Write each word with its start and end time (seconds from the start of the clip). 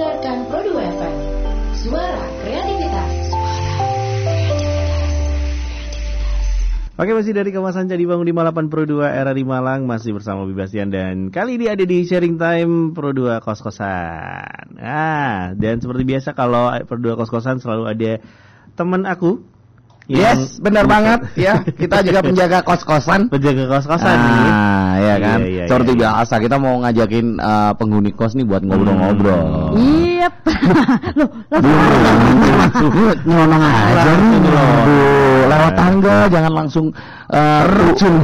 mendengarkan 0.00 0.48
Pro 0.48 0.60
2 0.64 0.80
FM. 0.80 1.16
Suara 1.76 2.24
kreativitas. 2.40 3.12
Oke 6.96 7.12
masih 7.12 7.36
dari 7.36 7.52
kawasan 7.52 7.84
Candi 7.84 8.08
Bangun 8.08 8.24
58 8.24 8.72
Pro 8.72 8.88
2 8.88 8.96
era 9.04 9.32
di 9.36 9.44
Malang 9.44 9.84
masih 9.84 10.16
bersama 10.16 10.48
Bibastian 10.48 10.88
dan 10.88 11.28
kali 11.28 11.60
ini 11.60 11.68
ada 11.68 11.84
di 11.84 12.08
sharing 12.08 12.40
time 12.40 12.96
Pro 12.96 13.12
2 13.12 13.44
kos-kosan. 13.44 14.80
Nah, 14.80 15.52
dan 15.52 15.84
seperti 15.84 16.08
biasa 16.08 16.32
kalau 16.32 16.72
Pro 16.88 16.96
2 16.96 17.20
kos-kosan 17.20 17.60
selalu 17.60 17.84
ada 17.92 18.12
teman 18.80 19.04
aku. 19.04 19.44
Yes, 20.10 20.58
benar 20.58 20.90
banget 20.90 21.22
ya. 21.46 21.62
Kita 21.62 22.02
juga 22.02 22.20
penjaga 22.26 22.58
kos-kosan. 22.66 23.30
Penjaga 23.30 23.64
kos-kosan 23.70 24.16
nih. 24.18 24.50
Ah, 24.50 24.92
ya 24.98 25.14
kan. 25.22 25.38
Iya, 25.38 25.48
iya, 25.48 25.64
Seperti 25.70 25.92
iya, 25.94 25.98
iya. 26.02 26.10
biasa 26.18 26.34
kita 26.42 26.56
mau 26.58 26.74
ngajakin 26.82 27.26
eh, 27.38 27.72
penghuni 27.78 28.10
kos 28.10 28.34
nih 28.34 28.42
buat 28.42 28.62
ngobrol-ngobrol. 28.66 29.78
Iya. 29.78 30.28
Loh, 31.18 31.30
langsung 31.50 32.90
Nyonong 33.22 33.62
aja 33.62 34.12
nih. 34.18 34.40
Lewat 35.46 35.74
tangga 35.78 36.16
jangan 36.30 36.52
langsung 36.52 36.86
eh, 37.30 37.62
terjun 37.64 38.14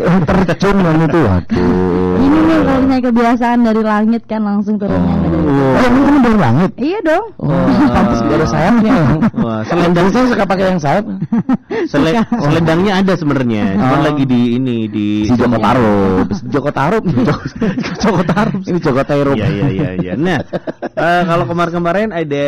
terjun 0.45 0.77
kan 0.77 0.97
itu. 1.01 1.21
Aduh. 1.23 2.15
ini 2.17 2.39
nih 2.41 2.59
kalau 2.59 2.81
misalnya 2.81 3.03
kebiasaan 3.05 3.59
dari 3.63 3.83
langit 3.83 4.23
kan 4.25 4.41
langsung 4.43 4.75
turunnya 4.77 5.15
dari 5.21 5.35
Oh, 5.47 5.79
ini 5.79 6.01
kamu 6.03 6.19
dari 6.21 6.39
langit. 6.39 6.71
Iya 6.75 6.99
dong. 7.03 7.25
Oh, 7.39 7.49
pantas 7.95 8.19
ada 8.21 8.47
sayapnya. 8.47 8.95
Wah, 9.37 9.61
Selendang 9.63 10.09
saya 10.11 10.25
suka 10.27 10.45
pakai 10.45 10.65
yang 10.67 10.81
sayap. 10.81 11.05
Sele- 11.93 12.25
selendangnya 12.27 12.93
ada 12.99 13.13
sebenarnya, 13.15 13.65
cuman 13.75 13.95
Oh. 13.97 14.05
lagi 14.11 14.25
di 14.25 14.41
ini 14.57 14.77
di 14.87 15.07
Si 15.25 15.35
Joko 15.35 15.55
Tarub. 15.57 16.27
Joko 16.55 16.71
Tarub. 16.71 17.05
Joko 17.97 18.23
Tarub. 18.25 18.61
Ini 18.61 18.79
Joko 18.81 19.03
Tarub. 19.03 19.37
Iya 19.37 19.49
iya 19.49 19.67
iya 19.71 19.91
iya. 19.95 20.13
Nah, 20.17 20.41
eh, 20.83 21.23
kalau 21.23 21.45
kemarin-kemarin 21.47 22.11
ada 22.11 22.47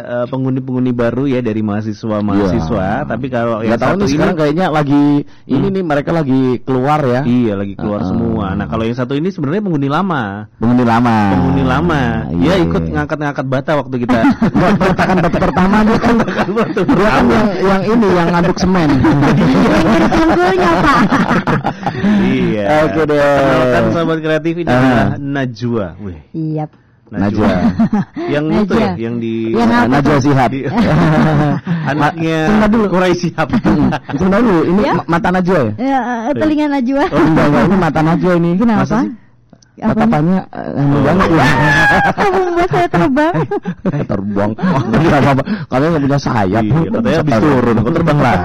eh, 0.00 0.26
penghuni-penghuni 0.26 0.90
baru 0.90 1.28
ya 1.28 1.38
dari 1.38 1.62
mahasiswa-mahasiswa, 1.62 2.88
Iya. 2.98 3.06
tapi 3.06 3.26
kalau 3.28 3.62
yang 3.62 3.78
satu 3.78 3.94
nih 3.94 4.02
ini 4.02 4.10
sekarang 4.10 4.36
kayaknya 4.36 4.66
lagi 4.68 5.04
ini 5.46 5.66
nih 5.70 5.83
mereka 5.84 6.10
lagi 6.10 6.58
keluar 6.60 7.00
ya. 7.00 7.20
iya 7.22 7.52
lagi 7.52 7.74
keluar 7.74 8.00
Ah. 8.00 8.08
semua. 8.08 8.46
Nah, 8.52 8.64
kalau 8.64 8.82
yang 8.82 8.94
satu 8.94 9.12
ini 9.12 9.28
sebenarnya 9.28 9.60
penghuni 9.60 9.86
lama. 9.86 10.48
Penghuni 10.56 10.82
lama. 10.82 11.16
Penghuni 11.30 11.62
lama. 11.62 12.00
Dia 12.34 12.54
Iya. 12.54 12.64
ikut 12.64 12.82
ngangkat-ngangkat 12.88 13.46
bata 13.46 13.70
waktu 13.76 13.96
kita 14.00 14.18
Buat 14.54 14.74
peletakan 14.76 15.16
batu 15.20 15.38
pertama 15.38 15.76
dia 15.80 15.98
kan 15.98 16.14
dia 16.16 16.34
kan 17.06 17.24
yang 17.26 17.48
yang 17.60 17.82
ini 17.86 18.08
yang 18.10 18.28
ngaduk 18.30 18.56
semen. 18.56 18.88
Pinggul-pinggulnya 19.74 20.70
Pak. 20.80 21.00
iya. 22.24 22.64
Oke 22.84 23.00
deh. 23.04 23.20
Kenalkan 23.20 23.84
sahabat 23.90 24.18
kreatif 24.18 24.54
ini 24.56 24.68
adalah 24.68 25.08
Najwa. 25.16 25.86
Wih, 26.00 26.18
Iya. 26.30 26.66
Najwa. 26.66 26.82
Najwa. 27.14 27.48
yang 28.34 28.44
itu 28.50 28.74
ya, 28.74 28.90
Najwa. 28.90 28.98
yang 28.98 29.14
di 29.16 29.34
Yang 29.50 29.70
apa 29.70 29.86
Najwa 29.88 30.16
Sihab. 30.18 30.48
di- 30.50 30.66
anaknya 31.90 32.38
Tunggu 32.48 32.66
dulu. 32.68 32.86
Kurai 32.90 33.14
Sihab. 33.14 33.48
Tunggu 34.10 34.38
dulu, 34.40 34.56
ini 34.66 34.80
Ya. 34.82 34.92
ma- 34.96 35.08
mata 35.08 35.28
Najwa 35.30 35.58
ya? 35.58 35.72
Ya, 35.76 36.00
eh, 36.26 36.34
telinga 36.34 36.66
Najwa. 36.70 37.04
Oh 37.08 37.20
enggak, 37.20 37.44
enggak, 37.46 37.64
ini 37.64 37.76
mata 37.76 38.00
Najwa 38.00 38.32
ini. 38.34 38.50
Kenapa? 38.54 38.98
Tatapannya 39.74 40.38
eh, 40.54 40.78
anu 40.78 40.96
banget 41.02 41.28
ya. 41.34 41.46
Kamu 42.14 42.40
membuat 42.46 42.68
saya 42.70 42.86
terbang. 42.86 43.34
Terbang. 44.06 44.50
Enggak 44.86 45.18
apa-apa. 45.18 45.42
Kalian 45.66 45.88
enggak 45.90 46.02
punya 46.06 46.18
sayap. 46.20 46.62
Iya, 46.62 46.88
katanya 46.94 47.18
habis 47.18 47.34
turun, 47.42 47.74
aku 47.82 47.90
terbang 47.90 48.18
lah. 48.22 48.36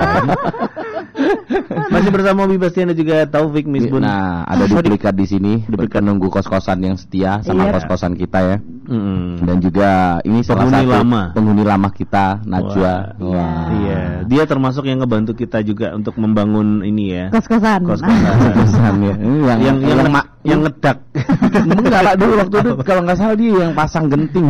Masih 1.93 2.09
bersama 2.09 2.43
Obi 2.43 2.57
Bastian 2.57 2.89
dan 2.89 2.97
juga 2.97 3.25
Taufik 3.25 3.65
Misbun. 3.65 3.99
Nah, 3.99 4.43
ada 4.43 4.65
duplikat 4.65 5.13
di 5.13 5.25
sini, 5.25 5.53
duplikat 5.63 5.99
nunggu 5.99 6.27
kos-kosan 6.27 6.79
yang 6.79 6.95
setia 6.95 7.41
sama 7.41 7.65
Iya. 7.65 7.71
kos-kosan 7.75 8.13
kita 8.13 8.39
ya. 8.39 8.57
Mm-mm. 8.89 9.43
Dan 9.43 9.57
juga 9.59 9.89
ini 10.23 10.41
salah 10.41 10.65
Penghuni 10.65 10.81
satu 10.81 10.97
lama. 10.97 11.21
penghuni 11.31 11.63
lama 11.63 11.89
kita, 11.89 12.25
Najwa. 12.43 12.93
Wah. 13.17 13.29
Wah. 13.29 13.65
Iya, 13.71 13.99
dia 14.25 14.43
termasuk 14.43 14.83
yang 14.83 14.99
ngebantu 14.99 15.35
kita 15.35 15.61
juga 15.61 15.93
untuk 15.93 16.15
membangun 16.15 16.81
ini 16.81 17.13
ya. 17.13 17.25
Kos-kosan. 17.29 17.85
Kos-kosan. 17.85 18.33
Kos-kosan 18.57 18.95
ya. 18.99 19.15
Ini 19.15 19.37
yang 19.43 19.59
yang 19.61 19.77
yang 19.79 19.99
ma- 20.09 20.29
yang 20.41 20.63
ngedak. 20.63 20.97
enggak 21.79 22.01
lah 22.01 22.13
dulu 22.15 22.33
waktu 22.37 22.55
itu 22.57 22.71
kalau 22.81 23.01
nggak 23.03 23.17
salah 23.17 23.35
dia 23.35 23.51
yang 23.59 23.73
pasang 23.73 24.07
genting. 24.07 24.47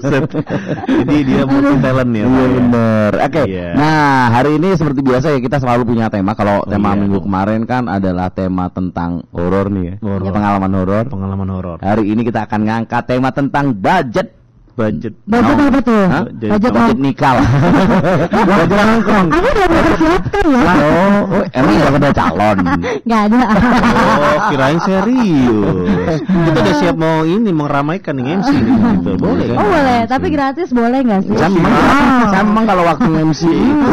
Jadi 0.00 1.18
dia 1.22 1.42
multi 1.44 1.74
talent 1.78 2.10
ya. 2.10 2.24
Iya 2.24 2.40
ya. 2.40 2.48
bener. 2.50 3.10
Oke. 3.20 3.42
Iya. 3.46 3.68
Nah 3.74 4.00
hari 4.32 4.50
ini 4.56 4.68
seperti 4.74 5.00
biasa 5.00 5.26
ya 5.30 5.38
kita 5.38 5.56
selalu 5.58 5.82
punya 5.90 6.06
tema. 6.06 6.32
Kalau 6.32 6.62
Oh, 6.62 6.68
tema 6.68 6.94
iya. 6.94 7.00
minggu 7.02 7.18
kemarin 7.20 7.60
kan 7.64 7.84
adalah 7.84 8.30
tema 8.30 8.70
tentang 8.70 9.26
horor 9.30 9.66
nih 9.68 9.84
ya. 9.84 9.94
Horor. 9.98 10.30
Pengalaman 10.30 10.72
horor. 10.72 11.04
Pengalaman 11.06 11.48
horor. 11.50 11.78
Hari 11.80 12.04
ini 12.06 12.22
kita 12.22 12.46
akan 12.46 12.60
ngangkat 12.62 13.02
tema 13.04 13.28
tentang 13.30 13.74
budget. 13.74 14.38
Budget. 14.70 15.12
Budget 15.28 15.56
Oh. 15.60 15.66
apa 15.68 15.80
tuh? 15.82 16.04
Hah? 16.08 16.22
Budget 16.24 16.50
Budget 16.56 16.72
Budget 16.72 16.98
nikah 16.98 17.32
lah. 17.36 17.48
budget 18.48 18.68
nongkrong. 18.70 19.26
Aku 19.28 19.48
udah 19.50 19.66
mempersiapkan 19.68 20.44
ya. 20.46 20.60
Oh, 20.62 21.20
oh, 21.36 21.44
emang 21.52 21.74
udah 21.76 21.90
ada 21.90 22.10
calon. 22.14 22.58
Nggak 23.06 23.20
ada. 23.28 23.40
Oh, 24.00 24.36
kirain 24.48 24.78
serius. 24.80 26.18
Kita 26.24 26.58
udah 26.64 26.74
siap 26.80 26.96
mau 26.96 27.28
ini 27.28 27.50
meramaikan 27.50 28.14
nih 28.16 28.40
MC 28.40 28.50
nih, 28.56 28.74
gitu. 28.96 29.10
Boleh 29.20 29.44
kan? 29.52 29.56
Oh 29.58 29.66
boleh, 29.68 30.00
tapi 30.08 30.26
gratis 30.32 30.68
boleh 30.72 30.98
nggak 31.02 31.20
sih? 31.28 31.34
Ah. 31.36 32.30
saya 32.30 32.42
memang 32.46 32.64
kalau 32.64 32.82
waktu 32.86 33.08
MC 33.20 33.42
itu? 33.52 33.84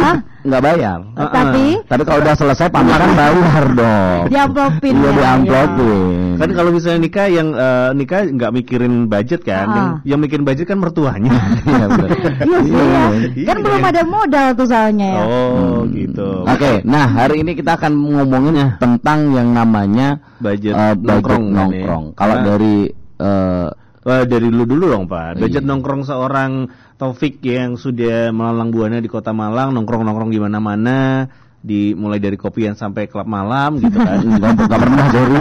Nggak 0.48 0.64
bayar. 0.64 1.00
Ah, 1.14 1.28
Tapi 1.28 1.66
Tapi 1.84 2.02
kalau 2.02 2.20
udah 2.20 2.36
selesai 2.36 2.68
pameran 2.68 3.12
bayar 3.14 3.66
dong. 3.70 4.22
diamplopin 4.28 4.94
Iya 4.94 5.04
ya. 5.04 5.12
diamplopin. 5.14 6.38
Kan 6.38 6.50
kalau 6.52 6.70
misalnya 6.70 7.00
nikah 7.02 7.28
yang 7.28 7.48
eh, 7.52 7.90
nikah 7.94 8.22
nggak 8.26 8.52
mikirin 8.54 8.94
budget 9.06 9.42
kan, 9.42 9.68
yang, 9.68 9.88
yang 10.08 10.20
mikirin 10.20 10.44
budget 10.44 10.66
kan 10.66 10.78
mertuanya. 10.78 11.32
Iya 11.68 11.86
benar. 11.88 12.10
Iya 12.40 12.58
sih 12.60 12.72
ya. 12.72 12.86
Iya. 13.34 13.46
Kan 13.46 13.58
belum 13.60 13.82
ada 13.84 14.02
modal 14.04 14.48
tuh 14.54 14.66
soalnya 14.66 15.08
ya. 15.12 15.24
Oh, 15.24 15.78
gitu. 15.88 16.30
Oke, 16.44 16.72
nah 16.84 17.06
hari 17.06 17.42
ini 17.42 17.52
kita 17.54 17.76
akan 17.76 17.92
ngomongin 17.94 18.56
tentang 18.78 19.32
yang 19.32 19.52
namanya 19.52 20.18
Budget 20.38 20.72
eh, 20.72 20.94
budget 20.94 21.04
nongkrong 21.04 21.44
kan 21.44 21.52
ya? 21.52 21.58
nongkrong. 21.60 22.06
Kalau 22.14 22.36
Nah. 22.36 22.44
dari 22.46 22.76
eh, 23.18 23.68
Wah, 24.00 24.24
dari 24.24 24.48
dulu 24.48 24.64
dulu 24.64 24.84
dong 24.88 25.04
Pak. 25.06 25.36
Budget 25.36 25.62
Iya. 25.62 25.68
nongkrong 25.68 26.02
seorang 26.02 26.52
Taufik 26.98 27.38
yang 27.46 27.78
sudah 27.78 28.34
melalang 28.34 28.74
buana 28.74 28.98
di 28.98 29.06
kota 29.06 29.30
Malang, 29.30 29.70
nongkrong-nongkrong 29.70 30.34
di 30.34 30.42
mana-mana, 30.42 31.30
di 31.62 31.94
mulai 31.94 32.18
dari 32.18 32.34
kopian 32.34 32.74
sampai 32.74 33.06
klub 33.06 33.30
malam 33.30 33.78
gitu 33.78 34.02
kan. 34.02 34.18
nggak 34.42 34.52
nggak 34.66 34.80
pernah 34.82 35.06
dari 35.14 35.38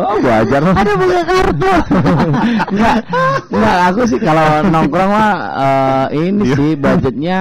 oh 0.00 0.16
belajar 0.16 0.60
Aduh 0.64 0.94
buka 0.96 1.20
kartu. 1.28 1.72
Enggak, 2.72 2.96
enggak 3.52 3.76
aku 3.92 4.00
sih 4.08 4.20
kalau 4.20 4.48
nongkrong 4.64 5.10
mah 5.12 5.32
eh, 5.60 6.06
ini 6.24 6.42
Iya. 6.48 6.56
sih 6.56 6.70
budgetnya 6.80 7.38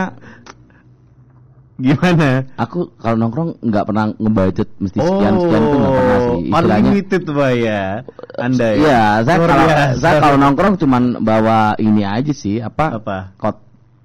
Gimana? 1.84 2.48
aku 2.56 2.96
kalau 2.96 3.16
nongkrong 3.20 3.60
nggak 3.60 3.84
pernah 3.84 4.06
ngebudget 4.16 4.70
mesti 4.80 4.98
sekian 5.04 5.34
sekian 5.36 5.62
itu 5.68 5.76
nggak 5.76 5.94
pernah 6.00 6.18
sih 6.18 6.38
istilahnya 6.48 6.54
Oh, 6.54 6.80
unlimited 6.80 7.22
Pak 7.28 7.52
ya. 7.60 7.84
Anda 8.40 8.68
ya. 8.72 8.78
Iya, 8.80 9.04
saya 9.28 9.38
kalau 9.44 9.66
saya 10.00 10.14
kalau 10.24 10.38
nongkrong 10.40 10.74
cuman 10.80 11.04
bawa 11.20 11.60
ini 11.78 12.02
aja 12.08 12.32
sih 12.32 12.64
apa? 12.64 13.04
Apa? 13.04 13.18
Kot 13.36 13.58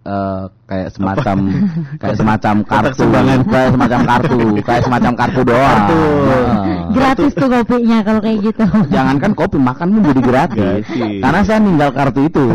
eh, 0.06 0.42
kayak 0.68 0.88
semacam 0.94 1.36
kayak 2.00 2.16
semacam 2.16 2.54
kartu, 2.66 3.06
kayak 3.48 3.70
semacam 3.74 4.00
kartu, 4.04 4.38
kayak 4.62 4.82
semacam 4.84 5.12
kartu 5.16 5.40
doang. 5.42 5.62
Kartu. 5.64 6.00
Heeh. 6.28 6.78
Gratis 6.88 7.32
tuh 7.36 7.48
kopinya 7.52 7.98
kalau 8.00 8.20
kayak 8.24 8.38
gitu. 8.48 8.64
Jangankan 8.88 9.32
kopi 9.36 9.58
makan 9.60 9.86
pun 9.92 10.02
jadi 10.08 10.22
gratis. 10.24 10.84
Karena 11.20 11.40
saya 11.44 11.58
ninggal 11.60 11.90
kartu 11.92 12.20
itu, 12.24 12.46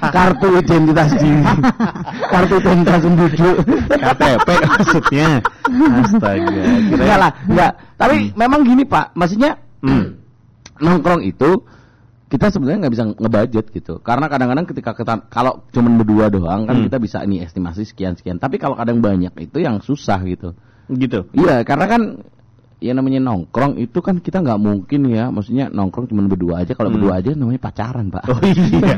kartu 0.00 0.48
identitas 0.62 1.10
diri, 1.18 1.42
kartu 2.30 2.54
identitas 2.62 3.00
penduduk. 3.02 3.56
KTP 3.90 4.48
maksudnya. 4.62 5.28
Astaga. 6.00 6.62
Enggak 6.90 7.18
lah, 7.18 7.30
enggak. 7.50 7.72
Tapi 7.98 8.16
memang 8.38 8.60
gini 8.62 8.82
Pak, 8.86 9.12
maksudnya 9.14 9.58
Hmm. 9.80 10.12
nongkrong 10.76 11.24
itu 11.24 11.56
kita 12.30 12.46
sebenarnya 12.54 12.86
nggak 12.86 12.94
bisa 12.94 13.04
ngebudget 13.18 13.66
gitu. 13.74 13.98
Karena 14.06 14.30
kadang-kadang 14.30 14.64
ketika 14.70 14.94
kita 14.94 15.26
kalau 15.26 15.66
cuman 15.74 15.98
berdua 15.98 16.30
doang 16.30 16.62
kan 16.70 16.78
Hmm. 16.78 16.86
kita 16.86 17.02
bisa 17.02 17.18
ini 17.26 17.42
estimasi 17.42 17.82
sekian 17.82 18.14
sekian. 18.14 18.38
Tapi 18.38 18.62
kalau 18.62 18.78
kadang 18.78 19.02
banyak 19.02 19.34
itu 19.34 19.58
yang 19.58 19.82
susah 19.82 20.22
gitu. 20.22 20.54
Gitu. 20.86 21.26
Iya, 21.34 21.66
karena 21.66 21.90
kan 21.90 22.02
ya 22.80 22.96
namanya 22.96 23.20
nongkrong 23.20 23.76
itu 23.76 24.00
kan 24.00 24.18
kita 24.18 24.40
nggak 24.40 24.56
mungkin 24.56 25.06
ya, 25.06 25.28
maksudnya 25.28 25.68
nongkrong 25.68 26.08
cuma 26.08 26.24
berdua 26.24 26.64
aja. 26.64 26.72
Kalau 26.72 26.88
Hmm. 26.88 26.96
berdua 26.96 27.12
aja 27.20 27.30
namanya 27.36 27.60
pacaran, 27.60 28.08
Pak. 28.08 28.24
Oh 28.26 28.40
iya. 28.40 28.96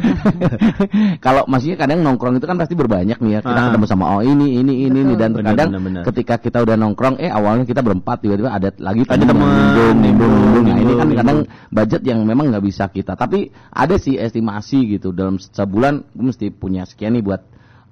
kalau 1.25 1.43
maksudnya 1.47 1.77
kadang 1.77 2.01
nongkrong 2.01 2.39
itu 2.39 2.47
kan 2.47 2.57
pasti 2.57 2.75
berbanyak 2.75 3.19
nih 3.19 3.31
ya. 3.37 3.41
Kita 3.43 3.59
Ah. 3.59 3.67
ketemu 3.71 3.87
sama 3.87 4.05
oh 4.15 4.23
ini 4.23 4.63
ini 4.63 4.87
ini 4.87 4.99
ini 5.03 5.15
dan 5.15 5.35
terkadang 5.35 5.69
benar, 5.75 5.83
benar. 5.83 6.03
ketika 6.07 6.35
kita 6.39 6.59
udah 6.63 6.77
nongkrong 6.79 7.19
eh 7.19 7.29
awalnya 7.29 7.67
kita 7.67 7.83
berempat 7.83 8.23
tiba-tiba 8.23 8.51
ada 8.51 8.71
lagi 8.79 9.03
Ada 9.03 9.19
yang 9.19 9.31
teman, 9.35 9.95
nimbrung. 9.99 10.63
Nah, 10.63 10.79
ini 10.79 10.93
kan 10.95 11.09
kadang 11.13 11.39
budget 11.69 12.03
yang 12.07 12.23
memang 12.23 12.55
nggak 12.55 12.65
bisa 12.65 12.87
kita. 12.87 13.19
Tapi 13.19 13.51
ada 13.69 13.99
sih 13.99 14.15
estimasi 14.15 14.95
gitu 14.95 15.11
dalam 15.11 15.37
sebulan 15.37 16.07
gue 16.15 16.25
mesti 16.25 16.47
punya 16.51 16.87
sekian 16.87 17.19
nih 17.19 17.25
buat 17.25 17.43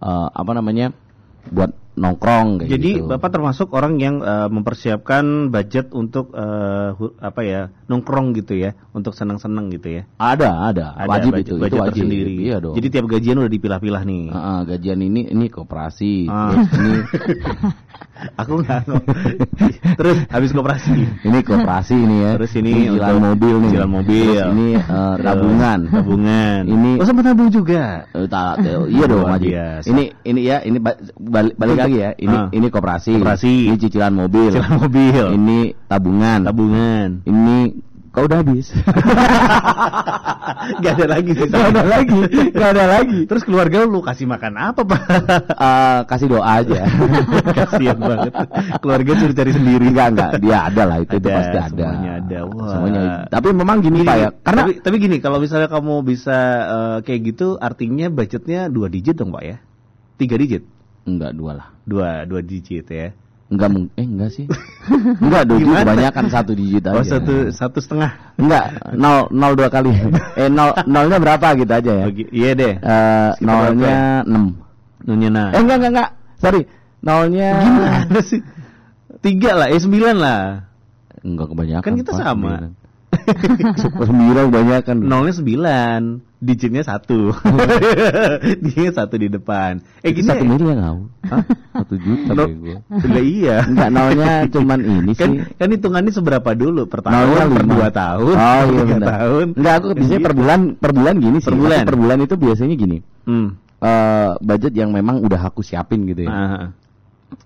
eh, 0.00 0.28
apa 0.30 0.52
namanya? 0.54 0.94
buat 1.40 1.72
nongkrong 2.00 2.48
kayak 2.58 2.70
Jadi 2.72 2.90
gitu. 2.96 3.06
Bapak 3.06 3.28
termasuk 3.30 3.68
orang 3.70 3.96
yang 3.96 4.18
eh, 4.18 4.48
mempersiapkan 4.48 5.24
budget 5.48 5.92
untuk 5.92 6.32
hu- 6.32 7.14
apa 7.14 7.40
ya 7.42 7.60
nongkrong 7.86 8.32
gitu 8.32 8.56
ya, 8.56 8.72
untuk 8.90 9.12
senang-senang 9.12 9.68
gitu 9.68 9.92
ya. 9.92 10.02
ada, 10.16 10.64
ada, 10.64 10.86
Ada 10.96 11.06
wajib 11.06 11.32
budget, 11.32 11.44
itu, 11.44 11.52
itu 11.52 11.60
budget 11.60 11.78
wajib. 11.78 11.92
tersendiri. 12.00 12.34
Iya 12.40 12.56
dong. 12.58 12.74
Jadi 12.74 12.86
tiap 12.88 13.06
gajian 13.06 13.36
udah 13.36 13.52
dipilah-pilah 13.52 14.02
nih. 14.02 14.24
Ah, 14.30 14.38
ah, 14.40 14.60
gajian 14.64 14.98
ini 14.98 15.20
ini 15.26 15.46
koperasi, 15.46 16.24
Ah. 16.24 16.56
terus 16.56 16.68
ini 16.72 16.92
Aku 18.36 18.60
nggak. 18.60 18.80
Terus 19.96 20.16
habis 20.28 20.50
koperasi. 20.50 20.92
ini 21.22 21.38
koperasi 21.40 21.94
ini 21.94 22.16
ya. 22.22 22.30
Terus 22.36 22.52
ini 22.56 22.72
cicilan 22.86 23.16
mobil 23.18 23.54
nih. 23.56 23.68
cicilan 23.70 23.90
mobil. 23.90 24.26
Terus 24.30 24.50
ini 24.50 24.68
Terus 24.76 25.24
tabungan. 25.24 25.78
Tabungan. 25.88 26.60
Ini 26.64 26.90
Oh 26.96 27.06
sempat 27.06 27.24
tabung 27.26 27.50
juga. 27.50 27.84
Eh, 28.10 28.26
tak- 28.26 28.56
iya 28.86 29.04
dong 29.06 29.24
biasa. 29.26 29.86
Ini 29.86 30.02
ini 30.22 30.40
ya 30.42 30.56
ini 30.60 30.78
ba- 30.78 30.98
balik, 31.16 31.54
balik 31.56 31.76
lagi 31.78 31.96
ya. 31.98 32.10
Ini 32.14 32.36
Ah. 32.36 32.48
ini 32.50 32.66
koperasi. 32.68 33.12
Koperasi. 33.16 33.54
Ini 33.68 33.76
cicilan 33.78 34.12
mobil. 34.12 34.50
Cicilan 34.52 34.74
mobil. 34.78 35.24
Ini 35.36 35.58
tabungan. 35.86 36.40
Tabungan. 36.44 37.08
Ini 37.24 37.56
kau 38.10 38.26
udah 38.26 38.42
habis. 38.42 38.70
Gak 40.82 40.92
ada 41.00 41.06
lagi 41.16 41.30
sih. 41.32 41.48
Gak 41.48 41.66
ada 41.72 41.82
lagi, 41.86 42.20
gak 42.52 42.70
ada 42.76 42.84
lagi. 42.98 43.20
Terus 43.24 43.42
keluarga 43.48 43.86
lu 43.86 44.04
kasih 44.04 44.28
makan 44.28 44.52
apa, 44.60 44.80
Pak? 44.84 45.00
Eh, 45.56 46.00
kasih 46.04 46.26
doa 46.28 46.60
aja. 46.60 46.84
Kasihan 47.58 47.96
banget. 47.96 48.32
Keluarga 48.82 49.10
suruh 49.16 49.34
cari 49.34 49.52
sendiri. 49.56 49.86
enggak 49.90 50.08
enggak, 50.14 50.30
dia 50.42 50.58
ada 50.68 50.82
lah 50.84 50.98
itu, 51.00 51.16
itu 51.16 51.28
Ada, 51.28 51.36
pasti 51.40 51.56
ada. 51.56 51.66
semuanya 51.70 52.10
ada. 52.20 52.38
Wah. 52.44 52.68
Semuanya. 52.76 53.00
Tapi 53.30 53.48
memang 53.56 53.76
gini 53.80 53.98
Gini, 54.00 54.06
Pak 54.06 54.16
ya, 54.16 54.28
karena 54.46 54.62
tapi, 54.64 54.72
tapi 54.80 54.96
gini, 55.02 55.16
kalau 55.18 55.38
misalnya 55.42 55.68
kamu 55.68 55.94
bisa 56.06 56.38
eh, 56.62 56.98
kayak 57.02 57.20
gitu, 57.34 57.58
artinya 57.58 58.06
budgetnya 58.08 58.70
dua 58.70 58.86
digit 58.86 59.18
dong, 59.18 59.34
Pak 59.34 59.42
ya? 59.44 59.56
Tiga 60.20 60.36
digit? 60.38 60.62
enggak 61.00 61.32
dua 61.34 61.52
lah. 61.58 61.68
Dua, 61.82 62.22
dua 62.28 62.40
digit 62.44 62.86
ya? 62.86 63.10
Enggak 63.50 63.68
mung- 63.74 63.90
eh 63.98 64.06
enggak 64.06 64.30
sih. 64.30 64.46
enggak 65.18 65.42
dua 65.50 65.58
Gimana? 65.58 65.82
kebanyakan 65.82 66.24
satu 66.30 66.52
digit 66.54 66.86
aja. 66.86 66.94
Oh, 66.94 67.02
satu, 67.02 67.34
satu 67.50 67.78
setengah. 67.82 68.14
Enggak, 68.38 68.94
nol 68.94 69.26
nol 69.34 69.58
dua 69.58 69.66
kali. 69.66 69.90
eh 70.40 70.46
nol 70.46 70.70
nolnya 70.86 71.18
berapa 71.18 71.58
gitu 71.58 71.72
aja 71.74 71.90
ya. 71.90 72.04
Bagi, 72.06 72.24
iya 72.30 72.50
deh. 72.54 72.74
Eh 72.78 73.30
berapa 73.42 73.74
nolnya 73.74 74.22
enam. 74.22 74.44
Nunya 75.02 75.28
nah. 75.34 75.50
Eh 75.50 75.60
enggak 75.66 75.76
enggak 75.82 75.92
enggak. 75.98 76.10
Sorry. 76.38 76.62
Nolnya 77.02 77.48
Gimana 77.58 78.20
sih? 78.22 78.40
Tiga 79.20 79.52
lah, 79.58 79.66
eh 79.72 79.80
sembilan 79.82 80.16
lah. 80.16 80.42
Enggak 81.26 81.46
kebanyakan. 81.50 81.84
Kan 81.84 81.94
kita 81.98 82.12
sama. 82.14 82.70
Sembilan. 83.22 84.06
Sembilan 84.06 84.42
kebanyakan. 84.48 84.96
Nolnya 85.00 85.34
sembilan, 85.34 86.00
digitnya 86.38 86.82
satu. 86.82 87.32
Digitnya 88.62 88.92
satu 88.94 89.14
di 89.14 89.28
depan. 89.28 89.80
Eh 90.00 90.10
gini, 90.10 90.26
satu 90.26 90.44
miliar 90.44 90.76
nggak? 90.76 90.94
Hah? 91.28 91.42
Satu 91.76 91.94
juta 91.96 92.30
No-. 92.32 92.48
Lah 92.90 93.22
iya. 93.22 93.56
Enggak 93.62 93.88
nolnya 93.90 94.32
cuman 94.48 94.80
ini 94.80 95.12
kan 95.12 95.30
sih. 95.30 95.40
kan 95.54 95.68
hitungannya 95.68 96.10
seberapa 96.10 96.50
dulu 96.52 96.86
per 96.86 97.00
tahun 97.00 97.14
Nolnya 97.14 97.44
per 97.46 97.64
dua 97.66 97.88
tahun 97.90 98.34
Oh 98.34 98.60
per 98.60 98.72
iya 98.74 98.82
benar. 98.88 99.08
tahun 99.10 99.46
Enggak 99.54 99.74
aku 99.76 99.86
biasanya 99.94 100.20
per 100.20 100.28
Gitu. 100.30 100.40
bulan 100.40 100.60
per 100.74 100.90
bulan 100.92 101.14
gini 101.16 101.36
sih. 101.38 101.46
Per 101.46 101.56
bulan? 101.56 101.82
Per 101.84 101.96
bulan 101.96 102.18
itu 102.20 102.34
biasanya 102.34 102.74
gini. 102.74 102.98
hmm. 103.26 103.48
eh 103.80 104.30
budget 104.38 104.72
yang 104.72 104.92
memang 104.92 105.20
udah 105.20 105.40
aku 105.42 105.60
siapin 105.60 106.04
gitu 106.04 106.24
ya. 106.24 106.30
Ah, 106.30 106.64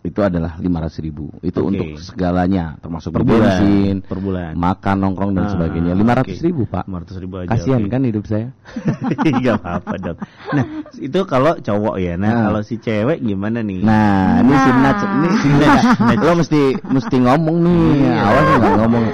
Itu 0.01 0.21
adalah 0.21 0.57
500 0.57 1.01
ribu. 1.01 1.33
Itu 1.41 1.61
Oke. 1.61 1.69
untuk 1.71 1.89
segalanya, 1.99 2.77
termasuk 2.79 3.09
Per 3.11 3.21
bensin, 3.21 4.01
bulan, 4.01 4.07
per 4.07 4.19
bulan. 4.19 4.53
makan, 4.53 4.97
nongkrong 4.99 5.33
dan 5.33 5.45
Ah, 5.45 5.51
sebagainya. 5.51 5.93
oke. 5.93 6.01
500 6.29 6.41
ribu 6.41 6.63
pak. 6.65 6.85
500 6.85 7.17
ribu 7.19 7.35
aja 7.39 7.49
Kasihan 7.49 7.81
oke. 7.81 7.91
kan 7.91 8.01
hidup 8.03 8.25
saya. 8.25 8.49
Gak 9.45 9.57
apa-apa 9.57 9.95
dong 9.97 10.19
Nah 10.51 10.65
itu 10.95 11.21
kalau 11.25 11.53
cowok 11.57 11.95
ya 11.97 12.15
Nah 12.15 12.31
Nah. 12.31 12.43
kalau 12.47 12.61
si 12.61 12.77
cewek 12.77 13.19
gimana 13.19 13.61
nih 13.61 13.81
Nah, 13.81 14.41
ini 14.41 14.55
si 14.55 14.71
Nah. 14.71 14.81
Nats 14.83 15.03
ini 15.03 15.29
si 15.35 15.49
Nats. 15.51 15.85
Lo 16.25 16.33
mesti 16.35 16.61
mesti 16.83 17.17
ngomong 17.19 17.57
nih. 17.61 17.81
Iya. 17.99 18.13
Awas 18.19 18.45
nggak 18.55 18.75
ngomong. 18.79 19.05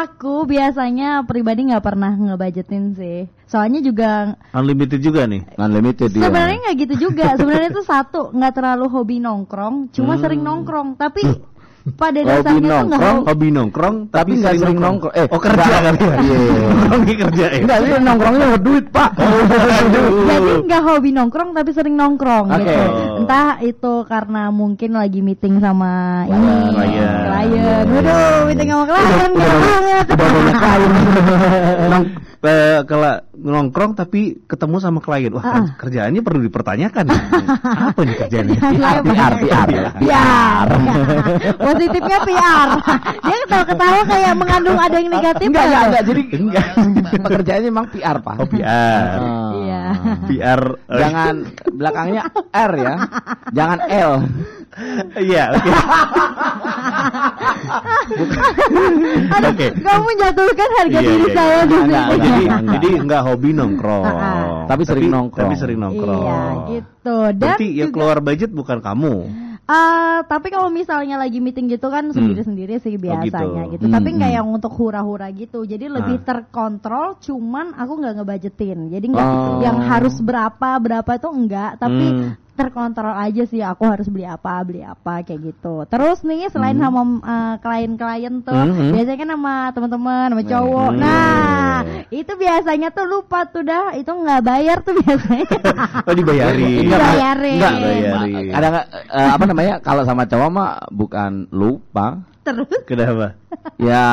Aku 0.00 0.48
biasanya 0.48 1.20
pribadi 1.28 1.68
nggak 1.68 1.84
pernah 1.84 2.12
ngebudgetin 2.14 2.96
sih. 2.96 3.28
Soalnya 3.44 3.84
juga 3.84 4.32
Unlimited 4.56 4.96
juga 4.98 5.26
nih 5.26 5.44
Unlimited 5.54 6.08
dia. 6.08 6.24
sebenarnya 6.24 6.58
nggak 6.64 6.76
gitu 6.78 6.94
juga. 7.04 7.26
Sebenarnya 7.38 7.68
itu 7.68 7.82
satu 7.84 8.32
nggak 8.32 8.52
terlalu 8.54 8.86
hobi 8.88 9.20
nongkrong, 9.20 9.92
cuma 9.92 10.16
Hmm. 10.16 10.22
sering 10.22 10.40
nongkrong. 10.40 10.96
Tapi 10.96 11.20
pada 11.92 12.18
Hobi 12.18 12.28
dasarnya 12.28 12.44
tuh 12.44 12.60
nggak 12.60 12.70
nongkrong, 12.70 13.18
hobi. 13.18 13.28
Hobi 13.30 13.48
nongkrong 13.50 13.96
Tapi 14.08 14.30
nggak 14.34 14.54
sering 14.56 14.78
nongkrong. 14.78 15.12
Eh, 15.12 15.26
Oh 15.26 15.40
kerja 15.40 15.62
nggak. 15.62 15.80
kali 15.80 15.98
ya 16.00 16.06
Iya, 16.10 16.16
iya, 16.20 16.38
iya. 16.40 16.68
Nongkrongnya 16.70 17.14
kerja 17.20 17.44
ya 17.46 17.58
Enggak 17.60 17.78
sih 17.80 17.90
nongkrongnya 18.00 18.44
buat 18.48 18.62
duit 18.62 18.86
pak. 18.88 19.10
Jadi 20.22 20.52
nggak 20.62 20.82
hobi 20.82 21.10
nongkrong 21.10 21.50
tapi 21.52 21.70
sering 21.70 21.94
nongkrong 21.94 22.46
gitu. 22.52 22.84
Entah 23.20 23.48
itu 23.60 23.92
karena 24.04 24.42
mungkin 24.50 24.90
lagi 24.92 25.20
meeting 25.20 25.58
sama 25.58 25.90
ini 26.24 26.52
Klien. 26.70 27.18
klien. 27.22 27.84
Waduh, 27.86 28.38
meeting 28.46 28.68
sama 28.68 28.84
klien 28.86 29.00
udah, 29.30 29.30
nggak 29.30 29.58
banget. 29.60 30.04
udah 30.06 30.28
banyak 30.28 30.56
klien. 30.56 30.90
Nong, 31.90 32.04
eh, 32.40 32.78
kalau 32.84 33.12
nongkrong 33.34 33.92
tapi 33.94 34.20
ketemu 34.42 34.76
sama 34.78 34.98
klien 34.98 35.30
Wah 35.30 35.42
Ah. 35.42 35.64
kerjaannya 35.74 36.20
perlu 36.20 36.40
dipertanyakan 36.42 37.04
Apa 37.88 38.00
nih 38.00 38.16
kerjaannya 38.18 38.56
PR, 38.56 38.96
PR, 39.02 39.32
PR, 39.40 39.68
PR. 39.98 40.68
Positifnya 41.80 42.18
PR. 42.22 42.68
Dia 43.24 43.36
ketawa-ketawa 43.40 44.00
kayak 44.04 44.32
mengandung 44.36 44.76
ada 44.76 44.96
yang 45.00 45.08
negatif. 45.08 45.48
Enggak, 45.48 45.64
enggak, 45.64 45.80
loh. 45.80 45.88
enggak. 45.88 46.02
Jadi 46.04 46.22
pekerjaannya 47.24 47.64
memang 47.66 47.86
PR 47.88 48.16
pak. 48.20 48.36
Oh 48.36 48.44
PR 48.44 49.16
Ah. 49.16 49.50
Iya. 49.56 49.82
PR 50.28 50.60
eh, 50.76 50.98
Jangan 51.00 51.34
belakangnya 51.72 52.22
R 52.52 52.72
ya. 52.76 52.94
Jangan 53.50 53.78
L. 53.88 54.12
Iya 55.16 55.44
oke 55.50 55.66
Aduh, 59.30 59.52
kamu 59.58 60.02
menjatuhkan 60.06 60.68
harga 60.72 60.94
Iya, 60.94 61.00
diri 61.02 61.18
iya, 61.20 61.34
saya 61.34 61.50
iya. 61.50 61.60
di 61.60 61.74
Enggak, 61.74 61.80
sini. 61.82 61.90
enggak, 61.90 62.06
jadi 62.20 62.42
enggak. 62.46 62.70
jadi 62.70 62.88
nggak 63.02 63.22
hobi 63.24 63.50
nongkrong 63.50 64.04
Ah. 64.06 64.46
Tapi 64.66 64.82
sering 64.84 65.08
nongkrong. 65.08 65.42
tapi 65.42 65.54
sering 65.56 65.78
nongkrong 65.80 66.22
Iya, 66.22 66.70
gitu. 66.70 67.16
Dan 67.26 67.38
berarti 67.50 67.66
ya 67.72 67.86
keluar 67.88 68.18
budget 68.20 68.50
bukan 68.50 68.78
kamu 68.78 69.14
Eh, 69.70 70.18
tapi 70.26 70.50
kalau 70.50 70.66
misalnya 70.66 71.14
lagi 71.14 71.38
meeting 71.38 71.70
gitu 71.70 71.86
kan 71.86 72.10
sendiri-sendiri 72.10 72.82
sih 72.82 72.98
biasanya 72.98 73.70
gitu. 73.70 73.78
gitu. 73.78 73.84
Tapi 73.86 74.08
Hmm, 74.10 74.16
nggak 74.18 74.30
hmm. 74.34 74.38
yang 74.42 74.48
untuk 74.50 74.72
hura-hura 74.74 75.30
gitu. 75.30 75.62
Jadi 75.62 75.86
lebih 75.86 76.18
Ah. 76.18 76.24
terkontrol. 76.26 77.22
Cuman 77.22 77.78
aku 77.78 77.92
nggak 78.02 78.14
ngebudgetin. 78.18 78.90
Jadi 78.90 79.06
nggak 79.14 79.28
Oh. 79.30 79.62
yang 79.62 79.78
harus 79.78 80.18
berapa 80.18 80.74
berapa 80.76 81.10
itu 81.14 81.28
enggak. 81.30 81.78
Tapi 81.78 82.06
Hmm. 82.10 82.34
Terkontrol 82.60 83.14
aja 83.16 83.42
sih. 83.48 83.60
Aku 83.64 83.88
harus 83.88 84.06
beli 84.12 84.28
apa 84.28 84.60
beli 84.60 84.84
apa 84.84 85.24
kayak 85.24 85.40
gitu. 85.40 85.88
Terus 85.88 86.20
nih 86.22 86.52
selain 86.52 86.76
sama 86.76 87.02
eh, 87.24 87.54
klien-klien 87.64 88.34
tuh, 88.44 88.52
Hmm, 88.52 88.76
hmm. 88.76 88.90
biasanya 88.92 89.18
kan 89.18 89.30
sama 89.32 89.54
teman-teman, 89.72 90.26
sama 90.30 90.42
cowok. 90.44 90.90
Hmm. 90.92 91.00
Nah 91.00 91.78
itu 92.12 92.32
biasanya 92.36 92.88
tuh 92.92 93.06
lupa 93.08 93.48
tuh 93.48 93.64
dah. 93.64 93.96
Itu 93.96 94.12
nggak 94.12 94.40
bayar 94.44 94.76
tuh 94.84 94.94
biasanya. 95.00 95.48
oh 96.08 96.14
dibayarin 96.14 96.82
Enggak, 96.86 97.00
Pak. 97.00 97.12
Bayarin. 97.16 97.56
Enggak, 97.56 97.74
Bayarin. 97.80 98.52
Ada 98.52 98.66
nggak 98.68 98.86
eh, 99.08 99.30
apa 99.32 99.44
namanya? 99.48 99.74
Kalau 99.80 100.02
sama 100.04 100.22
cowok 100.28 100.50
mah 100.52 100.70
bukan 100.92 101.48
lupa. 101.50 102.29
Terus 102.40 102.72
kenapa 102.82 103.36
Ya 103.90 104.06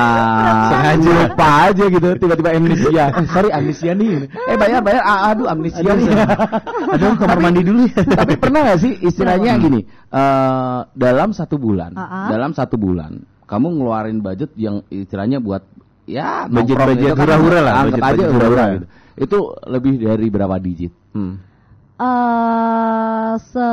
Sengaja. 0.69 1.11
lupa 1.25 1.47
aja 1.65 1.83
gitu 1.85 2.07
tiba-tiba 2.17 2.49
amnesia. 2.51 3.03
Eh, 3.09 3.27
sorry 3.27 3.49
amnesia 3.49 3.91
nih. 3.91 4.27
Eh 4.27 4.55
bayar 4.55 4.79
bayar. 4.81 5.01
Ah, 5.01 5.31
aduh 5.31 5.45
amnesia 5.45 5.79
Aduh, 5.81 5.95
nih. 5.97 6.11
aduh 6.89 7.15
kamar 7.15 7.39
mandi 7.39 7.61
dulu 7.61 7.85
ya 7.85 8.03
Tapi 8.03 8.35
pernah 8.35 8.59
nggak 8.63 8.79
sih 8.79 8.93
istilahnya 9.01 9.55
gini? 9.57 9.79
eh 10.07 10.79
dalam 10.93 11.31
satu 11.31 11.55
bulan, 11.57 11.91
Ah-ah. 11.93 12.27
dalam 12.27 12.51
satu 12.51 12.75
bulan, 12.75 13.19
kamu 13.43 13.67
ngeluarin 13.73 14.19
budget 14.19 14.51
yang 14.55 14.83
istilahnya 14.87 15.39
buat 15.39 15.63
ya 16.03 16.47
Budget- 16.47 16.75
budget 16.77 16.99
itu 17.01 17.13
kan 17.13 17.23
hura-hura 17.23 17.59
lah, 17.61 17.73
Anggap 17.77 17.91
budget- 17.93 18.03
aja 18.03 18.11
budget 18.13 18.27
hura-hura 18.29 18.47
hura-hura. 18.61 18.75
gitu. 18.75 18.87
Itu 19.17 19.37
lebih 19.65 19.93
dari 19.99 20.27
berapa 20.27 20.55
digit? 20.57 20.91
hmm. 21.11 21.33
Eh 21.97 23.31
se 23.43 23.67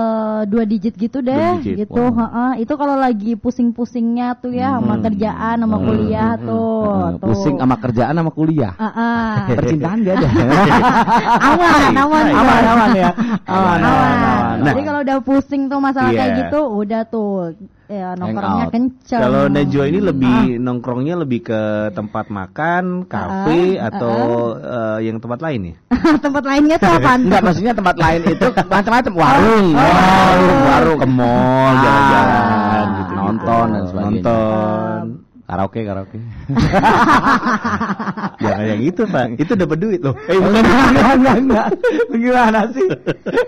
dua 0.47 0.64
digit 0.64 0.95
gitu 0.95 1.21
deh 1.21 1.33
Dua 1.35 1.61
digit, 1.61 1.76
gitu 1.85 2.00
wow. 2.00 2.12
heeh. 2.16 2.52
itu 2.61 2.73
kalau 2.73 2.97
lagi 2.97 3.33
pusing-pusingnya 3.35 4.37
tuh 4.38 4.50
ya 4.50 4.76
sama 4.76 4.97
kerjaan 4.99 5.57
sama 5.59 5.76
Hmm. 5.76 5.85
kuliah 5.85 6.31
tuh 6.38 6.73
Eh, 6.85 7.11
tuh 7.14 7.26
pusing 7.26 7.57
sama 7.57 7.76
kerjaan 7.76 8.14
sama 8.14 8.31
kuliah. 8.31 8.73
Heeh. 8.75 9.28
Percintaan 9.61 9.99
dia 10.00 10.12
aja. 10.14 10.28
aman 11.49 11.93
aman 11.95 12.25
aman 12.31 12.62
aman 12.66 12.90
ya. 12.95 13.11
Aman, 13.45 13.78
aman. 13.78 14.14
aman. 14.16 14.57
jadi 14.62 14.81
kalau 14.83 15.00
udah 15.02 15.19
pusing 15.21 15.62
tuh 15.66 15.78
masalah 15.78 16.09
Iya. 16.09 16.19
kayak 16.19 16.33
gitu 16.40 16.61
udah 16.64 17.02
tuh 17.04 17.52
ya 17.85 18.14
nongkrongnya 18.14 18.67
out. 18.67 18.73
kenceng 18.73 19.21
Kalau 19.21 19.43
Najwa 19.47 19.85
ini 19.85 19.99
Ah. 19.99 20.07
lebih 20.09 20.37
nongkrongnya 20.57 21.14
lebih 21.17 21.41
ke 21.43 21.61
tempat 21.91 22.26
makan, 22.29 23.05
kafe 23.05 23.76
Ah, 23.76 23.88
atau 23.88 24.17
eh, 24.57 24.99
yang 25.05 25.19
tempat 25.19 25.38
lain 25.38 25.61
ya? 25.69 25.75
tempat 26.25 26.43
lainnya 26.43 26.76
tuh 26.76 26.93
apa 26.93 27.11
Enggak 27.14 27.43
maksudnya 27.43 27.73
tempat 27.73 27.97
lain 27.97 28.21
itu 28.25 28.47
macam-macam 28.73 29.12
warung. 29.12 29.67
Oh. 29.73 29.85
warung, 29.85 30.61
warung 30.64 30.99
ke 30.99 31.09
mall, 31.09 31.29
Ah, 31.71 31.81
jalan-jalan 31.81 32.87
gitu, 32.95 33.12
nonton 33.14 33.67
dan 33.69 33.83
sebagainya. 33.85 34.11
Nonton. 34.11 35.03
Karaoke, 35.45 35.81
karaoke. 35.85 36.19
Jangan 38.42 38.64
yang 38.66 38.82
itu 38.82 39.02
pak, 39.04 39.26
itu 39.36 39.52
dapat 39.54 39.78
duit 39.78 40.00
loh. 40.00 40.14
Eh 40.26 40.36
bukan. 40.36 40.62
enggak, 40.62 41.12
enggak, 41.14 41.36
enggak. 41.38 41.66
Gimana 42.10 42.60
sih? 42.70 42.88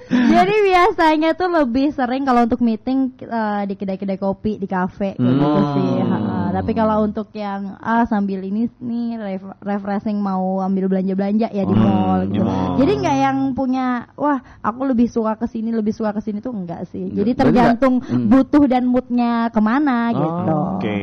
Jadi 0.09 0.55
biasanya 0.65 1.31
tuh 1.33 1.49
lebih 1.53 1.93
sering 1.93 2.23
kalau 2.23 2.45
untuk 2.45 2.61
meeting 2.61 2.99
eh, 3.19 3.63
di 3.65 3.75
kedai-kedai 3.75 4.17
kopi 4.17 4.57
di 4.57 4.67
kafe 4.67 5.15
kayak 5.15 5.25
Hmm. 5.27 5.37
gitu 5.37 5.63
sih. 5.73 5.91
Ha-ha. 6.01 6.35
Tapi 6.53 6.73
kalau 6.73 7.05
untuk 7.05 7.29
yang 7.33 7.77
ah 7.77 8.07
sambil 8.07 8.41
ini 8.41 8.71
nih 8.79 9.07
ref- 9.19 9.59
refreshing 9.61 10.17
mau 10.17 10.63
ambil 10.63 10.89
belanja-belanja 10.89 11.51
ya 11.51 11.63
di 11.63 11.75
Hmm, 11.75 11.83
mall 11.83 12.21
gitu. 12.27 12.41
mall. 12.41 12.79
Jadi 12.79 12.93
nggak 12.97 13.17
yang 13.19 13.39
punya 13.53 13.87
wah 14.15 14.39
aku 14.61 14.87
lebih 14.87 15.07
suka 15.07 15.37
ke 15.37 15.47
sini 15.47 15.69
lebih 15.69 15.93
suka 15.93 16.11
ke 16.11 16.23
sini 16.23 16.39
tuh 16.39 16.55
enggak 16.55 16.89
sih. 16.89 17.11
Jadi 17.11 17.35
tergantung 17.35 18.01
hmm. 18.01 18.31
butuh 18.31 18.65
dan 18.65 18.87
moodnya 18.87 19.51
ke 19.51 19.61
mana 19.61 20.11
gitu. 20.11 20.55
Oke. 20.79 20.97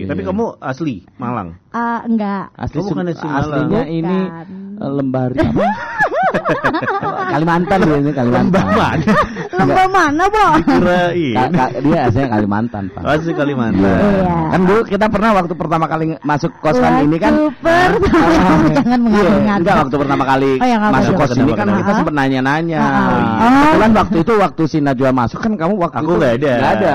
Iya, 0.00 0.08
Tapi 0.08 0.20
iya. 0.22 0.28
kamu 0.28 0.44
asli 0.58 0.94
Malang. 1.20 1.48
Ah 1.70 2.00
enggak. 2.02 2.44
Asli 2.56 2.76
Oh, 2.76 2.88
bukan 2.88 3.06
asli 3.06 3.22
Malang. 3.22 3.44
aslinya 3.44 3.82
ini 3.86 4.18
Bukan. 4.24 4.48
eh, 4.48 4.69
lembari 4.82 5.36
apa? 5.36 5.66
Kalimantan 7.30 7.78
dia 7.80 7.96
ini 7.96 8.10
Kalimantan. 8.10 8.64
mana? 8.70 9.14
Lembah 9.52 9.86
mana, 9.88 10.24
Bo? 10.26 10.46
Kirain. 10.62 11.34
Ka- 11.36 11.50
ka- 11.52 11.72
dia 11.78 11.98
aslinya 12.04 12.28
Kalimantan, 12.28 12.82
Pak. 12.90 13.02
Asli 13.04 13.32
Kalimantan. 13.32 13.98
Iya. 14.02 14.34
Kan 14.50 14.60
dulu 14.64 14.80
kita 14.84 15.06
pernah 15.06 15.30
waktu 15.32 15.54
pertama 15.54 15.86
kali 15.86 16.04
masuk 16.20 16.50
kosan 16.58 16.92
ini 17.04 17.16
kan 17.16 17.34
Waktu 17.34 17.98
pertama 18.00 18.66
jangan 18.72 19.00
Iya, 19.00 19.06
mengat-ngat. 19.30 19.58
enggak 19.60 19.76
waktu 19.78 19.96
pertama 19.96 20.24
kali 20.24 20.50
Oh, 20.52 20.66
apa 20.66 20.88
masuk 20.90 21.12
kos 21.14 21.30
ini 21.32 21.52
kan 21.52 21.66
kita 21.70 21.92
sempat 21.94 22.14
nanya-nanya. 22.14 22.78
Ah, 22.78 22.86
ah. 22.86 22.90
Oh, 22.90 23.06
iya. 23.14 23.30
Oh. 23.30 23.50
Kebetulan 23.70 23.92
waktu 23.94 24.16
itu 24.18 24.32
waktu 24.36 24.62
si 24.66 24.78
Najwa 24.80 25.10
masuk 25.12 25.38
kan 25.38 25.52
kamu 25.54 25.72
waktu 25.78 25.96
Aku 25.96 26.08
itu 26.08 26.18
nggak 26.18 26.34
ada. 26.34 26.52
nggak 26.52 26.72
ada. 26.74 26.94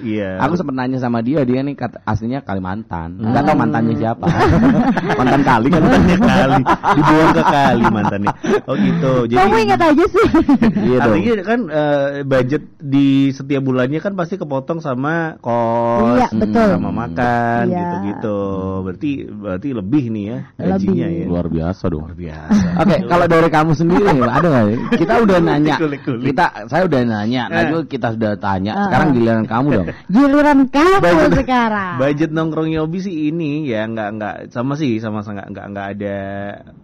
Iya. 0.00 0.30
Aku 0.42 0.54
sempat 0.54 0.74
nanya 0.74 0.98
sama 0.98 1.18
dia, 1.20 1.40
dia 1.42 1.60
nih 1.60 1.74
kata, 1.74 2.02
aslinya 2.02 2.40
Kalimantan. 2.40 3.18
Enggak 3.18 3.38
Hmm. 3.38 3.48
tahu 3.48 3.56
mantannya 3.56 3.94
siapa. 3.94 4.26
Mantan 5.18 5.42
kali 5.42 5.66
kan. 5.68 5.80
Mantannya 5.80 6.16
kali, 6.18 6.62
dibuang 7.28 7.36
ke 7.36 7.42
kali 7.44 7.84
mantannya. 7.86 8.30
Oh 8.64 8.74
gitu. 8.74 9.12
Jadi 9.26 9.36
Kamu 9.36 9.54
ingat 9.60 9.80
aja 9.82 10.04
sih. 10.06 10.26
Iya 10.86 10.96
dong. 11.00 11.14
Artinya 11.16 11.34
kan 11.42 11.60
eh, 11.66 12.06
budget 12.22 12.62
di 12.78 13.06
setiap 13.28 13.62
bulannya 13.62 13.98
kan 13.98 14.12
pasti 14.12 14.36
kepotong 14.36 14.78
sama 14.78 15.34
kos, 15.36 16.16
Iya, 16.16 16.28
betul. 16.32 16.68
sama 16.72 16.90
makan, 16.92 17.62
Iya. 17.66 17.76
gitu-gitu. 17.76 18.38
Berarti 18.82 19.10
berarti 19.26 19.68
lebih 19.72 20.04
nih 20.08 20.24
ya 20.24 20.38
Lebih. 20.54 20.66
gajinya 20.68 21.06
ya. 21.08 21.24
Luar 21.26 21.46
biasa 21.48 21.82
dong. 21.86 22.02
Luar 22.04 22.16
biasa. 22.16 22.66
Oke, 22.78 22.96
kalau 23.04 23.26
dari 23.26 23.48
kamu 23.48 23.70
sendiri 23.72 24.02
ada 24.06 24.46
nggak? 24.46 24.64
Kita 24.96 25.14
udah 25.18 25.38
nanya, 25.40 25.74
kita 26.00 26.44
saya 26.66 26.82
udah 26.84 27.00
nanya, 27.02 27.42
Eh. 27.46 27.54
Najwa 27.56 27.78
kita 27.84 28.08
sudah 28.12 28.30
tanya. 28.36 28.72
Ah, 28.72 28.84
Sekarang 28.86 29.08
giliran 29.12 29.44
kamu 29.44 29.68
dong. 29.72 29.86
Giliran 30.14 30.58
kamu 30.68 30.96
Budget- 30.98 31.38
sekarang. 31.38 31.94
Budget 31.98 32.30
nongkrong 32.30 32.70
Yobi 32.70 32.98
sih 32.98 33.16
ini 33.26 33.66
ya 33.66 33.84
nggak 33.84 34.08
nggak 34.12 34.34
sama 34.50 34.74
sih 34.74 34.98
sama 34.98 35.20
nggak 35.20 35.48
nggak 35.48 35.66
nggak 35.66 35.86
ada 35.92 36.16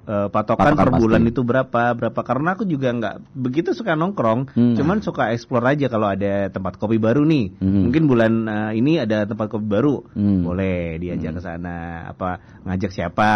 eh, 0.02 0.26
patokan, 0.33 0.73
Patokan 0.73 0.77
per 0.81 0.89
pasti. 0.91 1.03
bulan 1.05 1.23
itu 1.23 1.41
berapa 1.43 1.83
berapa 1.93 2.21
karena 2.23 2.49
aku 2.53 2.65
juga 2.65 2.89
nggak 2.91 3.15
begitu 3.31 3.71
suka 3.71 3.93
nongkrong 3.93 4.49
Hmm. 4.49 4.73
cuman 4.73 4.99
suka 4.99 5.29
explore 5.31 5.69
aja 5.69 5.87
kalau 5.87 6.09
ada 6.09 6.49
tempat 6.49 6.75
kopi 6.75 6.97
baru 6.97 7.23
nih 7.23 7.53
Hmm. 7.55 7.85
mungkin 7.87 8.09
bulan 8.09 8.33
eh, 8.45 8.73
ini 8.75 8.97
ada 8.97 9.23
tempat 9.23 9.47
kopi 9.47 9.67
baru 9.67 10.01
Hmm. 10.11 10.41
boleh 10.43 10.97
diajak 10.97 11.37
ke 11.37 11.43
sana 11.43 11.77
apa 12.09 12.41
ngajak 12.65 12.91
siapa 12.91 13.31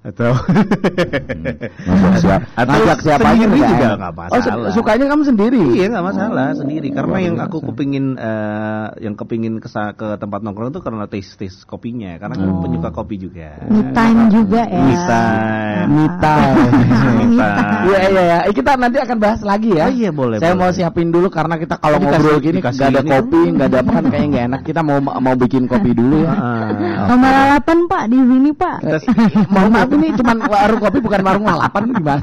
atau 0.00 0.32
Ngajak 0.32 2.16
siapa? 2.18 2.44
atau 2.54 2.72
Ngajak 2.72 2.98
siapa 3.00 3.26
aja 3.26 3.46
juga 3.46 3.66
nggak 3.92 4.08
Oh, 4.10 4.16
masalah 4.16 4.70
sukanya 4.72 5.04
kamu 5.06 5.22
sendiri? 5.26 5.60
Iya 5.74 5.86
nggak 5.90 6.06
masalah 6.06 6.48
sendiri 6.54 6.88
karena 6.88 7.16
yang 7.20 7.36
biasa. 7.36 7.46
aku 7.46 7.56
kepingin 7.66 8.04
eh, 8.16 8.86
yang 9.00 9.14
kepingin 9.14 9.54
ke 9.58 9.68
ke 9.68 10.08
tempat 10.16 10.40
nongkrong 10.40 10.70
itu 10.70 10.80
karena 10.80 11.04
taste 11.04 11.36
taste 11.36 11.62
kopinya 11.64 12.16
karena 12.16 12.32
aku 12.34 12.48
Oh. 12.50 12.60
penyuka 12.64 12.90
kopi 12.90 13.14
juga. 13.18 13.60
Me 13.66 13.82
time 13.90 14.20
juga 14.28 14.62
ya. 14.64 14.80
Me 14.80 14.96
time. 14.98 15.86
Me 15.86 16.04
time. 16.16 16.56
Me 17.20 17.24
time. 17.40 17.82
Iya 17.86 17.98
iya 18.02 18.22
ya. 18.22 18.38
Kita 18.50 18.70
nanti 18.74 18.98
akan 18.98 19.16
bahas 19.18 19.40
lagi 19.40 19.70
ya. 19.70 19.84
Oh, 19.84 19.92
iya, 19.92 20.10
boleh, 20.10 20.36
Saya 20.36 20.52
boleh. 20.52 20.60
mau 20.62 20.72
siapin 20.72 21.08
dulu 21.08 21.28
karena 21.28 21.54
kita 21.56 21.76
kalau 21.76 21.96
Dikasih- 21.96 22.16
ngobrol 22.16 22.38
gini 22.40 22.58
nggak 22.58 22.88
ada 22.88 23.00
ini. 23.00 23.10
kopi, 23.10 23.40
nggak 23.50 23.68
ada 23.68 23.78
apa 23.78 23.90
kan 23.90 24.04
kayaknya 24.06 24.28
nggak 24.30 24.44
enak. 24.46 24.60
Kita 24.62 24.80
mau 24.80 24.96
mau 24.98 25.34
bikin 25.34 25.62
kopi 25.66 25.90
dulu 25.92 26.16
ya. 26.20 26.32
Ah. 26.32 27.06
Nomor 27.06 27.32
8 27.60 27.86
Pak 27.86 28.02
di 28.06 28.18
sini 28.18 28.50
Pak. 28.50 28.76
Eh, 28.82 29.00
Maaf 29.90 29.98
ini 29.98 30.14
cuma 30.14 30.32
warung 30.46 30.78
kopi 30.78 30.98
bukan 31.02 31.20
warung 31.26 31.44
lalapan 31.50 31.82
gimana? 31.90 32.22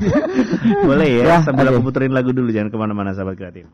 Boleh 0.87 1.09
ya, 1.19 1.23
Ya, 1.27 1.37
sambil 1.43 1.67
oke. 1.67 1.75
aku 1.75 1.91
puterin 1.91 2.15
lagu 2.15 2.31
dulu 2.31 2.47
jangan 2.47 2.71
ke 2.71 2.77
mana-mana 2.79 3.11
sahabat 3.11 3.35
kreatif. 3.35 3.67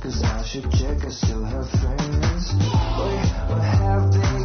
Cause 0.00 0.22
I 0.22 0.42
should 0.44 0.70
check 0.72 1.04
I 1.04 1.10
still 1.10 1.44
have 1.44 1.68
friends. 1.68 2.54
Wait, 2.54 3.30
what 3.50 3.60
have 3.60 4.39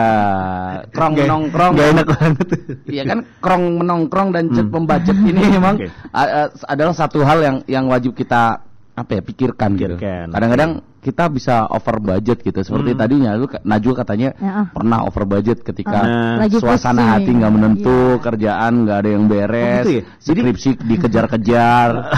krong 0.89 1.13
Nggak- 1.15 1.25
menongkrong. 1.25 1.71
nggak 1.73 1.89
enak 1.89 2.07
banget. 2.09 2.47
Iya 2.85 3.03
kan, 3.05 3.19
krong 3.39 3.63
menongkrong 3.79 4.29
dan 4.29 4.43
jet 4.49 4.67
Hmm. 4.67 4.75
membudget 4.75 5.17
ini 5.17 5.41
memang 5.55 5.75
a- 6.11 6.51
adalah 6.65 6.91
satu 6.91 7.23
hal 7.23 7.39
yang 7.39 7.57
yang 7.65 7.85
wajib 7.87 8.11
kita 8.11 8.59
apa 8.99 9.11
ya 9.15 9.21
pikirkan, 9.23 9.79
gitu. 9.79 9.95
Pikirkan. 9.95 10.27
Kadang-kadang 10.35 10.71
kita 10.99 11.31
bisa 11.31 11.63
over 11.71 12.03
budget 12.03 12.43
gitu. 12.43 12.59
Seperti 12.59 12.91
Hmm. 12.91 12.99
tadinya 12.99 13.31
lu 13.33 13.47
Najwa 13.63 13.93
katanya 13.95 14.29
Ya, 14.35 14.51
ah. 14.51 14.65
pernah 14.67 15.07
over 15.07 15.23
budget 15.23 15.63
ketika 15.63 15.95
Nah. 16.03 16.35
Lagi 16.43 16.59
suasana 16.59 16.99
pusing. 16.99 17.11
hati 17.15 17.31
nggak 17.39 17.53
menentu, 17.55 17.99
Iya. 18.13 18.19
kerjaan 18.19 18.73
nggak 18.83 18.97
ada 18.99 19.09
yang 19.09 19.23
beres, 19.25 19.55
Oh, 19.55 19.87
gitu 19.87 19.91
ya? 19.95 20.03
Jadi- 20.19 20.41
skripsi 20.43 20.69
dikejar-kejar. 20.83 21.89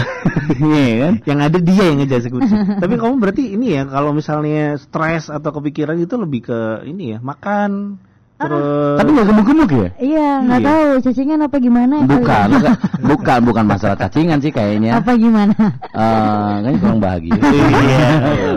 Iya 0.52 0.94
kan? 0.98 1.14
yang 1.24 1.38
ada 1.40 1.58
dia 1.58 1.82
yang 1.86 1.96
ngejar 2.02 2.20
skripsi. 2.20 2.54
Tapi 2.82 2.94
kamu 2.98 3.14
berarti 3.16 3.54
ini 3.54 3.78
ya 3.78 3.82
kalau 3.86 4.10
misalnya 4.10 4.74
stres 4.76 5.30
atau 5.30 5.50
kepikiran 5.54 5.96
itu 5.96 6.14
lebih 6.18 6.50
ke 6.50 6.58
ini 6.84 7.14
ya 7.14 7.18
makan 7.22 8.02
terus 8.42 8.62
Tapi 8.94 9.08
nggak 9.10 9.26
gemuk-gemuk 9.26 9.70
ya? 9.72 9.88
Iya, 9.96 10.28
nggak 10.42 10.60
Iya. 10.60 10.68
tahu 10.68 10.84
cacingan 11.02 11.40
apa 11.40 11.56
gimana 11.58 11.94
ya 11.94 12.02
kali 12.02 12.12
Bukan, 12.14 12.46
ya? 12.46 12.56
bukan, 12.56 12.74
bukan, 13.10 13.38
bukan 13.44 13.64
masalah 13.66 13.96
cacingan 13.96 14.38
sih 14.38 14.50
kayaknya. 14.50 14.90
Apa 14.96 15.12
gimana? 15.14 15.54
Eh, 15.88 16.52
kayaknya 16.60 16.78
kurang 16.78 16.98
bahagia. 16.98 17.32
Iya. 17.82 18.06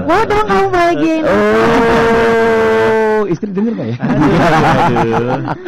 Mau 0.04 0.22
dong 0.24 0.46
kamu 0.46 0.68
bahagiain. 0.70 1.24
Oh, 1.26 3.24
istri 3.26 3.50
denger 3.50 3.74
gak 3.74 3.88
ya? 3.90 3.98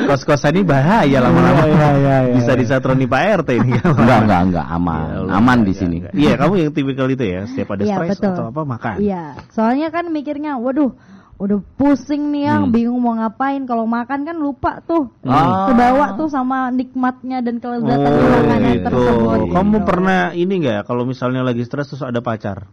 Kos-kosan 0.06 0.54
ini 0.54 0.64
bahaya 0.64 1.18
lama-lama. 1.20 1.64
Iya, 1.64 1.68
iya, 1.68 1.90
iya, 1.96 2.16
iya. 2.28 2.34
Bisa 2.36 2.52
disatroni 2.54 3.06
Pak 3.06 3.22
RT 3.44 3.50
ini. 3.56 3.72
enggak, 3.78 4.20
enggak, 4.24 4.42
enggak, 4.46 4.66
aman. 4.68 5.00
Ya 5.28 5.34
aman 5.34 5.58
di 5.64 5.74
sini. 5.74 5.98
enggak. 6.00 6.14
Iya, 6.14 6.34
kamu 6.36 6.54
yang 6.58 6.72
tipikal 6.72 7.08
itu 7.08 7.24
ya, 7.24 7.42
setiap 7.46 7.70
ada 7.74 7.84
Iya, 7.84 7.96
stres 7.98 8.10
betul. 8.14 8.32
atau 8.32 8.46
apa 8.52 8.62
makan. 8.64 8.96
Iya, 9.00 9.24
soalnya 9.50 9.88
kan 9.90 10.06
mikirnya, 10.10 10.60
waduh, 10.60 10.92
udah 11.38 11.62
pusing 11.78 12.34
nih 12.34 12.50
yang 12.50 12.62
Hmm. 12.68 12.74
bingung 12.74 12.98
mau 12.98 13.14
ngapain. 13.14 13.62
Kalau 13.64 13.86
makan 13.86 14.26
kan 14.26 14.38
lupa 14.38 14.82
tuh, 14.82 15.14
Ah. 15.22 15.70
kebawa 15.70 16.18
tuh 16.18 16.28
sama 16.28 16.74
nikmatnya 16.74 17.46
dan 17.46 17.62
kelezatan 17.62 18.10
Oh, 18.10 18.26
makanan 18.26 18.74
gitu. 18.74 18.86
tersebut. 18.90 19.40
Kamu 19.54 19.78
gitu. 19.78 19.86
pernah 19.86 20.22
ini 20.34 20.54
nggak? 20.58 20.90
Kalau 20.90 21.06
misalnya 21.06 21.46
lagi 21.46 21.62
stres 21.62 21.94
terus 21.94 22.02
ada 22.02 22.20
pacar? 22.26 22.66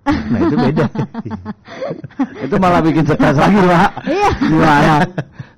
Nah 0.00 0.40
itu 0.40 0.56
beda. 0.56 0.86
Itu 2.44 2.56
malah 2.56 2.80
bikin 2.80 3.04
stres 3.04 3.36
lagi, 3.36 3.60
Pak. 3.60 3.90
Iya. 4.04 4.30
Gimana? 4.40 4.94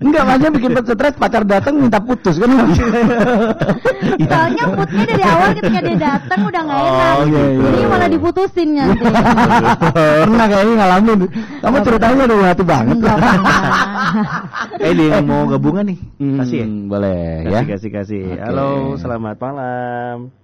Enggak, 0.02 0.22
maksudnya 0.26 0.50
bikin 0.50 0.70
stres 0.74 1.14
pacar 1.14 1.42
datang 1.42 1.74
minta 1.78 2.02
putus 2.02 2.36
kan? 2.36 2.50
Soalnya 4.32 4.64
moodnya 4.68 5.04
dari 5.06 5.24
awal 5.24 5.48
ketika 5.54 5.78
dia 5.80 5.96
datang 5.96 6.40
udah 6.42 6.60
nggak 6.60 6.74
Oh, 6.74 6.86
enak. 6.90 7.14
gitu. 7.22 7.62
Jadi 7.62 7.84
malah 7.86 8.08
diputusin 8.10 8.68
nanti. 8.74 9.04
Pernah 10.26 10.46
kayaknya 10.50 10.74
ngalamin. 10.74 11.18
Kamu 11.62 11.76
ceritanya 11.80 12.22
udah 12.26 12.48
hati 12.50 12.64
banget. 12.66 12.96
Eh 14.82 14.92
dia 14.92 15.08
yang 15.16 15.24
mau 15.24 15.46
gabungan 15.46 15.86
nih, 15.86 15.98
kasih 16.18 16.56
ya. 16.58 16.66
Hmm, 16.66 16.90
Boleh 16.90 17.22
Kasih, 17.46 17.54
ya. 17.54 17.60
kasih, 17.70 17.90
kasih. 17.94 18.22
Oke. 18.26 18.42
Halo, 18.42 18.68
selamat 18.98 19.36
malam. 19.38 20.41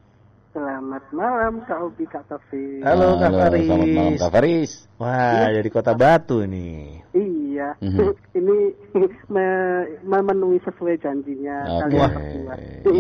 Selamat 0.48 1.04
malam 1.12 1.60
Kak 1.62 1.76
Ubi 1.84 2.08
Kak 2.08 2.24
Taufik. 2.24 2.80
Halo, 2.80 3.20
Kak 3.20 3.30
Faris. 3.30 3.68
Selamat 3.68 3.88
malam 3.92 4.14
Kak 4.16 4.30
Faris. 4.32 4.70
Wah, 4.96 5.44
dari 5.46 5.68
kota 5.68 5.92
Batu 5.92 6.40
nih. 6.42 7.04
Iya, 7.12 7.76
Mhm. 7.78 8.08
ini 8.40 8.56
me- 9.34 9.86
memenuhi 10.02 10.56
sesuai 10.58 10.96
janjinya 10.98 11.84
Oke. 11.84 11.92
kalian 11.92 12.10
berdua. 12.10 12.54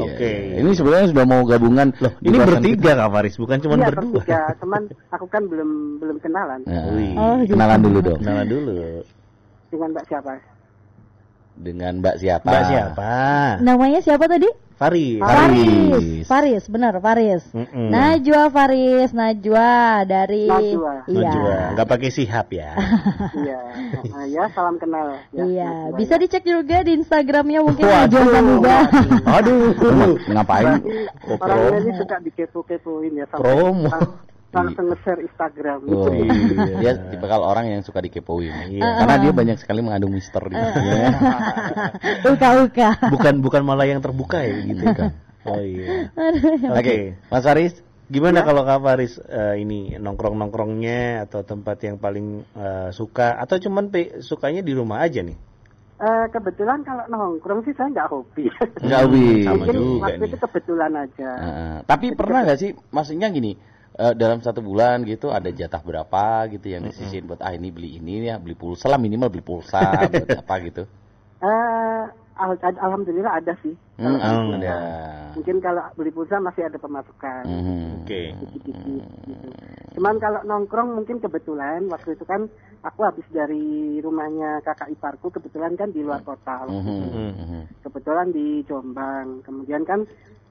Oke. 0.04 0.32
Ini 0.60 0.70
sebenarnya 0.70 1.08
sudah 1.08 1.24
mau 1.24 1.40
gabungan. 1.42 1.88
Loh, 1.98 2.12
ini 2.20 2.36
bertiga 2.38 2.92
Kak 2.94 3.10
Faris, 3.10 3.34
bukan 3.34 3.58
cuma 3.58 3.74
Iya 3.74 3.86
berdua. 3.88 4.12
bertiga, 4.20 4.40
cuman 4.60 4.82
aku 5.08 5.26
kan 5.26 5.42
belum 5.42 5.70
belum 5.98 6.16
kenalan 6.20 6.60
kita. 6.62 6.84
Nah. 6.84 7.16
Oh, 7.16 7.34
gitu. 7.40 7.52
kenalan 7.56 7.80
dulu 7.80 7.98
dong. 8.04 8.20
Kenalan 8.20 8.46
dulu. 8.46 8.76
dengan 9.68 9.88
Mbak 9.92 10.04
siapa? 10.06 10.32
Dengan 11.54 11.92
Mbak 12.00 12.16
siapa? 12.18 12.44
Mbak 12.46 12.64
siapa? 12.66 13.12
Namanya 13.60 14.00
siapa 14.00 14.24
tadi? 14.24 14.48
Faris. 14.78 15.18
Faris. 15.18 16.22
Faris, 16.24 16.64
benar 16.66 16.94
Faris. 16.98 17.42
Mm-mm. 17.50 17.90
Najwa 17.90 18.46
Faris, 18.46 19.10
Najwa 19.10 20.06
dari 20.06 20.46
Najwa. 20.46 21.02
Iya. 21.04 21.18
Najwa. 21.26 21.56
Nggak 21.74 21.88
pakai 21.88 22.10
sihab 22.10 22.46
ya. 22.48 22.70
Iya, 23.38 23.58
nah, 24.08 24.24
ya 24.24 24.44
salam 24.50 24.78
kenal. 24.78 25.18
Ya, 25.30 25.42
Iya, 25.44 25.70
Najwa, 25.90 25.98
bisa 25.98 26.14
ya. 26.14 26.20
dicek 26.22 26.42
juga 26.42 26.80
di 26.80 26.94
Instagramnya 26.94 27.60
mungkin 27.60 27.84
Waduh. 27.84 28.06
Najwa 28.06 28.22
Sanuba. 28.30 28.76
Aduh. 29.26 30.14
Ngapain? 30.24 30.66
Oh, 31.26 31.36
orangnya 31.38 31.68
ini 31.76 31.90
promo. 31.90 31.98
suka 31.98 32.16
dikepo-kepoin 32.22 33.12
ya 33.14 33.26
sampai 33.26 33.42
Promo. 33.42 33.90
Lang- 34.48 34.72
langsung 34.72 34.86
nge-share 34.88 35.20
Instagram. 35.20 35.78
Oh, 35.86 36.08
Iya. 36.08 36.76
Dia 36.78 36.92
tipikal 37.06 37.40
orang 37.42 37.68
yang 37.68 37.82
suka 37.82 38.00
dikepoin. 38.00 38.48
Iya. 38.70 38.80
Karena 38.80 39.16
dia 39.18 39.32
banyak 39.32 39.56
sekali 39.56 39.80
mengandung 39.80 40.10
misteri. 40.10 40.52
Ya. 40.52 40.68
Uka-uka. 42.26 42.88
Bukan 43.08 43.34
bukan 43.38 43.62
malah 43.62 43.84
yang 43.84 44.00
terbuka 44.00 44.40
ya 44.40 44.56
gitu 44.62 44.84
kan. 44.90 45.12
Oh 45.46 45.64
iya. 45.64 46.12
Oke, 46.68 47.16
Mas 47.26 47.40
Faris. 47.40 47.72
Gimana 48.04 48.40
kalau 48.40 48.64
Kak 48.64 48.80
Faris 48.80 49.16
eh, 49.18 49.56
ini 49.58 49.96
nongkrong-nongkrongnya 49.96 51.24
atau 51.24 51.40
tempat 51.40 51.80
yang 51.80 51.96
paling 51.96 52.44
eh, 52.52 52.88
suka 52.90 53.38
atau 53.38 53.56
cuman 53.56 53.88
pe- 53.88 54.20
sukanya 54.20 54.60
di 54.60 54.72
rumah 54.72 55.00
aja 55.00 55.20
nih? 55.20 55.32
Eh, 55.98 56.26
kebetulan 56.28 56.84
kalau 56.84 57.00
nongkrong 57.06 57.64
sih 57.64 57.72
saya 57.72 57.88
nggak 57.88 58.08
hobi. 58.08 58.44
Enggak 58.78 59.00
hobi. 59.02 59.24
Sama 59.46 59.56
Mungkin 59.56 59.74
juga 59.74 59.96
waktu 60.04 60.20
nih. 60.20 60.28
itu 60.28 60.36
kebetulan 60.38 60.92
aja. 60.98 61.30
Heeh. 61.32 61.74
tapi 61.82 62.06
pernah 62.12 62.40
nggak 62.44 62.58
sih, 62.58 62.70
maksudnya 62.90 63.28
gini, 63.30 63.52
eh, 63.98 64.14
dalam 64.14 64.38
satu 64.38 64.62
bulan 64.62 65.02
gitu 65.02 65.28
ada 65.28 65.50
jatah 65.50 65.82
berapa 65.82 66.22
gitu 66.48 66.70
yang 66.70 66.86
disisihin 66.86 67.26
buat 67.26 67.42
ah 67.42 67.52
ini 67.52 67.68
beli 67.68 67.98
ini 67.98 68.24
ya 68.24 68.38
beli 68.38 68.54
pulsa 68.54 68.86
lah 68.86 68.96
minimal 68.96 69.28
beli 69.28 69.42
pulsa 69.42 69.82
buat 70.12 70.30
apa 70.38 70.54
gitu. 70.64 70.82
Eh, 71.38 72.04
al- 72.38 72.58
alhamdulillah 72.78 73.42
ada 73.42 73.54
sih. 73.62 73.74
Hmm, 73.98 74.14
Kalau 74.14 74.54
ada. 74.54 74.58
gitu. 74.62 74.74
Mungkin 75.38 75.56
kalau 75.60 75.82
beli 75.94 76.10
pulsa 76.10 76.38
masih 76.38 76.66
ada 76.66 76.78
pemasukan. 76.78 77.42
Mhm. 77.46 77.78
Oke. 78.02 78.22
dikit-dikit 78.32 79.04
gitu. 79.26 79.48
Cuman 79.98 80.16
kalau 80.18 80.40
nongkrong 80.42 80.94
mungkin 80.94 81.18
kebetulan 81.18 81.86
waktu 81.90 82.14
itu 82.14 82.24
kan 82.24 82.46
aku 82.82 83.02
habis 83.02 83.26
dari 83.28 83.98
rumahnya 83.98 84.62
kakak 84.62 84.88
iparku 84.88 85.30
kebetulan 85.30 85.74
kan 85.74 85.90
di 85.90 86.02
luar 86.02 86.22
kota. 86.22 86.62
waktu 86.64 86.78
Mhm. 86.78 87.02
itu. 87.02 87.18
Mhm. 87.42 87.60
Kebetulan 87.82 88.28
di 88.30 88.46
Jombang. 88.64 89.42
Kemudian 89.42 89.82
kan 89.82 90.06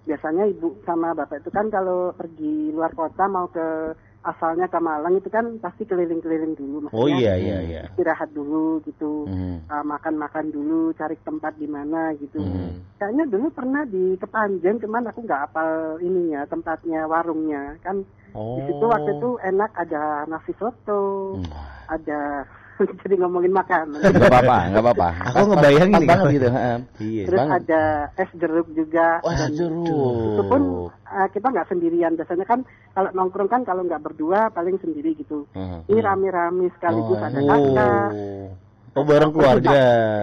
biasanya 0.07 0.47
ibu 0.47 0.79
sama 0.87 1.11
bapak 1.11 1.43
itu 1.43 1.51
kan 1.51 1.67
kalau 1.67 2.15
pergi 2.15 2.71
luar 2.71 2.95
kota 2.95 3.27
mau 3.27 3.51
ke 3.51 3.91
asalnya 4.23 4.67
ke 4.67 4.79
Malang 4.79 5.15
itu 5.15 5.29
kan 5.31 5.55
pasti 5.63 5.87
keliling-keliling 5.87 6.51
dulu 6.59 6.91
Oh 6.91 7.07
maksudnya 7.07 7.15
iya 7.15 7.33
iya 7.39 7.57
iya. 7.63 7.81
istirahat 7.91 8.31
dulu 8.35 8.83
gitu. 8.83 9.23
Mhm. 9.27 9.71
Uh, 9.71 9.83
makan-makan 9.87 10.51
dulu, 10.51 10.91
cari 10.95 11.15
tempat 11.23 11.55
di 11.55 11.67
mana 11.67 12.11
gitu. 12.19 12.39
Hmm. 12.39 12.83
Kayaknya 12.99 13.23
dulu 13.31 13.47
pernah 13.55 13.83
di 13.87 14.19
Kepanjen, 14.19 14.83
cuman 14.83 15.07
aku 15.07 15.23
nggak 15.23 15.47
hafal 15.47 16.01
ininya, 16.03 16.43
tempatnya, 16.47 17.07
warungnya. 17.07 17.79
Kan 17.83 18.03
Oh. 18.35 18.59
di 18.59 18.67
situ 18.67 18.85
waktu 18.85 19.11
itu 19.15 19.29
enak 19.39 19.71
ada 19.79 20.27
nasi 20.27 20.51
soto, 20.59 21.35
Hmm. 21.39 21.47
ada 21.87 22.43
jadi 23.03 23.15
ngomongin 23.21 23.53
makanan. 23.53 23.99
Gak 23.99 24.29
apa-apa, 24.29 24.57
gak 24.73 24.83
apa-apa. 24.83 25.09
Aku 25.33 25.39
ngebayangin 25.53 25.93
pas 25.93 26.09
banget 26.09 26.27
gitu. 26.37 26.47
heeh. 26.51 26.77
Iya. 27.01 27.23
Terus 27.27 27.39
banget. 27.39 27.55
ada 27.63 27.81
es 28.17 28.29
jeruk 28.37 28.67
juga. 28.73 29.07
Wah, 29.25 29.33
dan 29.35 29.51
jeruk. 29.55 30.15
Itu 30.35 30.43
pun 30.45 30.61
uh, 30.91 31.27
kita 31.33 31.47
nggak 31.49 31.67
sendirian. 31.69 32.13
Biasanya 32.15 32.45
kan 32.45 32.59
kalau 32.93 33.09
nongkrong 33.13 33.49
kan 33.49 33.61
kalau 33.65 33.81
nggak 33.85 34.03
berdua 34.03 34.53
paling 34.53 34.77
sendiri 34.81 35.17
gitu. 35.17 35.49
Mhm. 35.57 35.89
Ini 35.89 35.99
rame-rame 36.03 36.69
sekaligus 36.77 37.17
Oh. 37.17 37.25
ada 37.25 37.39
kakak. 37.41 38.09
Oh 38.13 38.66
bareng 39.03 39.29
keluarga. 39.29 39.77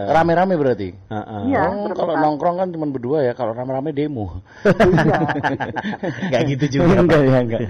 Rame-rame 0.09 0.55
berarti. 0.55 0.89
Heeh. 0.91 1.41
Iya, 1.47 1.61
oh, 1.69 1.93
kalau 1.93 2.15
nongkrong 2.17 2.57
kan 2.57 2.69
cuma 2.71 2.87
berdua 2.87 3.23
ya, 3.23 3.33
kalau 3.33 3.53
rame-rame 3.53 3.91
demo. 3.91 4.41
Iya. 4.65 5.19
Enggak 6.25 6.43
gitu 6.49 6.65
juga. 6.73 6.95
Enggak, 6.97 7.21
ya, 7.21 7.39
enggak. 7.41 7.61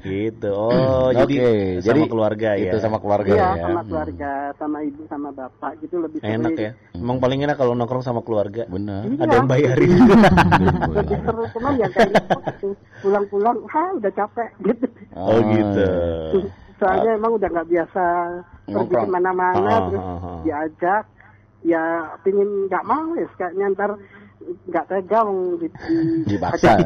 Gitu. 0.00 0.50
Oh, 0.50 1.08
Oke, 1.08 1.18
jadi 1.18 1.34
sama 1.36 1.82
jadi 1.82 2.00
keluarga 2.06 2.50
ya. 2.54 2.70
Itu 2.70 2.78
sama 2.78 2.98
keluarga 2.98 3.32
Iya, 3.32 3.46
ya. 3.50 3.62
sama 3.62 3.80
keluarga, 3.82 4.30
sama 4.54 4.78
ibu, 4.80 5.02
sama 5.06 5.28
bapak 5.30 5.72
gitu 5.80 5.94
lebih 5.98 6.18
Enak 6.22 6.52
sering. 6.52 6.64
ya. 6.64 6.70
Emang 6.94 7.18
paling 7.18 7.38
enak 7.42 7.56
kalau 7.56 7.72
nongkrong 7.72 8.00
sama 8.00 8.20
keluarga. 8.20 8.64
Benar. 8.66 9.02
Iya. 9.04 9.20
Ada 9.20 9.34
yang 9.34 9.48
bayarin. 9.48 9.98
lebih 10.96 11.18
seru 11.20 11.44
cuman 11.50 11.72
ya 11.76 11.88
kayak 11.88 12.10
gitu. 12.12 12.68
pulang-pulang 13.00 13.56
wah 13.62 13.88
udah 13.92 14.12
capek 14.12 14.50
gitu 14.62 14.86
Oh 15.14 15.38
gitu. 15.46 15.88
soalnya 16.76 17.10
emang 17.14 17.32
udah 17.34 17.48
nggak 17.48 17.68
biasa 17.68 18.04
pergi 18.62 18.74
Nongkrong. 18.74 19.04
ke 19.04 19.10
mana-mana 19.10 19.56
Ah, 19.66 19.80
terus 19.86 20.02
ah, 20.02 20.18
ah. 20.18 20.35
Diajak 20.46 21.04
ya 21.60 21.82
pingin 22.22 22.70
nggak 22.70 22.84
mau 22.86 23.10
ya 23.12 23.26
kayaknya 23.34 23.66
ntar 23.74 23.90
nggak 24.70 24.84
tega 24.86 25.18
wong 25.26 25.58
di, 25.58 25.66
di- 25.66 26.22
Dipaksa. 26.30 26.78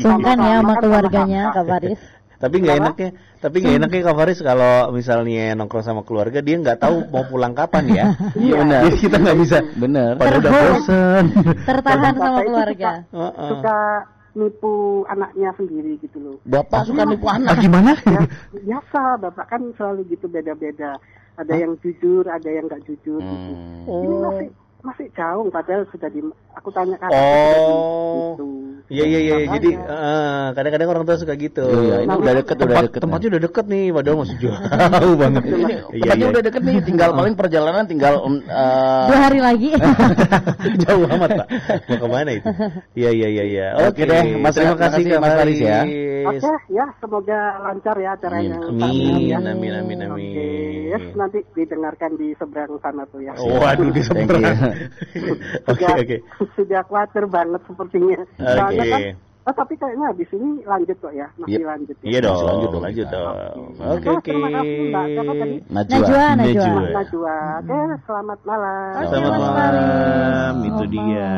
Sungkan 0.00 0.40
ya 0.40 0.58
sama 0.58 0.72
kan 0.72 0.80
keluarganya 0.80 1.42
Kak 1.52 1.66
Faris. 1.68 2.00
Tapi 2.34 2.60
nggak 2.60 2.76
enaknya, 2.76 3.10
tapi 3.38 3.56
nggak 3.60 3.76
enaknya 3.78 4.00
Kak 4.02 4.16
Faris 4.16 4.38
kalau 4.40 4.74
misalnya 4.90 5.52
nongkrong 5.54 5.84
sama 5.84 6.02
keluarga 6.02 6.40
dia 6.40 6.56
nggak 6.56 6.80
tahu 6.80 7.04
mau 7.08 7.24
pulang 7.24 7.52
kapan 7.52 7.84
ya. 7.88 8.04
Iya 8.40 8.52
benar. 8.58 8.80
Jadi 8.82 8.96
kita 8.98 9.16
nggak 9.20 9.38
bisa. 9.38 9.58
Benar. 9.76 10.10
Pada 10.16 10.36
udah 10.40 10.52
bosen. 10.52 11.24
Tertahan 11.62 12.14
sama 12.16 12.40
keluarga. 12.40 12.90
suka, 13.04 13.28
suka 13.48 13.78
nipu 14.34 14.72
anaknya 15.06 15.54
sendiri 15.54 15.94
gitu 16.02 16.18
loh 16.18 16.36
Bapak 16.42 16.90
suka 16.90 17.06
nipu 17.06 17.22
Ah, 17.30 17.38
anak. 17.38 17.54
gimana? 17.62 17.94
ya, 18.02 18.18
biasa 18.50 19.00
bapak 19.22 19.46
kan 19.46 19.62
selalu 19.78 20.10
gitu 20.10 20.26
beda-beda 20.26 20.98
ada 21.34 21.54
yang 21.54 21.74
jujur 21.82 22.24
ada 22.26 22.46
yang 22.46 22.66
nggak 22.66 22.82
jujur 22.86 23.18
gitu 23.18 23.52
Hmm. 23.84 24.00
ini 24.00 24.16
masih 24.16 24.48
masih 24.84 25.08
jauh 25.16 25.48
padahal 25.48 25.88
sudah 25.88 26.12
di 26.12 26.20
aku 26.52 26.68
tanya 26.70 26.96
kakak 27.00 27.16
Oh. 27.16 28.36
Iya 28.92 29.04
iya 29.08 29.18
iya. 29.18 29.34
Makanya. 29.40 29.54
Jadi 29.56 29.70
eh, 29.80 30.46
kadang-kadang 30.52 30.88
orang 30.92 31.04
tua 31.08 31.16
suka 31.16 31.34
gitu. 31.40 31.64
Iya, 31.64 32.04
ini 32.04 32.08
Nah, 32.12 32.20
udah 32.20 32.32
deket, 32.36 32.56
udah 32.60 32.76
deket. 32.84 33.00
tempatnya 33.00 33.28
udah 33.32 33.42
deket 33.48 33.64
nih, 33.64 33.84
padahal 33.96 34.16
masih 34.20 34.36
jauh 34.44 35.14
banget. 35.24 35.42
Ini 35.48 35.56
Iya 35.56 35.72
tempatnya 36.04 36.20
iya. 36.20 36.32
udah 36.36 36.42
deket 36.44 36.62
nih, 36.62 36.76
tinggal 36.84 37.10
paling 37.18 37.34
perjalanan 37.34 37.84
tinggal 37.88 38.14
um, 38.20 38.34
eh, 38.44 39.04
Dua 39.08 39.18
hari 39.24 39.40
lagi. 39.40 39.70
jauh 40.84 41.04
amat 41.08 41.30
pak. 41.32 41.46
Mau 41.88 41.96
ke 41.96 42.08
mana 42.12 42.30
itu? 42.36 42.48
Iya 42.92 43.10
iya 43.10 43.28
iya 43.32 43.44
iya. 43.48 43.66
Oke 43.88 44.04
deh, 44.04 44.22
Mas, 44.36 44.52
terima 44.52 44.76
kasih 44.76 45.02
Mas 45.16 45.32
Faris 45.32 45.58
ya. 45.58 45.80
Oke 46.24 46.52
ya 46.72 46.84
semoga 47.04 47.40
lancar 47.60 47.96
ya 48.00 48.16
acaranya 48.16 48.56
Amin 48.64 49.28
ya. 49.28 49.36
amin 49.44 49.72
amin 49.76 49.98
Oke, 50.08 50.24
amin. 50.24 50.88
yes, 50.88 51.04
nanti 51.12 51.44
didengarkan 51.52 52.16
di 52.16 52.32
seberang 52.40 52.80
sana 52.80 53.04
tuh 53.12 53.20
ya. 53.20 53.36
Oh, 53.36 53.60
Waduh 53.60 53.92
di 53.92 54.00
seberang. 54.00 54.40
You. 54.74 55.34
Oke 55.64 55.80
Sudah- 55.80 55.96
oke. 55.96 56.16
Sudah 56.54 56.80
khawatir 56.84 57.24
banget 57.26 57.60
sepertinya. 57.64 58.18
Soalnya 58.36 58.82
Oke. 58.82 58.90
kan, 58.90 59.00
oh, 59.44 59.54
tapi 59.54 59.74
kayaknya 59.76 60.04
habis 60.08 60.28
ini 60.30 60.48
lanjut 60.64 60.96
kok 60.98 61.12
ya, 61.12 61.26
masih 61.36 61.52
Iya. 61.54 61.66
lanjut. 61.66 61.96
Ya. 61.96 62.06
Iya 62.06 62.18
dong, 62.20 62.38
Lanjut 62.38 62.50
lanjut 62.68 62.80
lanjut 62.80 63.06
dong. 63.08 63.34
Oke. 63.34 63.84
Oke 63.84 64.08
oke. 64.10 64.24
terima 64.24 64.48
kasih, 64.50 64.76
Mbak. 64.84 65.04
Siapa 65.06 65.32
tadi? 65.34 65.56
Najwa. 65.68 65.96
Najwa, 66.34 66.80
Najwa. 66.90 67.36
Oke, 67.60 67.78
selamat 68.04 68.38
malam. 68.42 68.92
Selamat 69.04 69.20
Mas 69.24 69.38
malam, 69.38 69.54
Faris. 69.54 70.64
itu 70.64 70.84
Selamat 70.84 70.88
dia. 70.90 71.30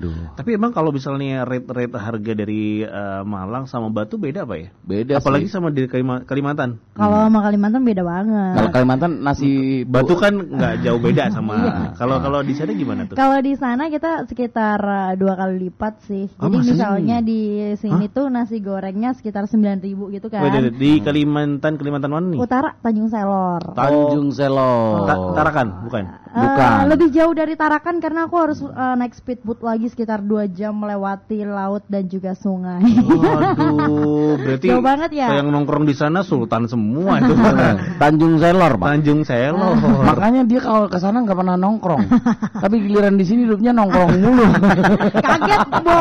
Waduh. 0.00 0.32
tapi 0.32 0.56
emang 0.56 0.70
kalau 0.70 0.88
misalnya 0.90 1.44
rate-rate 1.44 1.92
harga 1.92 2.32
dari 2.34 2.80
eh, 2.80 3.22
Malang 3.22 3.64
sama 3.64 3.88
Batu 3.88 4.16
beda 4.16 4.42
apa 4.42 4.56
ya? 4.56 4.68
Beda 4.80 5.12
Apalagi 5.16 5.44
sih. 5.44 5.52
sama 5.52 5.68
di 5.68 5.84
Kalima- 5.84 6.24
Kalimantan. 6.24 6.80
Kalau 6.92 7.20
sama 7.22 7.40
Kalimantan 7.42 7.82
beda 7.82 8.00
banget. 8.00 8.52
Kalau 8.56 8.70
Kalimantan 8.70 9.10
nasi 9.20 9.50
Batu 9.84 10.16
kan 10.16 10.32
nggak 10.32 10.74
jauh 10.84 10.96
beda 10.98 11.28
sama. 11.28 11.54
Kalau 11.92 12.16
kalau 12.18 12.40
di 12.40 12.54
sana 12.54 12.72
gimana 12.72 13.04
tuh? 13.04 13.14
Kalau 13.14 13.38
di 13.38 13.52
sana 13.54 13.86
kita 13.86 14.24
sekitar 14.24 14.78
uh, 14.80 15.12
dua 15.14 15.36
kali 15.36 15.60
lipat 15.62 15.94
sih. 16.02 16.32
Oh, 16.34 16.46
Jadi 16.46 16.56
masa 16.56 16.70
misalnya 16.72 17.16
di 17.20 17.40
sini 17.74 18.08
tuh 18.08 18.26
nasi 18.26 18.56
gorengnya 18.58 19.12
sekitar 19.12 19.44
9.000 19.44 19.84
gitu 20.10 20.26
kan. 20.26 20.40
Wait, 20.42 20.72
di 20.72 20.98
Kalimantan 20.98 21.76
Kalimantan 21.76 22.08
mana 22.08 22.26
nih? 22.28 22.38
Utara 22.38 22.72
Tanjung 22.78 23.10
Selor. 23.10 23.74
Tanjung 23.74 24.30
Selor. 24.30 25.04
Ta- 25.04 25.18
Tarakan, 25.34 25.68
bukan? 25.84 26.04
Eh, 26.30 26.38
Bukan. 26.38 26.86
lebih 26.86 27.10
jauh 27.10 27.34
dari 27.34 27.52
Tarakan 27.52 27.98
karena 27.98 28.24
aku 28.24 28.36
harus 28.38 28.62
uh, 28.62 28.94
naik 28.94 29.12
speedboat 29.12 29.58
lagi 29.60 29.89
sekitar 29.90 30.22
2 30.22 30.46
jam 30.54 30.72
melewati 30.72 31.42
laut 31.42 31.82
dan 31.90 32.06
juga 32.06 32.38
sungai. 32.38 32.80
Waduh, 33.04 34.38
berarti 34.46 34.66
Jauh 34.70 34.84
banget 34.84 35.10
ya? 35.18 35.42
Yang 35.42 35.48
nongkrong 35.50 35.84
di 35.84 35.94
sana 35.98 36.22
sultan 36.22 36.70
semua 36.70 37.18
itu. 37.18 37.34
Tanjung 38.00 38.38
Selor, 38.38 38.78
Pak. 38.78 38.86
Tanjung 38.86 39.22
Selor. 39.26 39.74
Makanya 40.08 40.46
dia 40.46 40.60
kalau 40.62 40.86
ke 40.86 40.98
sana 41.02 41.26
nggak 41.26 41.38
pernah 41.38 41.56
nongkrong. 41.58 42.02
Tapi 42.62 42.76
giliran 42.86 43.18
di 43.18 43.24
sini 43.26 43.50
hidupnya 43.50 43.74
nongkrong 43.74 44.10
mulu. 44.22 44.46
Kaget, 45.18 45.60
Bo. 45.82 45.98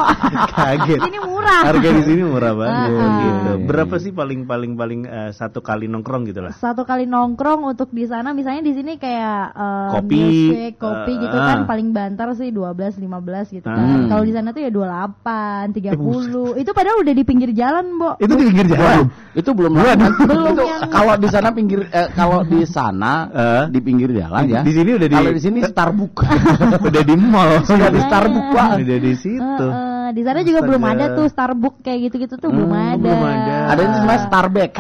Kaget. 0.54 1.00
Ini 1.02 1.20
murah. 1.26 1.62
Harga 1.66 1.90
di 1.90 2.04
sini 2.06 2.22
murah 2.24 2.54
banget 2.54 2.90
ah. 2.94 3.18
gitu. 3.20 3.52
Berapa 3.66 3.96
sih 3.98 4.12
paling 4.14 4.46
paling 4.46 4.72
paling 4.78 5.02
eh, 5.10 5.32
satu 5.34 5.60
kali 5.60 5.90
nongkrong 5.90 6.30
gitu 6.30 6.40
lah? 6.46 6.54
Satu 6.56 6.86
kali 6.86 7.10
nongkrong 7.10 7.66
untuk 7.66 7.90
di 7.90 8.06
sana 8.06 8.32
misalnya 8.32 8.64
di 8.64 8.74
sini 8.76 8.96
kayak 9.02 9.42
uh, 9.56 9.90
Kopi, 10.00 10.20
music, 10.20 10.72
kopi 10.78 11.14
eh, 11.16 11.20
gitu 11.26 11.38
kan 11.38 11.58
ah. 11.64 11.68
paling 11.68 11.90
banter 11.92 12.28
sih 12.38 12.50
12 12.54 13.02
15 13.02 13.58
gitu 13.60 13.68
kan. 13.68 13.79
Hmm. 13.80 14.08
Kalau 14.08 14.24
di 14.24 14.32
sana 14.32 14.50
tuh 14.50 14.62
ya 14.62 14.70
28, 14.70 15.66
Eh, 15.70 15.96
30. 15.96 16.56
itu 16.56 16.70
padahal 16.70 16.98
udah 17.00 17.14
di 17.14 17.24
pinggir 17.24 17.52
jalan, 17.52 17.86
Bo. 17.96 18.10
Itu 18.16 18.34
di 18.34 18.46
pinggir 18.46 18.68
jalan. 18.68 19.08
itu 19.32 19.50
belum 19.50 19.72
Belum 19.80 20.52
itu 20.52 20.64
yang- 20.64 20.90
kalau 20.90 21.14
di 21.16 21.28
sana 21.28 21.50
pinggir 21.50 21.80
eh, 21.88 22.08
kalau 22.12 22.42
di 22.42 22.62
sana 22.64 23.12
Eh? 23.30 23.64
di 23.70 23.80
pinggir 23.80 24.10
jalan 24.12 24.42
ya. 24.44 24.62
di 24.62 24.72
sini 24.72 24.90
udah 24.94 25.08
di- 25.08 25.16
Kalau 25.16 25.32
di 25.32 25.42
sini 25.42 25.60
Starbucks. 25.62 26.24
Udah 26.90 27.04
di 27.04 27.16
mall. 27.16 27.52
Sudah 27.64 27.90
di 27.90 28.00
Starbucks, 28.00 28.50
Pak. 28.52 28.70
Udah 28.78 29.00
di 29.00 29.14
situ. 29.14 29.66
Eh, 29.66 29.72
eh, 29.72 30.08
di 30.12 30.22
sana 30.22 30.40
juga 30.42 30.60
belum 30.62 30.82
Astaga. 30.82 30.98
ada 31.00 31.16
tuh 31.16 31.26
Starbucks 31.28 31.80
kayak 31.82 32.00
gitu-gitu 32.06 32.36
tuh 32.36 32.50
belum 32.50 32.70
Hmm, 32.70 32.90
ada. 32.90 32.98
belum 33.00 33.22
ada. 33.24 33.56
Ada 33.70 33.80
yang 33.80 33.94
namanya 33.96 34.22
Starbuck. 34.26 34.72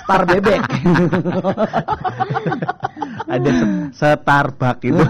Star 0.00 0.22
bebek. 0.24 0.60
Ada 3.30 3.50
Starbucks 3.94 4.82
itu 4.90 5.02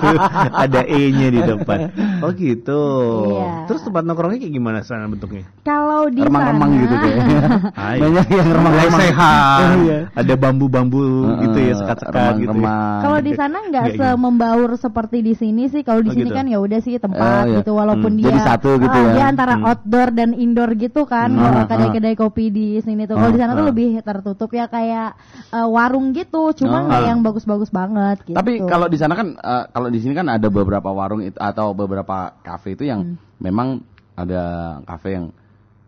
ada 0.64 0.80
E-nya 0.84 1.28
di 1.28 1.40
depan. 1.40 1.92
Oh 2.20 2.30
gitu. 2.32 2.82
Iya. 3.30 3.68
Terus 3.68 3.80
tempat 3.84 4.02
nongkrongnya 4.02 4.38
kayak 4.40 4.54
gimana 4.54 4.78
sana 4.80 5.04
bentuknya? 5.04 5.44
Kalau 5.62 6.08
di 6.08 6.20
Remang-remang 6.20 6.70
sana 6.70 6.80
gitu 6.80 6.94
kayaknya. 6.96 7.40
Banyak 7.76 8.26
yang 8.28 8.48
remang-remang. 8.48 9.00
Lesehan. 9.00 9.68
Iya. 9.84 9.98
Ada 10.14 10.34
bambu-bambu 10.34 11.02
gitu 11.42 11.58
ya 11.58 11.72
sekat-sekat 11.76 12.32
gitu. 12.40 12.56
ya. 12.56 12.76
Kalau 12.98 13.18
di 13.20 13.32
sana 13.34 13.56
nggak 13.64 13.86
gitu. 13.90 14.00
semembaur 14.00 14.70
seperti 14.76 15.18
di 15.20 15.34
sini 15.34 15.68
sih. 15.68 15.82
Kalau 15.82 16.00
di 16.00 16.08
Oh, 16.08 16.16
sini 16.16 16.30
gitu. 16.30 16.38
kan 16.38 16.46
ya 16.46 16.58
udah 16.58 16.80
sih 16.80 16.94
tempat 16.96 17.20
Oh, 17.20 17.44
iya. 17.44 17.56
gitu. 17.60 17.70
Walaupun 17.74 18.10
Hmm, 18.12 18.18
dia 18.18 18.26
jadi 18.30 18.40
satu 18.46 18.70
gitu 18.78 18.96
ah, 18.96 19.02
ya. 19.02 19.12
Dia 19.12 19.26
antara 19.28 19.54
Hmm. 19.58 19.68
outdoor 19.68 20.08
dan 20.14 20.30
indoor 20.32 20.70
gitu 20.72 21.02
kan. 21.04 21.28
Hmm, 21.28 21.42
Kalau 21.42 21.60
ah, 21.60 21.66
kedai-kedai 21.66 22.14
kopi 22.14 22.44
di 22.48 22.66
sini 22.78 23.04
tuh. 23.04 23.18
Kalau 23.18 23.28
di 23.28 23.38
sana 23.38 23.52
tuh 23.52 23.66
ah. 23.66 23.68
lebih 23.68 23.88
tertutup 24.00 24.50
ya 24.50 24.64
kayak 24.66 25.10
eh, 25.50 25.68
warung 25.68 26.14
gitu. 26.14 26.54
Cuma 26.54 26.78
Oh. 26.78 26.86
nggak 26.86 27.02
yang 27.04 27.20
bagus-bagus 27.20 27.57
banget. 27.66 28.22
Gitu. 28.22 28.38
Tapi 28.38 28.62
kalau 28.62 28.86
di 28.86 28.94
sana 28.94 29.18
kan 29.18 29.34
eh, 29.34 29.64
kalau 29.74 29.88
di 29.90 29.98
sini 29.98 30.14
kan 30.14 30.30
ada 30.30 30.46
beberapa 30.46 30.94
warung 30.94 31.26
itu 31.26 31.34
atau 31.34 31.74
beberapa 31.74 32.38
kafe 32.46 32.78
itu 32.78 32.86
yang 32.86 33.18
memang 33.42 33.82
ada 34.14 34.78
kafe 34.86 35.18
yang 35.18 35.26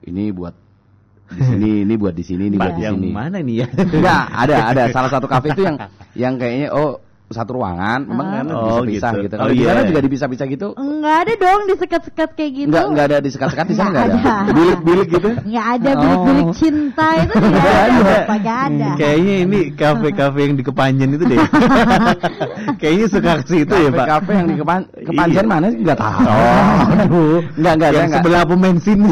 ini 0.02 0.34
buat 0.34 0.54
di 1.30 1.42
sini, 1.46 1.70
ini 1.86 1.94
buat 1.94 2.14
di 2.18 2.24
sini, 2.26 2.42
ini 2.50 2.56
buat 2.58 2.74
di 2.74 2.82
yang 2.82 2.98
sini. 2.98 3.10
mana 3.14 3.38
nih 3.38 3.56
ya? 3.62 3.66
Enggak, 3.70 4.24
ada 4.34 4.56
ada 4.74 4.82
salah 4.94 5.10
satu 5.14 5.26
kafe 5.30 5.54
itu 5.54 5.62
yang 5.62 5.76
yang 6.18 6.34
kayaknya 6.34 6.74
oh 6.74 6.98
satu 7.30 7.56
ruangan, 7.56 8.02
memang 8.04 8.26
kan 8.28 8.44
Oh, 8.50 8.82
dipisah 8.82 9.14
gitu. 9.14 9.22
gitu. 9.24 9.34
Oh, 9.34 9.40
Kalau 9.40 9.52
di 9.52 9.56
iya. 9.56 9.70
sana 9.70 9.80
juga 9.84 10.00
dipisah-pisah 10.02 10.46
gitu. 10.46 10.68
Enggak 10.74 11.16
ada 11.22 11.32
dong 11.36 11.60
disekat-sekat 11.64 12.28
kayak 12.34 12.50
gitu. 12.52 12.68
Enggak 12.68 12.84
enggak 12.86 13.04
ada 13.06 13.18
disekat-sekat 13.20 13.66
di 13.66 13.76
sana 13.76 13.88
Nggak 13.88 14.02
enggak 14.04 14.18
ada. 14.20 14.34
ada. 14.34 14.50
Bilik-bilik 14.50 15.08
gitu. 15.08 15.30
Nggak 15.40 15.66
ada 15.70 15.90
Oh. 15.90 16.00
bilik-bilik 16.00 16.48
cinta 16.52 17.06
itu 17.16 17.34
tidak 17.46 17.70
ada. 17.80 18.14
Apa 18.20 18.34
nggak 18.36 18.58
ada. 18.66 18.88
Kayaknya 18.96 19.34
ini 19.40 19.58
kafe-kafe 19.70 20.38
yang 20.40 20.54
di 20.54 20.64
Kepanjen 20.64 21.08
itu 21.12 21.24
deh. 21.24 21.38
Kayaknya 22.80 23.06
suka 23.06 23.32
ke 23.38 23.44
situ 23.46 23.74
ya, 23.78 23.90
Pak. 23.90 24.06
Kafe 24.10 24.32
yang 24.34 24.46
di 24.46 24.56
kepan 24.56 24.80
kepanjen 25.00 25.44
Iya. 25.46 25.48
mana 25.48 25.66
sih 25.70 25.78
enggak 25.78 25.98
tahu. 25.98 26.18
Oh, 26.20 27.38
Enggak 27.54 27.72
enggak 27.72 27.88
ada 27.88 27.94
yang 27.94 28.08
enggak. 28.10 28.20
sebelah 28.20 28.42
pom 28.42 28.58
bensin. 28.58 28.98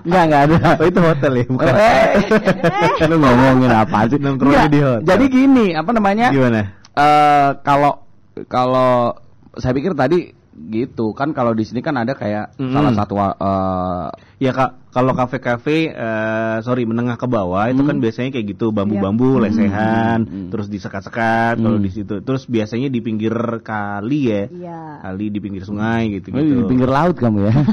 Enggak 0.00 0.22
enggak 0.26 0.42
ada. 0.42 0.56
oh, 0.72 0.86
itu 0.86 1.00
hotel 1.00 1.32
ya, 1.34 1.44
bukan? 1.46 1.66
Eh, 1.70 3.06
lu 3.06 3.16
ngomongin 3.18 3.70
apa 3.70 3.98
sih? 4.06 4.18
Nongkrongnya 4.18 4.56
Enggak, 4.56 4.70
di 4.70 4.80
hotel. 4.80 5.06
Jadi 5.06 5.24
gini, 5.28 5.66
apa 5.72 5.89
namanya? 5.92 6.30
Gimana? 6.32 6.60
Eh 6.94 7.50
kalau 7.62 8.06
kalau 8.46 9.14
saya 9.58 9.74
pikir 9.74 9.94
tadi 9.98 10.30
gitu 10.70 11.16
kan 11.16 11.32
kalau 11.32 11.56
di 11.56 11.64
sini 11.64 11.80
kan 11.80 11.96
ada 11.96 12.12
kayak 12.12 12.58
Mm-mm. 12.60 12.74
salah 12.74 12.92
satu 12.92 13.14
eh, 13.16 14.06
Ya 14.40 14.56
kak, 14.56 14.80
kalau 14.90 15.12
kafe-kafe, 15.12 15.92
eh, 15.92 16.56
sorry 16.64 16.88
menengah 16.88 17.20
ke 17.20 17.28
bawah 17.28 17.68
itu 17.68 17.84
kan 17.84 18.00
biasanya 18.00 18.32
kayak 18.32 18.56
gitu 18.56 18.72
bambu-bambu, 18.72 19.36
lesehan, 19.36 20.48
terus 20.48 20.72
disekat-sekat 20.72 21.60
kalau 21.60 21.76
di 21.76 21.92
situ. 21.92 22.24
Terus 22.24 22.48
biasanya 22.48 22.88
di 22.88 23.04
pinggir 23.04 23.36
kali 23.60 24.32
ya, 24.32 24.42
Iya. 24.48 24.80
kali 25.04 25.28
di 25.28 25.38
pinggir 25.44 25.68
sungai 25.68 26.08
gitu 26.16 26.32
oh, 26.32 26.40
gitu. 26.40 26.56
di 26.56 26.64
pinggir 26.72 26.88
laut 26.88 27.20
kamu 27.20 27.52
ya. 27.52 27.54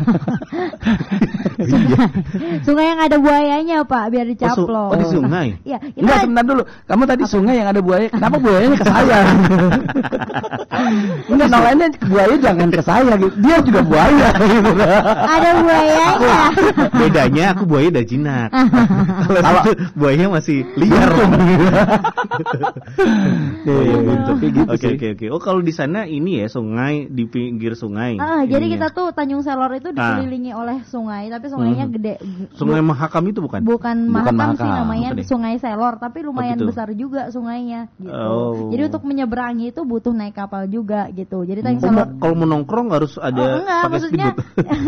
Sungai 2.67 2.85
yang 2.93 3.01
ada 3.01 3.17
buayanya 3.17 3.81
Pak 3.81 4.13
biar 4.13 4.29
dicaplok. 4.29 4.93
oh, 4.93 4.97
di 4.99 5.05
sungai? 5.09 5.47
Iya, 5.65 5.81
Enggak, 5.97 6.21
kan- 6.21 6.23
sebentar 6.29 6.45
dulu. 6.45 6.63
Kamu 6.85 7.03
tadi 7.09 7.23
sungai 7.25 7.55
yang 7.57 7.69
ada 7.73 7.81
buaya. 7.81 8.07
Kenapa 8.13 8.37
buayanya 8.37 8.77
ke 8.77 8.85
saya? 8.85 9.19
Enggak, 11.33 11.47
nolainnya 11.49 11.87
buaya 12.05 12.35
jangan 12.37 12.69
ke 12.69 12.81
saya 12.85 13.13
gitu. 13.17 13.33
Dia 13.41 13.57
juga 13.65 13.81
buaya 13.81 14.27
gitu. 14.37 14.71
ada 15.09 15.49
buayanya. 15.65 16.37
Bedanya 16.99 17.43
aku 17.53 17.63
buaya 17.65 17.87
udah 17.89 18.05
jinak. 18.05 18.49
Kalau 19.27 19.61
itu 19.65 19.71
buaya 19.93 20.25
masih 20.27 20.57
liar. 20.79 21.09
Buaya 23.63 23.95
buntu. 23.97 24.31
Kayak 24.37 24.51
gitu 24.53 24.67
Oke 24.67 24.87
oke 24.93 25.07
oke. 25.13 25.25
Oh 25.29 25.41
kalau 25.41 25.61
di 25.61 25.71
sana 25.71 26.05
ini 26.05 26.41
ya 26.41 26.47
sungai 26.47 27.07
di 27.07 27.23
pinggir 27.25 27.73
sungai. 27.73 28.17
Ah, 28.17 28.43
jadi 28.43 28.65
kita 28.69 28.87
tuh 28.91 29.11
Tanjung 29.11 29.41
Selor 29.41 29.71
itu 29.73 29.89
Ah. 29.89 30.17
dikelilingi 30.17 30.51
oleh 30.51 30.83
sungai, 30.83 31.27
tapi 31.27 31.47
sungainya 31.47 31.85
gede. 31.89 32.15
Sungai 32.53 32.81
Mahakam 32.81 33.23
itu 33.25 33.39
bukan? 33.39 33.61
Bukan 33.63 33.97
Bukan 34.07 34.33
Mahakam 34.33 34.53
sih 34.53 34.63
Mahakam, 34.63 34.79
namanya 34.83 35.09
bukan? 35.13 35.25
Sungai 35.25 35.55
Selor, 35.57 35.93
tapi 35.97 36.21
lumayan 36.21 36.57
gitu. 36.57 36.69
besar 36.69 36.87
juga 36.93 37.29
sungainya 37.29 37.89
gitu. 37.97 38.13
Oh. 38.13 38.69
Jadi 38.69 38.81
untuk 38.85 39.03
menyeberangi 39.03 39.71
itu 39.71 39.81
butuh 39.81 40.11
naik 40.11 40.35
kapal 40.35 40.67
juga 40.67 41.09
gitu. 41.11 41.43
Jadi 41.43 41.59
Tanjung 41.61 41.81
Oh, 41.81 41.87
Selor 41.89 42.07
kalau 42.19 42.33
mau 42.35 42.47
nongkrong 42.47 42.87
harus 42.91 43.13
ada 43.17 43.37
Oh, 43.37 43.59
enggak, 43.59 43.79
pakai 43.79 43.91
maksudnya 43.91 44.27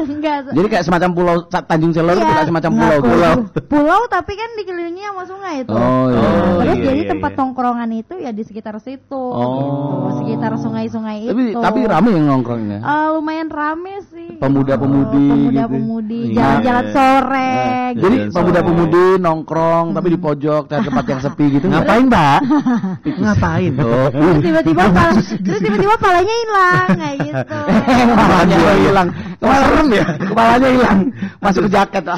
enggak. 0.05 0.37
Jadi 0.51 0.67
kayak 0.67 0.85
semacam 0.85 1.09
pulau 1.11 1.35
Tanjung 1.65 1.91
Selor 1.91 2.13
itu 2.13 2.21
Iya, 2.21 2.33
kayak 2.33 2.47
semacam 2.47 2.71
enggak, 2.71 2.89
pulau 2.89 3.01
pulau. 3.01 3.35
Pulau 3.65 4.01
tapi 4.07 4.33
kan 4.33 4.49
dikelilingi 4.55 5.01
sama 5.01 5.23
sungai 5.23 5.55
itu. 5.61 5.71
Oh, 5.71 6.05
iya. 6.07 6.19
Nah, 6.19 6.27
Oh, 6.49 6.57
terus 6.59 6.77
iya, 6.77 6.85
jadi 6.85 7.01
iya, 7.01 7.09
tempat 7.09 7.31
iya. 7.31 7.39
tongkrongan 7.39 7.89
itu 7.91 8.13
ya 8.15 8.31
di 8.31 8.43
sekitar 8.43 8.75
situ 8.77 9.15
Oh. 9.15 9.39
gitu. 9.41 9.75
Sekitar 10.19 10.51
sungai-sungai 10.55 11.17
itu. 11.23 11.31
Tapi 11.31 11.43
tapi 11.55 11.79
rame 11.83 12.09
yang 12.11 12.25
nongkrongnya. 12.29 12.79
Eh, 12.79 13.07
lumayan 13.13 13.47
rame 13.47 13.93
sih. 14.05 14.37
Pemuda-pemudi 14.37 15.25
Oh, 15.25 15.35
gitu. 15.35 15.49
Pemuda-pemudi, 15.49 16.21
Iya. 16.29 16.35
jalan-jalan 16.35 16.85
sore. 16.89 17.49
Nah, 17.49 17.89
gitu. 17.89 18.01
Jadi 18.03 18.15
Jalan 18.19 18.31
pemuda-pemudi 18.31 19.05
nongkrong 19.19 19.85
tapi 19.91 20.07
di 20.09 20.19
pojok 20.19 20.61
cari 20.65 20.83
tempat 20.83 21.05
yang 21.05 21.19
sepi 21.19 21.45
gitu. 21.51 21.65
Ngapain, 21.67 22.05
Mbak? 22.05 22.39
Ngapain? 23.23 23.71
Oh. 23.79 24.07
Terus 24.09 24.37
tiba-tiba 24.39 24.83
pala, 24.89 25.11
terus 25.45 25.59
tiba-tiba 25.59 25.95
palanya 25.97 26.35
hilang 26.35 26.87
kayak 26.93 27.17
gitu. 27.21 27.59
Kepalanya 28.09 28.57
hilang. 28.77 29.07
Serem 29.39 29.87
ya. 29.95 30.05
Kepalanya 30.19 30.69
hilang. 30.69 30.99
Masuk 31.39 31.61
ke 31.67 31.69
jaket. 31.71 32.03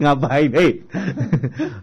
Ngapain? 0.00 0.50
Hei. 0.52 0.70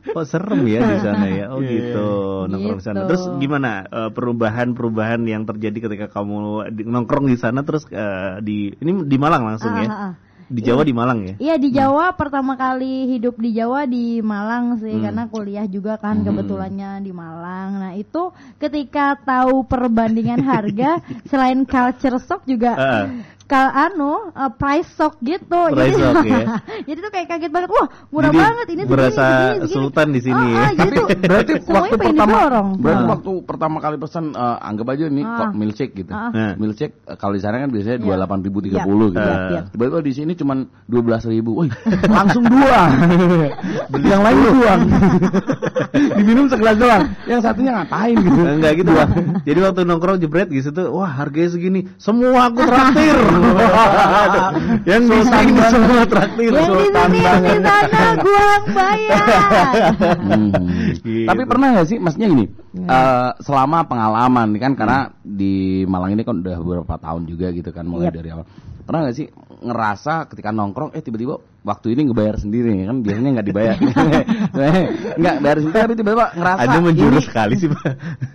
Kok 0.09 0.25
serem 0.25 0.65
ya 0.65 0.81
di 0.81 0.97
sana 1.01 1.25
ya? 1.29 1.45
Oh 1.53 1.61
gitu, 1.61 2.09
nongkrong 2.49 2.79
di 2.81 2.85
sana. 2.85 2.97
Gitu. 3.05 3.09
Terus 3.13 3.23
gimana 3.37 3.85
eh, 3.85 4.09
perubahan-perubahan 4.09 5.21
yang 5.29 5.45
terjadi 5.45 5.89
ketika 5.89 6.07
kamu 6.09 6.65
nongkrong 6.81 7.29
di 7.29 7.37
sana 7.37 7.61
terus 7.61 7.85
eh, 7.93 8.41
di 8.41 8.73
ini 8.73 9.05
di 9.05 9.17
Malang 9.21 9.45
langsung 9.45 9.73
Ah, 9.73 9.81
ya? 9.81 9.89
ah, 9.89 9.93
ah. 9.93 10.11
Di 10.47 10.63
Jawa 10.63 10.81
di 10.87 10.95
Malang 10.95 11.19
ya? 11.27 11.35
Iya 11.43 11.55
di 11.59 11.69
Jawa 11.75 12.15
pertama 12.15 12.55
kali 12.55 13.19
hidup 13.19 13.35
di 13.35 13.51
Jawa 13.51 13.83
di 13.83 14.23
Malang 14.23 14.79
sih 14.79 14.95
karena 14.95 15.27
kuliah 15.27 15.67
juga 15.67 15.99
kan 15.99 16.23
kebetulannya 16.23 17.03
di 17.03 17.11
Malang. 17.11 17.83
Nah 17.83 17.93
itu 17.99 18.31
ketika 18.55 19.19
tahu 19.19 19.67
perbandingan 19.67 20.39
harga 20.39 21.03
selain 21.29 21.67
culture 21.67 22.19
shock 22.23 22.47
juga 22.47 22.79
Ah. 22.79 23.05
Kal 23.47 23.71
anu 23.71 24.27
uh, 24.29 24.51
price 24.51 24.91
shock 24.91 25.15
gitu. 25.19 25.71
Price 25.71 25.89
jadi, 25.89 26.03
shock 26.03 26.15
ya. 26.21 26.39
jadi 26.87 26.99
tuh 26.99 27.11
kayak 27.11 27.27
kaget 27.27 27.47
banget. 27.49 27.69
Wah 27.71 27.87
murah 28.11 28.27
Jadi 28.27 28.37
banget 28.37 28.67
ini 28.67 28.75
segini, 28.77 28.91
berasa 28.91 29.23
segini, 29.23 29.55
segini. 29.57 29.71
sultan 29.73 30.07
di 30.11 30.19
sini 30.19 30.35
Ah, 30.37 30.43
ya. 30.43 30.59
ah, 30.59 30.71
jadi 30.73 30.89
tuh 30.93 31.07
Berarti 31.17 31.51
waktu 31.77 31.95
pertama 31.95 32.27
didorong. 32.27 32.67
berarti 32.77 32.99
Ah. 32.99 33.09
waktu 33.09 33.31
pertama 33.41 33.77
kali 33.79 33.95
pesan 33.97 34.25
eh, 34.29 34.57
anggap 34.61 34.87
aja 34.89 35.05
nih 35.07 35.23
Ah. 35.23 35.37
kok 35.37 35.49
milkshake 35.53 35.93
gitu. 35.95 36.11
Ah. 36.11 36.29
Nah. 36.29 36.53
Milkshake 36.55 36.95
eh, 37.01 37.15
kalau 37.15 37.33
di 37.33 37.41
sana 37.41 37.55
kan 37.57 37.69
biasanya 37.69 37.97
dua 37.97 38.13
delapan 38.15 38.39
ribu 38.41 38.59
tiga 38.59 38.83
puluh 38.83 39.07
gitu. 39.09 39.23
iya, 39.23 39.31
Eh. 39.33 39.49
iya. 39.49 39.61
Tiba-tiba 39.69 39.99
di 40.01 40.13
sini 40.13 40.31
cuma 40.33 40.53
dua 40.83 41.01
belas 41.01 41.23
ribu. 41.23 41.51
Wih, 41.57 41.71
langsung 42.11 42.43
dua. 42.43 42.81
yang 43.97 44.21
lain 44.21 44.37
dua. 44.45 44.73
Diminum 46.13 46.45
segelas 46.47 46.75
doang. 46.75 47.03
Yang 47.25 47.39
satunya 47.41 47.71
ngapain 47.73 48.15
gitu? 48.17 48.39
Enggak 48.39 48.73
gitu. 48.75 48.91
Jadi 49.43 49.59
waktu 49.61 49.79
nongkrong 49.83 50.17
jebret 50.17 50.49
gitu 50.49 50.69
tuh, 50.69 50.91
wah 50.91 51.07
harganya 51.07 51.49
segini, 51.49 51.87
semua 51.97 52.49
aku 52.49 52.61
traktir. 52.61 53.15
Yang 54.83 55.03
di 55.03 55.19
sini 55.21 55.61
semua 55.63 56.03
traktir. 56.05 56.49
Yang 56.49 56.67
di 56.67 56.87
sini 56.87 57.07
di 57.07 57.19
banget. 57.21 57.59
sana 57.61 58.03
gua 58.17 58.47
bayar. 58.67 59.23
Hmm. 60.17 60.49
Gitu. 60.97 61.27
Tapi 61.27 61.41
pernah 61.43 61.67
nggak 61.73 61.87
sih, 61.87 61.97
maksudnya 61.97 62.27
gini, 62.27 62.45
eh, 62.77 63.29
selama 63.39 63.83
pengalaman 63.83 64.47
kan 64.55 64.73
karena 64.73 64.99
di 65.19 65.53
Malang 65.83 66.13
ini 66.13 66.21
kan 66.21 66.39
udah 66.39 66.57
beberapa 66.57 66.95
tahun 66.97 67.25
juga 67.25 67.51
gitu 67.51 67.69
kan 67.69 67.83
mulai 67.83 68.09
Yep. 68.09 68.15
dari 68.15 68.29
awal. 68.31 68.45
Pernah 68.87 68.99
nggak 69.03 69.15
sih 69.15 69.27
ngerasa 69.57 70.13
ketika 70.27 70.49
nongkrong, 70.49 70.93
eh 70.93 71.01
tiba-tiba 71.01 71.35
waktu 71.61 71.91
ini 71.91 72.07
ngebayar 72.07 72.37
sendiri 72.37 72.71
kan 72.85 73.01
biasanya 73.01 73.29
nggak 73.35 73.47
dibayar, 73.47 73.75
nggak 75.19 75.35
bayar 75.41 75.57
sendiri 75.59 75.81
tapi 75.81 75.95
tiba-tiba 75.95 76.25
ngerasa 76.31 76.61
Anda 76.63 76.79
menjurus 76.79 77.19
ini- 77.19 77.27
sekali 77.27 77.53
sih, 77.57 77.67
Pak. 77.67 77.83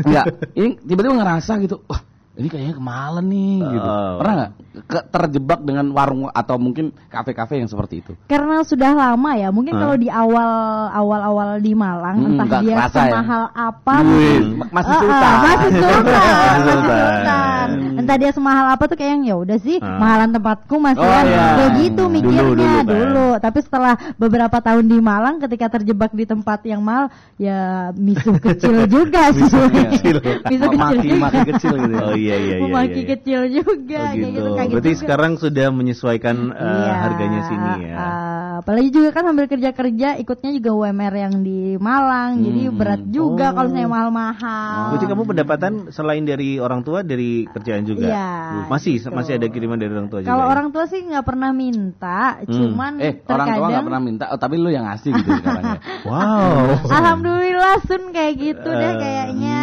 Enggak, 0.04 0.24
ini 0.52 0.68
tiba-tiba 0.82 1.14
ngerasa 1.16 1.52
gitu, 1.58 1.80
wah 1.88 2.00
ini 2.32 2.48
kayaknya 2.48 2.74
kemalan 2.74 3.24
nih 3.24 3.56
gitu. 3.60 3.84
Oh. 3.86 4.16
Pernah 4.16 4.34
nggak 4.34 4.52
Ke- 4.82 5.04
terjebak 5.06 5.60
dengan 5.60 5.84
warung 5.92 6.24
atau 6.26 6.56
mungkin 6.56 6.96
kafe-kafe 7.06 7.60
yang 7.60 7.68
seperti 7.68 8.00
itu? 8.00 8.16
Karena 8.24 8.64
sudah 8.64 8.88
lama 8.90 9.30
ya, 9.34 9.52
mungkin 9.52 9.76
Hah? 9.76 9.80
kalau 9.82 9.96
di 9.96 10.08
awal 10.08 10.50
awal-awal 10.90 11.60
di 11.60 11.72
Malang 11.72 12.16
Hmm, 12.16 12.40
entah 12.40 12.64
dia 12.64 12.72
ya? 12.72 12.88
semahal 12.88 13.52
apa 13.52 13.94
Wih, 14.00 14.08
mungkin 14.08 14.42
masih 14.66 14.88
Ah, 14.88 14.96
ah, 14.96 15.02
sultan. 15.02 15.36
masih 15.36 15.70
sultan, 15.82 16.08
Masih 16.08 16.64
masih 16.64 16.80
sultan. 16.80 17.68
Entah 18.02 18.16
dia 18.16 18.30
semahal 18.30 18.66
apa 18.68 18.84
tuh 18.84 18.94
kayak 18.94 19.10
yang 19.12 19.22
ya 19.24 19.36
udah 19.36 19.58
sih, 19.58 19.78
Ah. 19.78 19.96
mahalan 19.96 20.30
tempatku 20.30 20.74
masih 20.76 21.00
Oh, 21.00 21.08
ya. 21.08 21.22
iya. 21.22 21.44
kayak 21.54 21.72
gitu 21.78 22.02
Dulu, 22.02 22.12
mikirnya 22.12 22.42
dulu, 22.42 22.62
kan. 22.62 22.84
dulu. 22.84 23.28
Tapi 23.38 23.58
setelah 23.60 23.94
beberapa 24.14 24.56
tahun 24.58 24.84
di 24.84 24.98
Malang 24.98 25.36
ketika 25.38 25.66
terjebak 25.70 26.10
di 26.10 26.24
tempat 26.24 26.60
yang 26.64 26.80
mahal, 26.80 27.06
ya 27.36 27.58
misuh 27.94 28.36
kecil 28.46 28.86
juga 28.86 29.30
sih. 29.30 29.42
Misuh 29.42 29.68
kecil. 29.68 30.16
misuh 30.44 30.68
kecil 30.68 30.98
Maki- 30.98 31.16
maki 31.16 31.40
kecil 31.48 31.72
gitu 31.76 31.92
ya. 31.92 32.00
Oh 32.02 32.14
iya 32.14 32.36
iya 32.36 32.54
iya. 32.54 32.56
Memaki 32.60 33.00
iya. 33.00 33.08
kecil 33.08 33.40
juga 33.48 33.70
Oh, 33.96 34.04
kayak 34.04 34.18
gitu. 34.18 34.30
gitu 34.32 34.50
kaget 34.52 34.72
Berarti 34.72 34.90
juga. 34.90 35.00
sekarang 35.00 35.32
sudah 35.36 35.66
menyesuaikan 35.70 36.36
eh, 36.50 36.66
Iya, 36.66 36.92
harganya 36.98 37.40
sini 37.44 37.70
ya. 37.82 37.94
ah, 37.94 38.52
apalagi 38.58 38.88
juga 38.90 39.08
kan 39.10 39.22
sambil 39.24 39.46
kerja-kerja 39.46 40.08
ikutnya 40.16 40.50
juga 40.52 40.70
UMR 40.72 41.14
yang 41.16 41.34
di 41.40 41.60
Malang, 41.76 42.40
jadi 42.40 42.62
Hmm. 42.64 42.76
berat 42.76 43.02
juga 43.06 43.46
Oh. 43.46 43.54
kalau 43.54 43.68
saya 43.70 43.86
mahal-mahal. 43.86 44.80
Berarti 44.90 45.06
kamu 45.06 45.22
pendapatan 45.24 45.72
selain 45.88 46.22
dari 46.22 46.56
orang 46.56 46.80
tua 46.80 47.02
dari 47.02 47.44
kerjaan 47.46 47.82
juga? 47.82 47.91
Iya, 47.98 48.30
Masih 48.66 48.92
gitu. 48.96 49.10
masih 49.10 49.32
ada 49.36 49.46
kiriman 49.46 49.76
dari 49.76 49.90
orang 49.90 50.06
tua 50.06 50.20
juga. 50.20 50.30
Kalau 50.30 50.44
ya? 50.44 50.50
orang 50.50 50.68
tua 50.70 50.84
sih 50.86 51.00
nggak 51.02 51.24
pernah 51.24 51.50
minta, 51.50 52.20
cuman 52.44 52.92
Eh, 52.96 53.12
orang 53.18 53.18
tua 53.18 53.36
terkadang 53.36 53.68
nggak 53.68 53.84
pernah 53.84 54.02
minta, 54.02 54.24
oh, 54.28 54.38
tapi 54.38 54.54
lu 54.56 54.68
yang 54.68 54.84
ngasih 54.84 55.10
gitu 55.12 55.30
sekarang 55.34 55.64
ya. 55.66 55.78
Wow. 56.08 56.64
Alhamdulillah 56.88 57.76
Sun 57.82 58.10
kayak 58.10 58.34
gitu 58.34 58.68
deh 58.68 58.84
Eh, 58.84 58.96
kayaknya. 58.96 59.58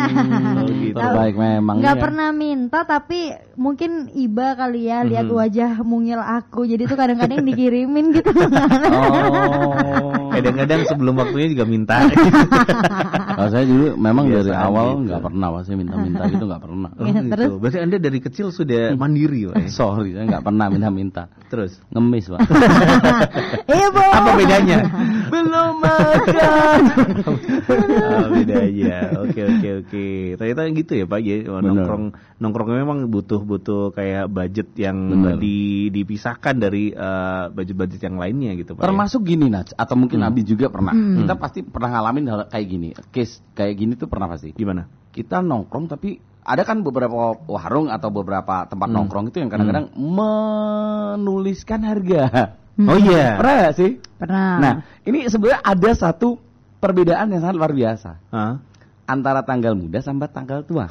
oh, 0.55 0.65
gitu. 0.65 0.95
Terbaik 0.95 1.35
memang. 1.35 1.75
Nggak 1.79 1.95
ya. 1.95 2.01
pernah 2.01 2.29
minta 2.29 2.79
tapi 2.83 3.19
mungkin 3.55 3.89
iba 4.13 4.55
kali 4.55 4.87
ya 4.87 5.03
lihat 5.03 5.25
Mhm. 5.25 5.35
wajah 5.35 5.71
mungil 5.83 6.17
aku 6.17 6.63
jadi 6.63 6.83
tuh 6.83 6.95
kadang-kadang 6.95 7.43
dikirimin 7.43 8.11
gitu. 8.11 8.31
Oh. 8.89 10.29
Kadang-kadang 10.31 10.85
sebelum 10.85 11.13
waktunya 11.15 11.47
juga 11.49 11.65
minta. 11.65 11.95
Kalau 13.39 13.49
saya 13.49 13.63
dulu 13.63 13.85
memang 13.95 14.25
dari 14.27 14.43
Kebiasaan 14.43 14.67
awal 14.67 14.87
gitu. 14.91 14.99
nggak 15.07 15.21
pernah 15.23 15.47
pasti 15.49 15.71
minta-minta 15.73 16.23
gitu 16.27 16.43
nggak 16.43 16.59
pernah. 16.59 16.89
Oh, 16.91 17.05
Ya, 17.05 17.11
gitu. 17.15 17.29
terus? 17.31 17.49
Berarti 17.55 17.77
Anda 17.79 17.97
dari 17.97 18.19
kecil 18.19 18.47
sudah 18.51 18.81
mandiri, 18.93 19.39
Pak. 19.47 19.55
ya? 19.55 19.67
Sorry, 19.79 20.09
saya 20.11 20.25
nggak 20.27 20.43
pernah 20.43 20.65
minta-minta. 20.67 21.23
Terus 21.47 21.71
Ngemis, 21.89 22.25
Pak. 22.27 22.39
Iya, 23.69 23.87
apa 23.95 24.31
bedanya? 24.35 24.77
belum 25.29 25.73
makan. 25.77 26.79
Oh, 27.23 28.27
beda 28.35 28.55
aja. 28.61 28.95
Oke 29.19 29.41
oke 29.41 29.69
oke. 29.79 30.05
Ternyata 30.35 30.61
gitu 30.69 30.91
ya 30.93 31.05
Pak. 31.05 31.19
Ya, 31.19 31.35
nongkrong 31.45 32.05
nongkrongnya 32.37 32.77
memang 32.79 32.99
butuh 33.07 33.39
butuh 33.39 33.91
kayak 33.91 34.27
budget 34.27 34.73
yang 34.75 34.97
Bener. 35.09 35.35
di, 35.37 35.57
dipisahkan 35.89 36.55
dari 36.55 36.89
eh, 36.89 37.43
budget-budget 37.49 38.01
yang 38.01 38.17
lainnya 38.17 38.53
gitu 38.55 38.73
Pak. 38.73 38.81
ya. 38.81 38.85
Termasuk 38.85 39.21
gini 39.23 39.47
Nats, 39.47 39.71
atau 39.73 39.93
mungkin 39.93 40.19
Hmm. 40.19 40.27
Abi 40.27 40.43
juga 40.43 40.67
pernah. 40.67 40.91
Hmm. 40.91 41.21
Kita 41.21 41.33
pasti 41.35 41.59
pernah 41.61 41.89
ngalamin 41.91 42.25
hal 42.27 42.41
kayak 42.47 42.67
gini. 42.67 42.89
Case 43.09 43.39
kayak 43.53 43.73
gini 43.75 43.93
tuh 43.93 44.05
pernah 44.05 44.27
pasti. 44.27 44.51
gimana? 44.51 44.83
Kita 45.09 45.39
nongkrong 45.39 45.87
tapi 45.87 46.17
ada 46.41 46.63
kan 46.63 46.81
beberapa 46.81 47.13
warung 47.45 47.87
atau 47.87 48.09
beberapa 48.09 48.65
tempat 48.65 48.87
Hmm. 48.87 48.95
nongkrong 48.95 49.29
itu 49.29 49.37
yang 49.37 49.47
kadang-kadang 49.47 49.93
menuliskan 49.93 51.81
harga. 51.83 52.55
Oh 52.79 52.95
iya. 52.95 53.35
Pernah 53.35 53.53
nggak 53.59 53.75
sih? 53.75 53.91
Pernah. 54.15 54.51
Nah, 54.57 54.73
ini 55.03 55.27
sebenarnya 55.27 55.59
ada 55.61 55.91
satu 55.91 56.39
perbedaan 56.79 57.27
yang 57.29 57.43
sangat 57.43 57.55
luar 57.55 57.75
biasa 57.75 58.11
Hah? 58.31 58.63
antara 59.03 59.43
tanggal 59.43 59.75
muda 59.75 59.99
sama 59.99 60.31
tanggal 60.31 60.63
tua. 60.63 60.87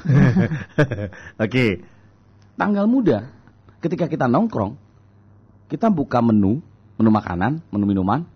Oke. 1.44 1.81
tanggal 2.59 2.85
muda, 2.85 3.31
ketika 3.79 4.05
kita 4.05 4.27
nongkrong, 4.27 4.74
kita 5.70 5.88
buka 5.88 6.18
menu, 6.18 6.59
menu 6.98 7.09
makanan, 7.09 7.62
menu 7.70 7.85
minuman, 7.87 8.27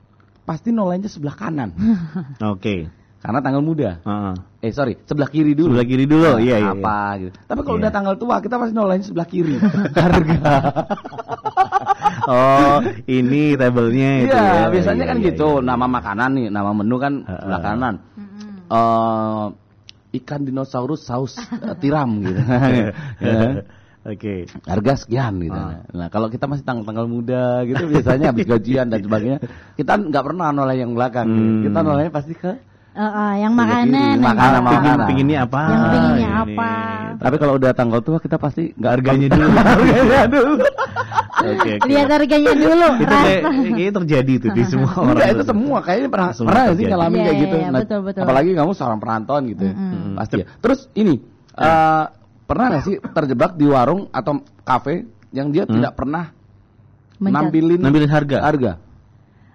pasti 0.47 0.71
nolainya 0.71 1.11
sebelah 1.11 1.35
kanan. 1.35 1.75
Oke. 2.55 2.87
Karena 3.19 3.39
tanggal 3.39 3.63
muda. 3.63 4.03
Heeh. 4.03 4.35
Eh 4.63 4.73
sorry, 4.75 4.99
sebelah 5.07 5.31
kiri 5.31 5.55
dulu. 5.55 5.75
Sebelah 5.75 5.87
kiri 5.87 6.07
dulu. 6.07 6.43
Iya 6.43 6.57
iya. 6.59 6.73
Apa 6.75 6.99
gitu. 7.23 7.37
Tapi 7.39 7.61
kalau 7.63 7.77
Iya. 7.79 7.83
udah 7.87 7.93
tanggal 7.95 8.15
tua, 8.19 8.37
kita 8.43 8.55
pasti 8.59 8.75
nolainya 8.75 9.05
sebelah 9.07 9.29
kiri. 9.31 9.55
Harga. 9.99 10.43
Oh, 12.25 12.79
ini 13.05 13.55
tabelnya 13.55 14.11
itu 14.23 14.31
Iya, 14.31 14.43
ya. 14.45 14.67
biasanya 14.69 15.05
Iya, 15.05 15.11
kan 15.11 15.19
iya, 15.19 15.27
gitu. 15.27 15.49
iya. 15.53 15.65
Nama 15.65 15.87
makanan 15.89 16.31
nih, 16.33 16.47
nama 16.49 16.71
menu 16.71 16.97
kan 16.97 17.13
Heeh. 17.21 17.39
sebelah 17.39 17.61
kanan. 17.61 17.95
Eh, 18.69 19.45
ikan 20.13 20.41
dinosaurus 20.43 21.03
saus 21.03 21.35
eh, 21.37 21.77
tiram 21.77 22.11
gitu. 22.21 22.41
Ya. 23.23 23.65
Oke. 24.03 24.51
harga 24.67 24.99
sekian 24.99 25.39
gitu. 25.39 25.55
Ah. 25.55 25.79
Nah 25.89 26.11
kalau 26.11 26.27
kita 26.27 26.51
masih 26.51 26.63
tanggal-tanggal 26.63 27.07
muda 27.07 27.63
gitu 27.63 27.87
biasanya 27.87 28.35
habis 28.35 28.45
gajian 28.45 28.91
dan 28.91 28.99
sebagainya 28.99 29.39
kita 29.73 29.95
nggak 29.95 30.25
pernah 30.25 30.51
noleh 30.51 30.75
yang 30.77 30.91
belakang. 30.91 31.27
gitu. 31.29 31.39
Hmm. 31.39 31.63
Kita 31.65 31.79
nolehnya 31.81 32.11
pasti 32.11 32.35
ke. 32.35 32.51
Eh, 32.93 33.01
eh, 33.01 33.33
yang 33.41 33.55
makanan, 33.55 34.21
makanan, 34.21 34.53
apa. 34.53 34.69
Pingin, 34.69 34.85
makanan. 34.85 35.07
pinginnya 35.09 35.39
apa? 35.43 35.63
Yang 35.65 35.85
pinginnya 35.89 36.29
Ini. 36.29 36.43
apa? 36.45 36.71
Tapi 37.23 37.37
kalau 37.39 37.55
udah 37.57 37.71
tanggal 37.73 38.01
tua 38.03 38.19
kita 38.19 38.37
pasti 38.37 38.63
nggak 38.75 38.93
Harganya 38.93 39.27
dulu. 39.31 39.49
harganya 39.55 40.21
dulu. 40.29 40.53
Oke, 41.43 41.71
oke. 41.77 41.87
Lihat 41.87 42.09
harganya 42.09 42.53
dulu. 42.53 42.89
Itu 42.97 43.07
kayak, 43.09 43.41
kayaknya 43.45 43.93
terjadi 43.99 44.33
tuh 44.39 44.51
di 44.51 44.63
semua 44.65 44.91
orang. 44.93 45.13
Enggak 45.13 45.29
itu 45.29 45.45
semua 45.45 45.79
kayaknya 45.81 46.09
pernah 46.09 46.29
Semua 46.31 46.49
pernah 46.49 46.65
sih 46.73 46.85
ngalamin 46.87 47.13
Iya, 47.13 47.23
kayak 47.23 47.35
iya, 47.35 47.43
gitu. 47.45 47.57
iya, 47.57 47.69
betul, 47.73 48.01
betul. 48.03 48.23
Apalagi 48.23 48.51
kamu 48.53 48.71
seorang 48.73 48.99
perantauan 48.99 49.43
gitu. 49.47 49.63
ya. 49.65 49.75
Mm-mm. 49.75 50.13
Pasti 50.15 50.35
ya. 50.39 50.47
Terus 50.57 50.81
ini 50.93 51.15
eh, 51.53 52.05
pernah 52.43 52.65
nggak 52.71 52.83
sih 52.83 52.95
terjebak 53.03 53.51
di 53.55 53.67
warung 53.67 54.07
atau 54.09 54.33
kafe 54.63 55.05
yang 55.31 55.49
dia 55.49 55.65
Hmm? 55.65 55.75
tidak 55.77 55.93
pernah 55.95 56.25
nampilin 57.19 57.79
Nampilin 57.79 58.11
harga. 58.11 58.39
harga. 58.43 58.73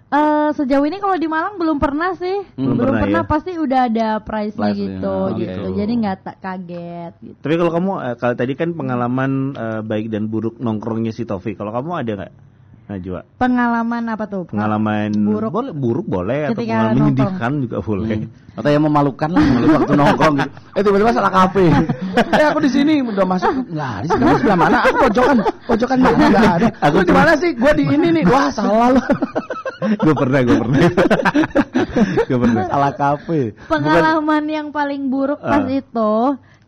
Eh, 0.08 0.48
sejauh 0.56 0.88
ini 0.88 0.96
kalau 1.04 1.20
di 1.20 1.28
Malang 1.28 1.60
belum 1.60 1.76
pernah 1.76 2.16
sih. 2.16 2.40
Belum 2.56 2.80
belum 2.80 2.96
pernah, 2.96 3.02
pernah, 3.04 3.22
ya? 3.24 3.28
pasti 3.28 3.52
udah 3.60 3.80
ada 3.92 4.08
price-nya 4.24 4.72
Price-nya, 4.72 4.88
gitu 4.96 5.16
oke. 5.28 5.36
gitu. 5.36 5.62
Jadi 5.76 5.92
nggak 6.00 6.16
tak 6.24 6.36
kaget 6.40 7.12
gitu. 7.20 7.36
Tapi 7.44 7.54
kalau 7.60 7.72
kamu 7.76 7.90
eh, 8.00 8.14
kalau 8.16 8.34
tadi 8.34 8.52
kan 8.56 8.72
pengalaman 8.72 9.30
eh, 9.52 9.80
baik 9.84 10.08
dan 10.08 10.32
buruk 10.32 10.56
nongkrongnya 10.56 11.12
si 11.12 11.28
Taufik. 11.28 11.60
Kalau 11.60 11.76
kamu 11.76 11.90
ada 11.92 12.12
nggak? 12.24 12.32
Najwa. 12.88 13.20
Pengalaman 13.36 14.02
apa 14.08 14.24
tuh? 14.24 14.48
Pengalaman 14.48 15.12
buruk. 15.12 15.52
boleh 15.52 15.72
buruk 15.76 16.06
boleh 16.08 16.48
atau 16.48 16.56
Ketika 16.56 16.72
pengalaman 16.72 16.88
nongkrong. 16.88 17.04
menyedihkan 17.12 17.52
juga 17.60 17.76
boleh. 17.84 18.18
Atau 18.56 18.70
yang 18.72 18.84
memalukan 18.88 19.28
lah 19.28 19.44
kalau 19.44 19.68
waktu 19.76 19.92
nongkrong 19.92 20.34
gitu. 20.40 20.50
Eh 20.72 20.82
tiba-tiba 20.88 21.10
salah 21.12 21.32
kafe. 21.36 21.68
eh 22.32 22.46
aku 22.48 22.64
di 22.64 22.70
sini 22.72 23.04
udah 23.04 23.28
masuk. 23.28 23.52
Nggak 23.68 23.90
ada 23.92 24.06
sih 24.08 24.16
kamu 24.16 24.36
sebelah 24.40 24.56
mana? 24.56 24.76
Aku 24.88 24.96
pojokan. 25.04 25.36
Pojokan 25.68 25.98
mana? 26.00 26.16
Nggak 26.32 26.54
ada. 26.56 26.68
Aku 26.88 26.96
di 27.04 27.12
mana 27.12 27.32
sih? 27.36 27.50
Gua 27.60 27.72
di 27.76 27.84
ini 27.84 28.08
nih. 28.08 28.24
Wah 28.24 28.48
salah 28.48 28.96
lu. 28.96 29.00
Gue 29.78 30.14
pernah, 30.18 30.40
gue 30.42 30.56
pernah. 30.58 30.80
gue 32.26 32.38
pernah. 32.38 32.62
salah 32.66 32.92
kafe. 32.98 33.54
Pengalaman 33.70 34.44
yang 34.50 34.68
paling 34.74 35.06
buruk 35.06 35.38
pas 35.38 35.62
Ah. 35.62 35.70
itu 35.70 36.12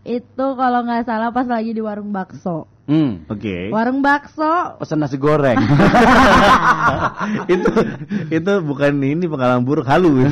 itu 0.07 0.47
kalau 0.57 0.81
nggak 0.87 1.05
salah 1.05 1.35
pas 1.35 1.45
lagi 1.45 1.75
di 1.75 1.83
warung 1.83 2.15
bakso. 2.15 2.70
Hmm. 2.91 3.23
Oke. 3.25 3.71
Warung 3.71 4.03
bakso 4.03 4.75
Pesan 4.77 4.99
nasi 4.99 5.15
goreng. 5.15 5.55
itu 7.47 7.71
itu 8.29 8.53
bukan 8.61 8.93
ini 8.99 9.25
pengalaman 9.25 9.63
buruk 9.63 9.87
halu. 9.87 10.19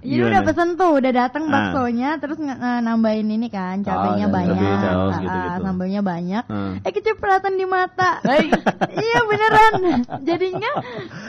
Jadi 0.00 0.08
Gimana? 0.08 0.28
udah 0.28 0.40
pesen 0.42 0.68
tuh, 0.74 0.96
udah 0.96 1.12
datang 1.12 1.44
Ah. 1.44 1.52
baksonya, 1.52 2.16
terus 2.16 2.36
nge- 2.36 2.56
nge- 2.56 2.80
nambahin 2.82 3.28
ini 3.28 3.48
kan, 3.48 3.80
cabenya 3.80 4.24
iya, 4.24 4.32
banyak, 4.32 4.56
cabai, 4.56 4.80
saus 4.82 5.12
ah, 5.12 5.20
gitu-gitu. 5.20 5.60
sambalnya 5.62 6.00
banyak. 6.00 6.44
Hmm. 6.46 6.72
Eh 6.80 6.90
kecipratan 6.90 7.52
di 7.52 7.66
mata. 7.66 8.10
iya 8.90 9.18
beneran. 9.22 9.72
Jadinya 10.22 10.70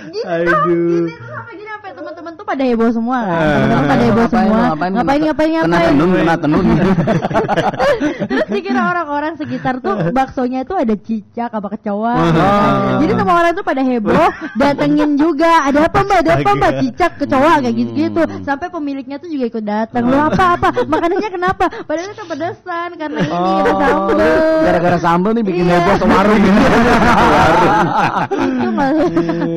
gitu, 0.08 0.26
Aduh. 0.26 0.64
gini 0.64 1.14
terus 1.14 1.30
sampai 1.30 1.54
gini 1.54 1.70
sampai 1.70 1.92
teman-teman 1.94 2.32
tuh 2.34 2.46
pada 2.46 2.64
heboh 2.64 2.90
semua 2.90 3.18
kan. 3.22 3.36
Ah. 3.36 3.44
Teman-teman 3.44 3.84
pada 3.84 4.04
heboh 4.04 4.24
Ngapain, 4.24 4.40
semua. 4.40 4.60
ngapain, 4.64 4.92
Ngapain 4.94 5.20
ngapain 5.22 5.50
Kena 5.50 5.60
ngapain. 5.60 5.92
tenun, 5.92 6.10
kena 6.14 6.36
tenun. 6.38 6.66
Terus 8.30 8.48
dikira 8.50 8.82
orang-orang 8.86 9.34
sekitar 9.36 9.76
tuh 9.80 9.96
baksonya 10.14 10.62
itu 10.62 10.74
ada 10.74 10.94
cicak 10.94 11.50
apa 11.50 11.68
kecoa. 11.74 12.14
Oh. 12.14 12.30
kan. 12.30 12.72
Jadi 13.02 13.14
semua 13.14 13.36
orang 13.36 13.52
tuh 13.52 13.66
pada 13.66 13.82
heboh, 13.82 14.30
datengin 14.62 15.18
juga. 15.18 15.66
Ada 15.66 15.90
apa 15.90 16.00
mbak? 16.00 16.18
Ada 16.22 16.32
apa 16.38 16.52
mbak? 16.54 16.72
Cicak 16.80 17.12
kecoa 17.18 17.54
kayak 17.60 17.76
gitu-gitu. 17.76 18.22
Sampai 18.42 18.70
pemiliknya 18.70 19.18
tuh 19.18 19.28
juga 19.28 19.46
ikut 19.50 19.64
datang. 19.64 20.04
Lu 20.06 20.16
apa 20.16 20.56
apa? 20.56 20.68
Makanannya 20.92 21.30
kenapa? 21.30 21.66
Padahal 21.84 22.10
itu 22.10 22.24
pedesan 22.24 22.90
karena 22.96 23.20
ini 23.20 23.34
ada 23.60 23.72
sambel. 23.74 24.18
Oh, 24.22 24.62
Gara-gara 24.62 24.98
sambel 24.98 25.32
nih 25.34 25.44
bikin 25.44 25.64
Iya. 25.64 25.76
heboh 25.76 25.96
sewarung. 25.98 26.42
Itu 28.30 28.70
malah. 28.72 29.08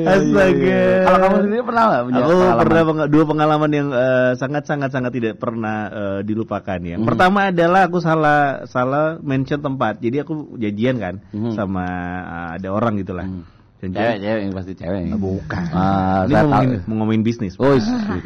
Astaga. 0.12 0.82
Kalau 1.02 1.18
kamu 1.18 1.36
sendiri 1.42 1.62
pernah 1.62 1.82
nggak 1.84 2.02
punya 2.04 2.16
Aku 2.16 2.30
pengalaman? 2.30 2.58
pernah 2.60 2.82
peng- 2.82 3.10
dua 3.10 3.24
pengalaman 3.26 3.70
yang 3.70 3.88
eh, 3.90 4.32
sangat 4.34 4.62
sangat 4.64 4.90
sangat 4.90 5.12
tidak 5.12 5.34
pernah 5.36 5.78
eh, 5.88 6.18
dilupakan 6.22 6.78
ya. 6.78 6.96
Hmm. 6.96 7.06
Pertama 7.06 7.50
adalah 7.50 7.80
aku 7.86 7.98
salah 7.98 8.40
salah 8.66 9.18
mention 9.20 9.60
tempat. 9.60 9.98
Jadi 9.98 10.22
aku 10.22 10.35
janjian 10.54 10.96
kan 10.96 11.14
Hmm. 11.28 11.52
sama 11.52 11.84
eh, 12.18 12.48
ada 12.56 12.68
orang 12.70 12.96
gitulah. 12.96 13.24
Hmm. 13.24 13.44
Janjian. 13.76 14.00
Cewek, 14.00 14.16
cewek 14.18 14.40
ini 14.40 14.52
pasti 14.52 14.72
cewek. 14.74 15.00
ini. 15.02 15.10
Bukan. 15.14 15.62
Ah, 15.68 16.24
Ini 16.24 16.32
saya 16.32 16.42
tahu. 16.42 16.48
ngomongin, 16.48 16.78
mau 16.82 16.94
ngomongin 16.96 17.22
bisnis. 17.22 17.54
Oh, 17.56 17.76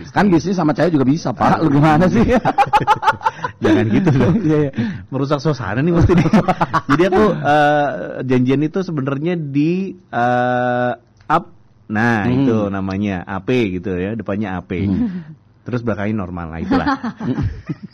kan 0.09 0.25
bisnis 0.27 0.55
sama 0.55 0.71
cewek 0.71 0.93
juga 0.93 1.03
bisa, 1.05 1.29
Pak. 1.31 1.59
Lu 1.59 1.71
gimana 1.71 2.07
sih? 2.07 2.23
Jangan 3.61 3.85
gitu 3.89 4.09
dong. 4.11 4.35
Iya, 4.41 4.59
iya. 4.63 4.73
Merusak 5.07 5.37
suasana 5.37 5.79
nih 5.79 5.93
mesti 5.93 6.13
nih. 6.15 6.29
Jadi 6.91 7.03
aku 7.05 7.25
eh, 7.35 7.89
janjian 8.25 8.63
itu 8.63 8.79
sebenarnya 8.81 9.35
di 9.35 9.73
eh, 9.93 10.93
up. 11.29 11.45
Nah, 11.91 12.23
Hmm. 12.23 12.35
itu 12.39 12.57
namanya 12.71 13.27
AP 13.27 13.51
gitu 13.75 13.91
ya, 13.93 14.15
depannya 14.15 14.55
AP. 14.55 14.87
Terus 15.61 15.83
belakangnya 15.83 16.15
normal 16.17 16.47
lah 16.49 16.61
itulah. 16.63 16.87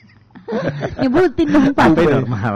Nyebutin 0.99 1.47
dong 1.49 1.67
Pak. 1.73 1.85
AP 1.91 1.99
normal. 2.05 2.55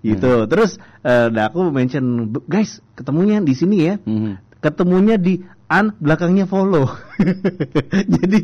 Gitu. 0.00 0.32
Terus 0.46 0.70
eh, 1.00 1.26
nah 1.28 1.48
aku 1.48 1.68
mention, 1.68 2.04
"Bu- 2.28 2.44
guys, 2.44 2.78
ketemunya 2.92 3.38
di 3.38 3.52
sini 3.52 3.76
ya. 3.82 3.94
Hmm. 4.02 4.38
Ketemunya 4.58 5.16
di 5.16 5.42
an 5.66 5.96
belakangnya 5.98 6.44
follow. 6.44 6.84
Jadi 8.14 8.38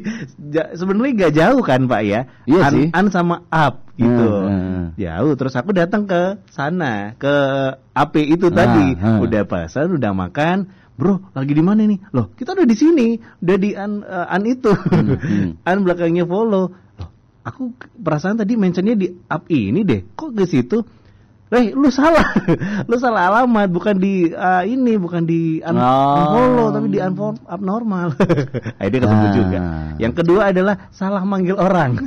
ja- 0.49 0.73
sebenarnya 0.73 1.13
nggak 1.15 1.35
jauh 1.35 1.61
kan 1.63 1.85
Pak 1.85 2.03
ya? 2.03 2.21
Iya 2.45 2.61
an, 2.65 2.73
sih. 2.73 2.87
an 2.91 3.07
sama 3.09 3.37
up 3.47 3.87
gitu. 3.95 4.27
Hmm, 4.27 4.49
hmm. 4.49 4.85
Jauh. 4.97 5.33
Terus 5.35 5.55
aku 5.55 5.71
datang 5.71 6.07
ke 6.07 6.41
sana 6.49 7.15
ke 7.15 7.35
AP 7.93 8.15
itu 8.25 8.49
Ah, 8.51 8.55
tadi. 8.57 8.87
ah. 8.99 9.19
Udah 9.21 9.43
pesan, 9.45 9.95
udah 9.95 10.11
makan. 10.11 10.71
Bro, 10.99 11.31
lagi 11.31 11.55
di 11.55 11.63
mana 11.63 11.87
nih? 11.87 12.03
Loh, 12.11 12.35
kita 12.35 12.59
udah 12.59 12.67
di 12.67 12.75
sini, 12.75 13.09
udah 13.39 13.57
di 13.57 13.71
an, 13.71 14.03
eh, 14.03 14.27
an 14.27 14.43
itu. 14.43 14.73
hmm. 14.75 15.63
an 15.71 15.77
belakangnya 15.87 16.27
follow. 16.27 16.75
Aku 17.49 17.72
perasaan 17.96 18.36
tadi 18.36 18.55
mentionnya 18.55 18.92
di 18.92 19.09
up 19.24 19.49
ini 19.49 19.80
deh. 19.82 20.05
Kok 20.12 20.30
ke 20.32 20.44
situ? 20.44 20.84
Eh, 21.49 21.72
lu 21.72 21.88
salah. 21.88 22.28
lu 22.92 23.01
salah 23.01 23.32
alamat, 23.32 23.72
bukan 23.72 23.96
di 23.96 24.28
ah, 24.36 24.68
ini, 24.68 25.01
bukan 25.01 25.24
di 25.24 25.64
un 25.64 25.80
Oh. 25.80 26.12
unfollow, 26.36 26.66
tapi 26.76 26.86
di 26.92 27.01
unfollow 27.01 27.40
abnormal. 27.49 28.12
Akhirnya 28.76 29.01
ketemu 29.01 29.24
Ah. 29.24 29.32
juga. 29.32 29.59
Yang 29.96 30.12
kedua 30.20 30.42
adalah 30.53 30.74
salah 30.92 31.24
manggil 31.24 31.57
orang. 31.57 32.05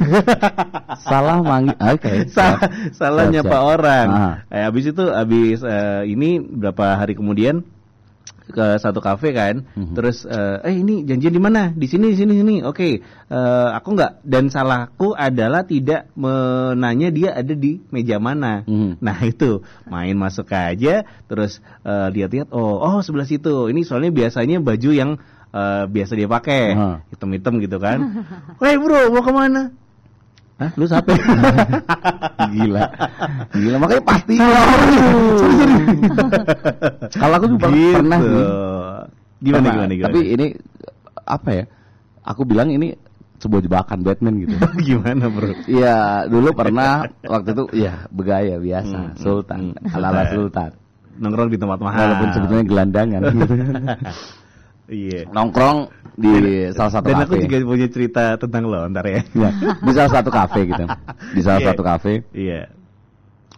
Salah 1.01 1.41
manggil. 1.41 1.73
Oke. 1.73 2.29
salah 2.29 2.61
siap. 2.61 2.93
salah 2.93 3.23
Siap, 3.25 3.33
nyapa 3.33 3.49
siap. 3.57 3.65
orang. 3.73 4.07
Ah. 4.13 4.35
Eh, 4.53 4.61
habis 4.61 4.85
itu 4.85 5.03
habis 5.09 5.59
eh, 5.65 6.01
ini 6.05 6.37
berapa 6.37 6.93
hari 6.93 7.17
kemudian 7.17 7.65
ke 8.49 8.81
satu 8.81 8.97
kafe 8.99 9.31
kan, 9.31 9.63
Mhm. 9.77 9.93
terus 9.93 10.25
eh, 10.25 10.57
eh 10.65 10.75
ini 10.75 11.05
janjian 11.05 11.29
di 11.29 11.41
mana? 11.41 11.69
Di 11.71 11.85
sini, 11.85 12.11
di 12.11 12.17
sini, 12.17 12.33
sini. 12.35 12.55
Oke, 12.65 12.99
eh, 13.03 13.69
aku 13.71 13.93
nggak 13.93 14.25
dan 14.25 14.49
salahku 14.49 15.13
adalah 15.13 15.61
tidak 15.63 16.09
menanya 16.17 17.09
dia 17.13 17.29
ada 17.37 17.53
di 17.53 17.77
meja 17.93 18.17
mana. 18.17 18.65
Mhm. 18.65 18.97
Nah 18.97 19.17
itu 19.21 19.61
main 19.85 20.17
masuk 20.17 20.49
aja, 20.49 21.05
terus 21.29 21.61
eh, 21.85 22.07
lihat-lihat, 22.11 22.49
oh, 22.49 22.81
oh 22.81 22.99
sebelah 22.99 23.29
situ. 23.29 23.69
Ini 23.69 23.85
soalnya 23.85 24.09
biasanya 24.09 24.57
baju 24.59 24.89
yang 24.89 25.11
eh, 25.51 25.83
biasa 25.85 26.15
dia 26.15 26.31
pakai, 26.31 26.63
Hah. 26.73 26.97
hitam-hitam 27.11 27.59
gitu 27.59 27.75
kan. 27.75 27.99
Woi 28.63 28.75
bro, 28.79 29.11
mau 29.11 29.19
ke 29.19 29.31
mana? 29.35 29.75
Hah, 30.61 30.69
lu 30.77 30.85
siapa? 30.85 31.09
Gila. 32.53 32.83
Gila 33.51 33.77
makanya 33.81 34.03
pasti. 34.05 34.35
Kalau 37.11 37.35
aku 37.35 37.47
juga 37.49 37.67
Gitu. 37.67 37.97
pernah 37.97 38.19
sih. 38.19 38.45
Gimana, 39.41 39.57
Pernah. 39.57 39.73
gimana, 39.73 39.89
gimana? 39.89 40.05
Tapi 40.05 40.19
ini 40.29 40.45
apa 41.23 41.49
ya? 41.49 41.63
Aku 42.21 42.45
bilang 42.45 42.69
ini 42.69 42.93
sebuah 43.41 43.61
jebakan 43.65 44.05
Batman 44.05 44.37
gitu. 44.37 44.53
gimana 44.87 45.25
bro? 45.27 45.49
Iya, 45.65 45.95
dulu 46.29 46.53
pernah 46.53 47.09
waktu 47.25 47.49
itu 47.51 47.63
ya 47.73 48.05
begaya 48.13 48.61
biasa, 48.61 48.97
Hmm, 49.01 49.17
sultan, 49.17 49.73
hmm. 49.73 49.95
ala-ala 49.97 50.29
sultan. 50.29 50.69
Nongkrong 51.17 51.49
di 51.49 51.57
tempat 51.57 51.79
mahal. 51.81 52.05
Walaupun 52.07 52.29
sebetulnya 52.31 52.65
gelandangan 52.65 53.21
gitu. 53.25 53.53
Iya. 54.91 55.23
Nongkrong 55.31 55.87
di 56.11 56.31
salah 56.71 56.91
satu 56.91 57.07
Dan 57.07 57.23
aku 57.23 57.33
kafe. 57.33 57.43
juga 57.47 57.55
punya 57.63 57.87
cerita 57.87 58.23
tentang 58.35 58.63
lo 58.65 58.83
ntar 58.87 59.05
ya. 59.05 59.21
Ya, 59.31 59.49
di 59.77 59.91
salah 59.91 60.11
satu 60.11 60.29
kafe 60.29 60.59
gitu. 60.67 60.83
Di 61.35 61.41
salah 61.41 61.59
Iya. 61.59 61.67
satu 61.71 61.81
kafe 61.81 62.13
Iya. 62.31 62.61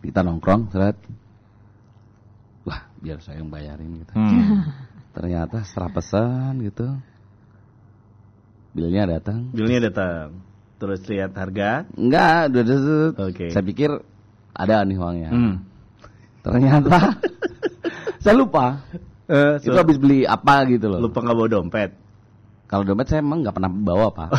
kita 0.01 0.19
nongkrong, 0.21 0.69
seret. 0.69 0.97
Wah, 2.63 2.81
biar 2.99 3.17
saya 3.19 3.39
yang 3.39 3.49
bayarin 3.49 3.99
gitu. 3.99 4.13
Hmm. 4.13 4.69
Ternyata 5.15 5.61
setelah 5.63 5.89
pesan 5.91 6.61
gitu. 6.61 6.87
Bilnya 8.73 9.05
datang. 9.07 9.53
Bilnya 9.53 9.89
datang. 9.89 10.41
Terus 10.77 10.99
lihat 11.05 11.31
harga. 11.33 11.85
Enggak, 11.93 12.51
udah 12.51 12.63
Oke. 13.29 13.45
Saya 13.47 13.63
pikir 13.63 13.89
ada 14.51 14.81
nih 14.83 14.97
uangnya. 14.97 15.29
Hmm. 15.29 15.55
Ternyata 16.43 16.97
saya 18.23 18.35
lupa. 18.35 18.81
Eh, 19.23 19.55
Itu 19.63 19.77
habis 19.79 19.95
beli 19.95 20.27
apa 20.27 20.67
gitu 20.67 20.91
loh. 20.91 20.99
lupa 20.99 21.23
nggak 21.23 21.37
bawa 21.37 21.47
dompet. 21.49 21.91
Kalau 22.73 22.83
dompet 22.83 23.05
saya 23.05 23.21
emang 23.21 23.45
nggak 23.45 23.53
pernah 23.53 23.69
bawa 23.69 24.09
pak. 24.09 24.29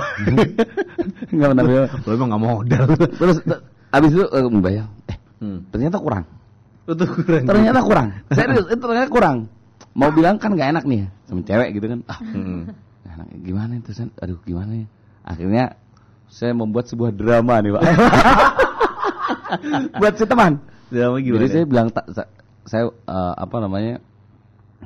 Nggak 1.30 1.48
pernah 1.54 1.62
bawa. 1.62 1.86
Lo 2.02 2.10
emang 2.10 2.28
nggak 2.34 2.42
modal. 2.42 2.84
Terus 3.14 3.36
t- 3.40 3.62
habis 3.94 4.10
itu 4.10 4.26
eh, 4.26 4.42
bayar. 4.58 4.86
Eh 5.06 5.16
Hmm. 5.38 5.62
ternyata 5.70 6.02
kurang. 6.02 6.26
Itu 6.82 7.04
kurang. 7.06 7.46
Ternyata 7.46 7.78
kurang. 7.78 8.08
Serius, 8.34 8.66
itu 8.66 8.82
ternyata 8.82 9.06
kurang. 9.06 9.46
Mau 9.94 10.10
bilang 10.10 10.42
kan 10.42 10.50
nggak 10.50 10.68
enak 10.74 10.82
nih 10.82 10.98
ya 11.04 11.08
sama 11.30 11.40
cewek 11.46 11.68
gitu 11.78 11.86
kan. 11.86 12.00
Ah, 12.10 12.18
Hmm. 12.18 12.74
enak. 13.06 13.26
Gimana 13.38 13.72
itu? 13.78 13.90
Aduh 14.18 14.38
gimana 14.42 14.82
ya? 14.82 14.86
Akhirnya 15.22 15.64
saya 16.26 16.50
membuat 16.52 16.90
sebuah 16.90 17.14
drama 17.14 17.62
nih 17.62 17.70
pak. 17.70 17.82
Buat 20.00 20.14
si 20.18 20.24
teman. 20.26 20.52
Drama 20.90 21.16
gimana? 21.22 21.38
Jadi 21.38 21.46
saya 21.50 21.64
bilang 21.64 21.88
tak 21.90 22.06
sa- 22.10 22.30
saya 22.66 22.84
eh, 22.90 23.34
apa 23.38 23.56
namanya 23.62 24.02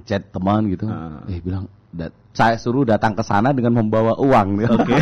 chat 0.04 0.28
teman 0.28 0.68
gitu. 0.68 0.84
Ah. 0.84 1.24
Eh 1.26 1.40
bilang 1.40 1.64
"Dat- 1.88 2.12
saya 2.38 2.54
suruh 2.54 2.86
datang 2.86 3.18
ke 3.18 3.26
sana 3.26 3.50
dengan 3.50 3.82
membawa 3.82 4.14
uang. 4.14 4.62
Oke. 4.62 4.94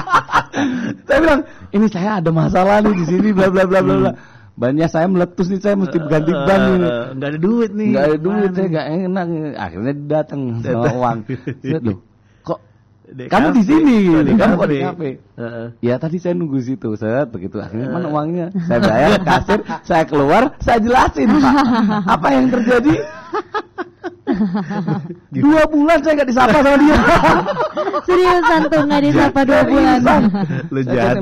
saya 1.06 1.18
bilang 1.20 1.40
ini 1.76 1.86
saya 1.92 2.24
ada 2.24 2.32
masalah 2.32 2.80
nih 2.80 2.96
di 2.96 3.04
sini 3.04 3.28
bla 3.36 3.52
bla 3.52 3.68
bla 3.68 3.84
bla 3.84 3.94
bla. 4.00 4.12
Banyak 4.56 4.88
saya 4.88 5.04
meletus 5.04 5.52
nih 5.52 5.60
saya 5.60 5.76
mesti 5.76 6.00
ganti 6.08 6.32
ban 6.32 6.60
nih. 6.64 6.78
Eh, 6.80 7.04
Nggak 7.12 7.28
ada 7.28 7.38
duit 7.38 7.70
nih. 7.76 7.88
Nggak 7.92 8.04
ada 8.08 8.16
duit 8.16 8.50
saya 8.56 8.68
nggak 8.72 8.88
enak. 9.04 9.26
Akhirnya 9.60 9.94
datang 10.08 10.40
sama 10.64 10.88
uang. 10.96 11.18
Loh 11.84 12.15
Di 13.06 13.30
kamu 13.30 13.48
di 13.54 13.62
sini? 13.62 13.96
Kamu 14.34 14.54
kok 14.58 14.66
di 14.66 14.78
kafe. 14.82 15.10
Ya 15.78 15.94
tadi 16.00 16.18
saya 16.18 16.34
nunggu 16.34 16.58
situ, 16.58 16.98
set 16.98 17.30
begitu. 17.30 17.62
Akhirnya 17.62 17.94
mana 17.94 18.10
uangnya? 18.10 18.50
Saya 18.66 18.82
bayar 18.82 19.22
kasir, 19.22 19.60
saya 19.86 20.02
keluar, 20.02 20.50
saya 20.58 20.82
jelasin 20.82 21.30
pak, 21.38 21.54
apa 22.10 22.28
yang 22.34 22.46
terjadi? 22.50 22.94
dua 25.30 25.62
bulan 25.70 26.02
saya 26.02 26.18
nggak 26.18 26.30
disapa 26.34 26.58
sama 26.58 26.78
dia. 26.82 26.98
Seriusan 28.10 28.60
tuh 28.66 28.80
nggak 28.82 29.02
disapa 29.06 29.40
dua 29.46 29.62
bulan. 29.70 29.98
Lu 30.74 30.80
Saya 30.82 31.14
jahat. 31.14 31.16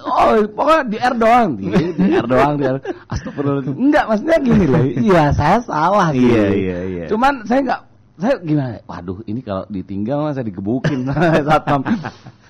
Oh, 0.00 0.32
pokoknya 0.56 0.82
di 0.88 0.96
R 0.96 1.14
doang, 1.20 1.48
di, 1.60 1.68
di 1.92 2.08
R 2.16 2.24
doang, 2.24 2.56
di 2.56 2.64
R. 2.64 2.80
Astagfirullahaladzim. 3.12 3.74
Enggak, 3.76 4.04
maksudnya 4.08 4.38
gini 4.40 4.64
loh. 4.64 4.80
Iya, 4.80 5.24
saya 5.36 5.58
salah. 5.60 6.08
Iya, 6.16 6.44
iya, 6.56 6.78
iya. 6.88 7.04
Cuman 7.12 7.44
saya 7.44 7.60
nggak, 7.68 7.80
saya 8.22 8.38
gimana? 8.38 8.78
Waduh, 8.84 9.26
ini 9.26 9.42
kalau 9.42 9.66
ditinggal 9.66 10.22
mah 10.22 10.32
saya 10.36 10.46
digebukin 10.46 11.02
satpam. 11.42 11.82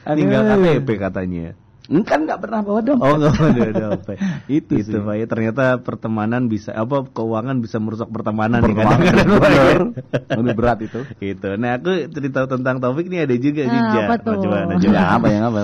Tinggal 0.04 0.40
Aduh. 0.44 0.60
KTP 0.60 0.88
katanya. 0.98 1.56
Kan 1.82 2.24
nggak 2.24 2.40
pernah 2.40 2.62
bawa 2.62 2.80
dompet. 2.80 3.04
Oh 3.04 3.14
nggak 3.18 3.34
ada 3.42 3.72
dompet. 3.90 4.16
Itu 4.48 4.78
itu 4.78 4.96
sih. 4.96 5.02
Pak 5.02 5.14
ya 5.14 5.26
ternyata 5.26 5.64
pertemanan 5.76 6.46
bisa 6.46 6.72
apa 6.72 7.04
keuangan 7.04 7.58
bisa 7.58 7.76
merusak 7.76 8.06
pertemanan 8.08 8.62
nih 8.62 8.72
kadang-kadang 8.72 9.28
bener. 9.42 9.80
Lebih 10.30 10.54
berat 10.54 10.78
itu. 10.80 11.00
Itu. 11.18 11.48
Nah 11.58 11.76
aku 11.76 12.06
cerita 12.08 12.46
tentang 12.46 12.78
Taufik 12.78 13.10
nih 13.10 13.26
ada 13.26 13.34
juga 13.34 13.66
nih 13.66 13.76
Ah, 13.76 13.92
Ja. 13.92 14.02
apa 14.06 14.14
tuh? 14.16 14.34
Coba, 14.40 14.56
nah, 14.62 14.76
Ya 14.78 14.88
coba. 14.88 15.00
apa 15.10 15.26
yang 15.28 15.42
apa? 15.44 15.60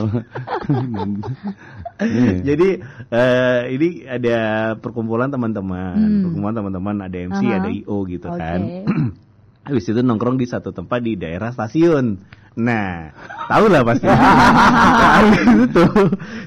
Iya. 1.99 2.33
Jadi 2.45 2.69
eh, 3.11 3.61
ini 3.75 3.89
ada 4.05 4.39
perkumpulan 4.75 5.31
teman-teman, 5.31 5.97
Hmm. 5.97 6.21
perkumpulan 6.27 6.55
teman-teman 6.55 6.95
ada 7.01 7.17
MC, 7.17 7.43
Aha. 7.43 7.57
ada 7.59 7.69
IO 7.71 7.97
gitu 8.05 8.27
Oke. 8.27 8.39
kan. 8.39 8.61
Habis 9.69 9.93
itu 9.93 10.01
nongkrong 10.01 10.41
di 10.41 10.49
satu 10.49 10.73
tempat 10.73 11.05
di 11.05 11.21
daerah 11.21 11.53
stasiun. 11.53 12.17
Nah, 12.59 13.15
tahu 13.47 13.71
lah 13.71 13.87
pasti. 13.87 14.11
Habis 15.21 15.47
itu 15.47 15.85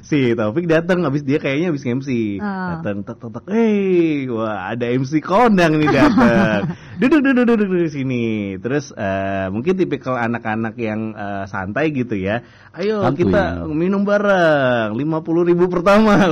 si 0.04 0.20
Taufik 0.36 0.68
datang, 0.68 1.08
habis 1.08 1.24
dia 1.24 1.40
kayaknya 1.40 1.72
habis 1.72 1.88
MC. 1.88 2.36
Ah. 2.44 2.84
Datang, 2.84 3.08
tek 3.08 3.16
tek 3.16 3.32
tek, 3.32 3.46
hey, 3.48 4.28
wah 4.28 4.76
ada 4.76 4.92
MC 4.92 5.24
kondang 5.24 5.80
nih 5.80 5.88
datang. 5.88 6.76
duduk, 7.00 7.22
duduk, 7.24 7.46
duduk, 7.48 7.56
duduk 7.70 7.80
di 7.88 7.92
sini. 7.92 8.24
Terus 8.60 8.92
eh, 8.92 9.48
mungkin 9.48 9.78
tipikal 9.78 10.18
anak-anak 10.18 10.76
yang 10.76 11.14
eh, 11.14 11.44
santai 11.48 11.94
gitu 11.94 12.18
ya. 12.18 12.44
Ayo 12.72 13.04
Santuy. 13.04 13.28
kita 13.28 13.68
minum 13.68 14.04
bareng, 14.04 14.96
lima 14.96 15.20
puluh 15.22 15.44
ribu 15.46 15.68
pertama. 15.68 16.18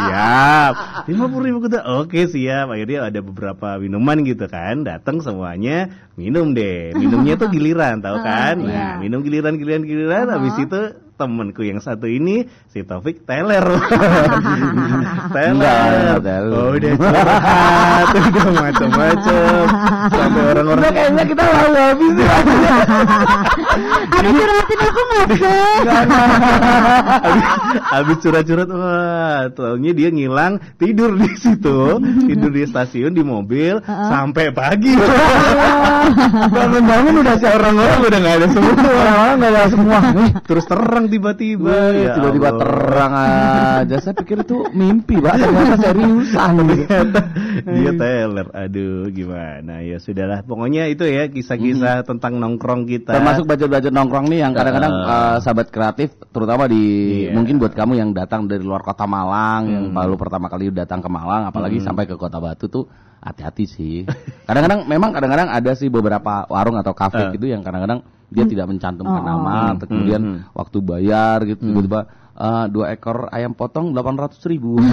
Siap. 0.00 0.74
Lima 1.08 1.26
puluh 1.28 1.44
ribu 1.52 1.58
kita, 1.64 1.84
oke 1.84 2.26
siap. 2.26 2.72
Akhirnya 2.72 3.08
ada 3.08 3.20
beberapa 3.20 3.76
minuman 3.76 4.22
gitu 4.24 4.46
kan, 4.48 4.84
datang 4.84 5.20
semuanya 5.20 5.90
minum 6.14 6.52
deh. 6.52 6.92
Minumnya 6.96 7.36
tuh 7.36 7.48
giliran, 7.52 8.00
tahu 8.00 8.18
Ah, 8.20 8.24
kan? 8.24 8.56
Nah, 8.62 8.68
iya. 8.68 8.88
minum 9.00 9.20
giliran, 9.24 9.56
giliran, 9.56 9.84
giliran. 9.84 10.24
Uh-huh. 10.28 10.36
Habis 10.38 10.54
itu 10.62 10.80
temenku 11.22 11.62
yang 11.62 11.78
satu 11.78 12.10
ini 12.10 12.42
si 12.66 12.82
Taufik 12.82 13.22
teler. 13.22 13.62
Enggak, 13.62 15.30
teler. 15.30 15.54
enggak 15.54 16.18
teler. 16.26 16.50
Oh, 16.50 16.74
udah 16.74 16.92
curhat, 16.98 18.06
udah 18.26 18.48
macam-macam. 18.58 19.62
Sampai 20.10 20.42
orang-orang 20.50 20.82
Udah 20.82 20.90
kayaknya 20.92 21.24
kita 21.30 21.44
lalu 21.46 21.78
habis 21.78 22.10
nih. 22.10 22.28
Ada 24.12 24.28
curhatin 24.36 24.78
aku 24.82 25.00
nggak 25.06 25.26
sih? 25.30 25.62
habis, 27.22 27.44
habis 27.86 28.16
curhat-curhat 28.18 28.68
wah 28.68 29.40
taunya 29.52 29.92
dia 29.92 30.08
ngilang 30.10 30.58
tidur 30.76 31.14
di 31.14 31.28
situ 31.38 32.00
tidur 32.26 32.50
di 32.50 32.62
stasiun 32.66 33.12
di 33.12 33.22
mobil 33.22 33.78
sampai 33.84 34.50
pagi 34.50 34.96
bangun-bangun 36.48 37.14
udah 37.22 37.34
si 37.38 37.46
orang-orang 37.46 37.98
udah 38.02 38.18
nggak 38.18 38.36
ada 38.40 38.46
semua 38.50 38.72
Orang-orang 38.72 39.36
nggak 39.38 39.52
ada 39.52 39.64
semua. 39.68 39.98
terus 40.44 40.64
terang 40.66 41.04
tiba-tiba 41.12 41.92
Ya 41.92 42.16
tiba-tiba 42.16 42.48
Allah. 42.48 42.60
terang 42.64 43.12
aja. 43.12 43.96
Saya 44.00 44.14
pikir 44.16 44.40
itu 44.40 44.64
mimpi, 44.72 45.20
Pak. 45.20 45.34
Ternyata 45.36 45.76
seriusan. 45.78 46.52
Ternyata 46.56 47.20
dia 47.62 47.92
teler 47.92 48.46
aduh 48.48 49.06
gimana 49.08 49.84
ya 49.84 50.00
sudahlah 50.00 50.40
pokoknya 50.42 50.88
itu 50.88 51.04
ya 51.04 51.28
kisah-kisah 51.28 52.02
tentang 52.02 52.40
nongkrong 52.40 52.88
kita 52.88 53.12
Termasuk 53.12 53.44
budget-budget 53.44 53.92
nongkrong 53.92 54.26
nih 54.26 54.40
yang 54.40 54.52
kadang-kadang 54.52 54.92
Uh. 54.92 55.04
eh, 55.04 55.38
sahabat 55.40 55.68
kreatif, 55.68 56.08
terutama 56.30 56.64
di 56.64 56.82
Iya. 57.28 57.36
mungkin 57.36 57.58
buat 57.58 57.72
kamu 57.72 57.92
yang 57.94 58.10
datang 58.12 58.46
dari 58.46 58.62
luar 58.62 58.80
kota 58.80 59.04
Malang, 59.04 59.62
yang 59.66 59.84
Hmm. 59.90 59.94
baru 59.94 60.14
pertama 60.16 60.46
kali 60.46 60.70
datang 60.70 60.98
ke 60.98 61.08
Malang, 61.08 61.44
apalagi 61.44 61.78
sampai 61.78 62.06
ke 62.06 62.14
Kota 62.14 62.38
Batu 62.38 62.66
tuh 62.66 62.88
hati-hati 63.18 63.64
sih. 63.66 63.96
Kadang-kadang 64.42 64.86
memang 64.86 65.12
kadang-kadang 65.12 65.48
ada 65.48 65.72
sih 65.74 65.86
beberapa 65.86 66.46
warung 66.46 66.74
atau 66.74 66.92
kafe 66.92 67.28
Uh. 67.28 67.32
gitu 67.34 67.46
yang 67.46 67.60
kadang-kadang 67.60 68.00
dia 68.32 68.44
tidak 68.44 68.66
mencantumkan 68.66 69.14
Oh, 69.14 69.20
oh. 69.20 69.28
nama, 69.28 69.52
Hmm, 69.62 69.72
atau 69.76 69.86
kemudian 69.86 70.20
hmm, 70.20 70.38
waktu 70.52 70.78
bayar 70.80 71.38
gitu 71.44 71.60
tiba-tiba 71.62 72.00
eh, 72.32 72.64
dua 72.66 72.86
ekor 72.90 73.28
ayam 73.28 73.52
potong 73.52 73.92
delapan 73.92 74.16
ratus 74.18 74.40
ribu. 74.44 74.80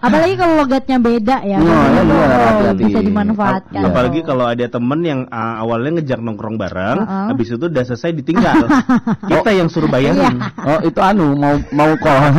Apalagi 0.00 0.34
kalau 0.36 0.54
logatnya 0.60 0.96
beda 0.98 1.36
ya. 1.42 1.56
Oh, 1.58 1.64
iya, 1.64 2.00
Oh, 2.04 2.06
iya, 2.06 2.38
hati-hati. 2.44 2.82
bisa 2.84 2.98
dimanfaatkan. 3.00 3.80
Iya. 3.80 3.88
Apalagi 3.88 4.20
kalau 4.22 4.44
ada 4.44 4.66
temen 4.68 5.00
yang 5.00 5.20
uh, 5.26 5.54
awalnya 5.58 5.98
ngejak 5.98 6.20
nongkrong 6.20 6.56
bareng, 6.56 6.98
Uh-uh. 7.00 7.26
habis 7.32 7.48
itu 7.50 7.64
udah 7.64 7.82
selesai 7.82 8.10
ditinggal. 8.14 8.68
Kita 9.32 9.50
yang 9.50 9.68
suruh 9.68 9.88
bayarin. 9.88 10.38
oh 10.60 10.78
itu 10.82 11.00
anu 11.00 11.34
mau 11.34 11.54
mau 11.72 11.90
call. 11.98 12.24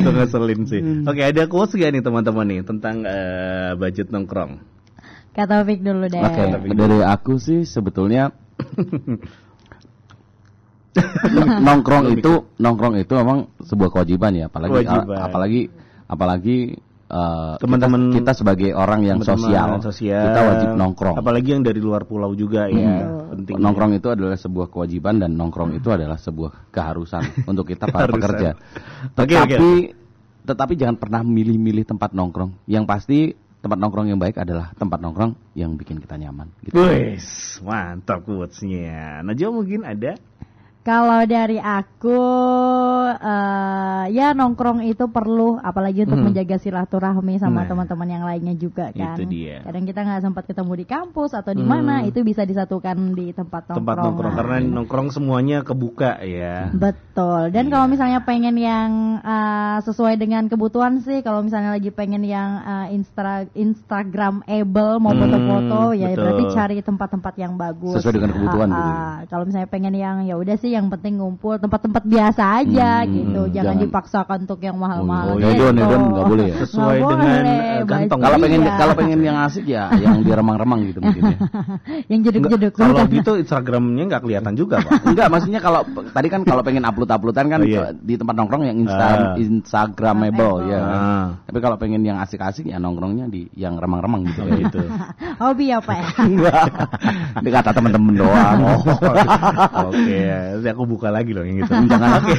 itu 0.00 0.08
ngeselin 0.10 0.60
sih. 0.64 0.80
Oke, 1.04 1.20
ada 1.22 1.42
quotes 1.46 1.74
gak 1.74 1.90
nih 1.90 2.00
teman-teman 2.00 2.46
nih 2.46 2.60
tentang 2.62 3.02
eh, 3.04 3.72
budget 3.76 4.08
nongkrong? 4.10 4.58
Kata 5.34 5.50
Taufik 5.60 5.82
dulu 5.82 6.06
deh. 6.06 6.22
Oke, 6.22 6.42
dari 6.78 6.98
aku 7.02 7.42
sih 7.42 7.66
sebetulnya 7.66 8.30
nongkrong 11.66 12.14
itu 12.14 12.54
nongkrong 12.54 12.94
itu 13.02 13.18
memang 13.18 13.50
sebuah 13.58 13.90
kewajiban 13.90 14.30
ya, 14.38 14.46
apalagi 14.46 14.86
Kewajiban. 14.86 15.18
apalagi 15.18 15.60
apalagi 16.06 16.56
eh, 17.10 17.54
Teman-teman- 17.58 18.14
kita, 18.14 18.30
kita 18.30 18.32
sebagai 18.38 18.70
orang 18.78 19.02
yang 19.02 19.18
Teman-teman 19.18 19.42
sosial, 19.42 19.68
sosial, 19.82 20.22
kita 20.30 20.40
wajib 20.46 20.68
nongkrong. 20.78 21.18
Apalagi 21.18 21.48
yang 21.50 21.66
dari 21.66 21.82
luar 21.82 22.06
pulau 22.06 22.30
juga 22.38 22.70
ya, 22.70 23.26
penting. 23.34 23.58
Nongkrong 23.58 23.98
itu 23.98 24.14
adalah 24.14 24.38
sebuah 24.38 24.70
kewajiban 24.70 25.18
dan 25.18 25.34
nongkrong 25.34 25.74
itu 25.74 25.90
adalah 25.90 26.14
sebuah 26.14 26.70
keharusan 26.70 27.26
untuk 27.50 27.66
kita 27.66 27.90
para 27.90 28.06
pekerja. 28.06 28.54
Oke, 29.18 29.18
Tetapi 29.18 29.34
oke, 29.34 29.70
tetapi 30.46 30.78
jangan 30.78 30.94
pernah 30.94 31.26
milih-milih 31.26 31.90
tempat 31.90 32.14
nongkrong. 32.14 32.54
Yang 32.70 32.84
pasti 32.86 33.18
tempat 33.64 33.80
nongkrong 33.80 34.12
yang 34.12 34.20
baik 34.20 34.36
adalah 34.36 34.76
tempat 34.76 35.00
nongkrong 35.00 35.32
yang 35.56 35.72
bikin 35.80 35.96
kita 35.96 36.20
nyaman. 36.20 36.52
Gitu. 36.60 36.76
Wes, 36.76 37.56
mantap 37.64 38.20
quotes-nya. 38.28 39.24
Najwa 39.24 39.48
mungkin 39.64 39.88
ada? 39.88 40.20
Kalau 40.84 41.24
dari 41.24 41.56
aku 41.56 42.20
eh, 43.08 44.04
ya 44.12 44.32
nongkrong 44.32 44.84
itu 44.84 45.08
perlu 45.08 45.56
apalagi 45.56 46.04
untuk 46.04 46.20
Hmm. 46.20 46.28
menjaga 46.28 46.56
silaturahmi 46.56 47.40
sama 47.40 47.64
Nah. 47.64 47.68
teman-teman 47.68 48.04
yang 48.06 48.20
lainnya 48.22 48.52
juga 48.52 48.92
kan. 48.92 49.16
Itu 49.16 49.24
dia. 49.24 49.64
Kadang 49.64 49.84
kita 49.84 50.00
nggak 50.02 50.22
sempat 50.22 50.44
ketemu 50.44 50.72
di 50.76 50.84
kampus 50.84 51.32
atau 51.32 51.50
di 51.50 51.64
Hmm. 51.64 51.72
mana 51.72 52.04
itu 52.04 52.20
bisa 52.20 52.44
disatukan 52.44 52.94
di 53.12 53.32
tempat 53.32 53.64
nongkrong. 53.64 53.80
Tempat 53.80 53.96
nongkrong 53.98 54.34
karena 54.36 54.56
nongkrong 54.60 55.08
semuanya 55.08 55.64
kebuka 55.64 56.20
ya. 56.20 56.68
Betul. 56.68 57.48
Dan 57.48 57.64
Iya. 57.64 57.72
kalau 57.72 57.86
misalnya 57.88 58.20
pengen 58.20 58.56
yang 58.56 58.90
eh, 59.24 59.78
sesuai 59.80 60.14
dengan 60.14 60.46
kebutuhan 60.46 61.00
sih, 61.00 61.24
kalau 61.24 61.40
misalnya 61.40 61.72
lagi 61.72 61.88
pengen 61.88 62.20
yang 62.22 62.60
eh, 62.60 62.86
instra 62.92 63.48
Instagramable 63.56 65.00
mau 65.00 65.12
Hmm, 65.12 65.22
foto-foto, 65.22 65.80
ya 65.94 66.12
betul. 66.12 66.20
berarti 66.20 66.44
cari 66.52 66.76
tempat-tempat 66.80 67.34
yang 67.36 67.56
bagus. 67.56 67.96
Sesuai 67.96 68.14
dengan 68.14 68.30
kebutuhan 68.32 68.68
gitu 68.68 68.82
ya. 68.84 68.98
ah. 69.00 69.16
Kalau 69.26 69.44
misalnya 69.46 69.70
pengen 69.70 69.94
yang 69.94 70.16
ya 70.22 70.36
udah 70.36 70.56
sih, 70.56 70.73
yang 70.74 70.86
penting 70.88 71.14
ngumpul 71.16 71.54
tempat-tempat 71.56 72.02
biasa 72.02 72.42
aja 72.60 72.90
Hmm, 73.00 73.10
gitu. 73.10 73.42
Jangan, 73.48 73.66
jangan- 73.70 73.82
dipaksakan 73.86 74.38
untuk 74.44 74.60
yang 74.60 74.74
mahal-mahal. 74.74 75.26
Oh, 75.26 75.36
iya. 75.38 75.46
Hedon, 75.48 75.72
gitu. 75.72 75.82
hedon, 75.84 76.02
nggak 76.10 76.26
boleh 76.26 76.44
ya? 76.44 76.56
Sesuai 76.60 76.96
Nggak 76.96 77.10
dengan, 77.10 77.38
boleh, 77.38 77.54
eh, 77.54 77.82
kantong. 77.84 78.18
baik- 78.18 78.24
Kalau 78.24 78.36
pengen 78.38 78.60
iya. 78.60 78.72
kalau 78.74 78.94
pengen 78.94 79.20
yang 79.20 79.36
asik 79.40 79.64
ya 79.64 79.84
yang 80.04 80.16
diremang-remang 80.20 80.80
gitu 80.84 80.98
mungkin 80.98 81.22
ya. 81.24 81.38
yang 82.10 82.20
jeduk-jeduk. 82.20 82.72
Kalau 82.74 83.06
gitu 83.06 83.32
Instagramnya 83.36 84.04
nggak 84.04 84.22
kelihatan 84.22 84.52
juga 84.52 84.76
pak. 84.80 84.92
Enggak, 85.08 85.26
maksudnya 85.28 85.60
kalau 85.60 85.80
tadi 86.10 86.28
kan 86.28 86.40
kalau 86.42 86.60
pengen 86.60 86.82
upload-uploadan 86.82 87.46
kan 87.46 87.60
Oh, 87.60 87.66
iya. 87.66 87.94
di 87.94 88.14
tempat 88.14 88.34
nongkrong 88.34 88.64
yang 88.64 88.76
insta 88.76 89.06
Ah. 89.06 89.34
instagramable 89.36 90.66
ya. 90.66 90.80
kan. 90.80 90.90
Ah. 90.90 91.26
Tapi 91.44 91.58
kalau 91.60 91.76
pengen 91.76 92.02
yang 92.02 92.18
asik-asik 92.18 92.66
ya 92.66 92.76
nongkrongnya 92.76 93.26
di 93.26 93.46
yang 93.54 93.76
remang-remang 93.76 94.26
gitu. 94.26 94.40
Oh, 94.40 94.50
gitu. 94.50 94.80
Hobi 95.38 95.66
apa 95.70 95.92
ya? 95.94 96.06
Enggak. 96.20 96.66
Kata 97.54 97.70
temen-temen 97.70 98.14
doang. 98.16 98.58
Oh, 98.64 98.82
Oke, 99.88 100.22
nanti 100.64 100.72
aku 100.72 100.88
buka 100.88 101.12
lagi 101.12 101.36
loh 101.36 101.44
yang 101.44 101.60
gitu. 101.60 101.76
Jangan. 101.92 102.24
Oke. 102.24 102.32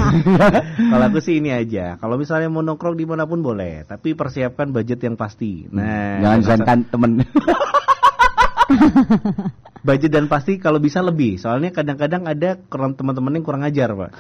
Kalau 0.98 1.06
aku 1.06 1.22
sih 1.22 1.38
ini 1.38 1.54
aja. 1.54 2.02
Kalau 2.02 2.18
misalnya 2.18 2.50
mau 2.50 2.66
nongkrong 2.66 2.98
di 2.98 3.06
mana 3.06 3.30
pun 3.30 3.46
boleh, 3.46 3.86
tapi 3.86 4.18
persiapkan 4.18 4.74
budget 4.74 5.06
yang 5.06 5.14
pasti. 5.14 5.70
Nah, 5.70 6.26
Jangan 6.26 6.38
disangkan 6.42 6.80
temen. 6.90 7.12
budget 9.86 10.10
dan 10.10 10.26
pasti 10.26 10.58
kalau 10.58 10.82
bisa 10.82 11.00
lebih. 11.06 11.38
Soalnya 11.38 11.70
kadang-kadang 11.70 12.26
ada 12.26 12.58
kurang 12.58 12.98
teman-teman 12.98 13.38
yang 13.38 13.46
kurang 13.46 13.62
ajar, 13.62 13.94
Pak. 13.94 14.12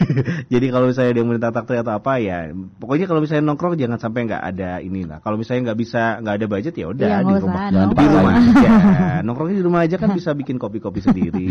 Jadi 0.52 0.66
kalau 0.72 0.88
misalnya 0.88 1.12
dia 1.12 1.24
minta 1.28 1.52
takdir 1.52 1.84
atau 1.84 1.92
apa 1.92 2.16
ya, 2.16 2.48
pokoknya 2.80 3.04
kalau 3.04 3.20
misalnya 3.20 3.44
nongkrong 3.52 3.76
jangan 3.76 4.00
sampai 4.00 4.20
nggak 4.32 4.42
ada 4.56 4.80
inilah. 4.80 5.20
Kalau 5.20 5.36
misalnya 5.36 5.70
nggak 5.70 5.78
bisa 5.78 6.24
nggak 6.24 6.34
ada 6.40 6.46
budget 6.48 6.74
ya 6.74 6.86
udah 6.88 7.06
Iya, 7.06 7.18
di 7.20 7.34
rumah. 7.36 7.64
Jangan 7.68 7.88
Di 7.92 8.06
rumah 8.08 8.32
aja. 8.32 8.70
Nongkrongnya 9.28 9.56
di 9.60 9.64
rumah 9.64 9.80
aja 9.84 9.96
kan 10.00 10.10
bisa 10.16 10.30
bikin 10.32 10.56
kopi-kopi 10.56 11.04
sendiri 11.04 11.46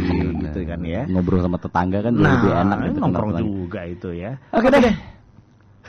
gitu 0.49 0.59
kan 0.65 0.81
ya. 0.81 1.05
Ngobrol 1.05 1.45
sama 1.45 1.61
tetangga 1.61 2.01
kan 2.01 2.13
Nah, 2.17 2.41
lebih 2.41 2.51
enak 2.51 2.77
gitu 2.89 2.99
nongkrong 3.05 3.31
juga 3.37 3.81
itu 3.85 4.09
ya. 4.17 4.41
Oke 4.49 4.73
deh. 4.73 5.18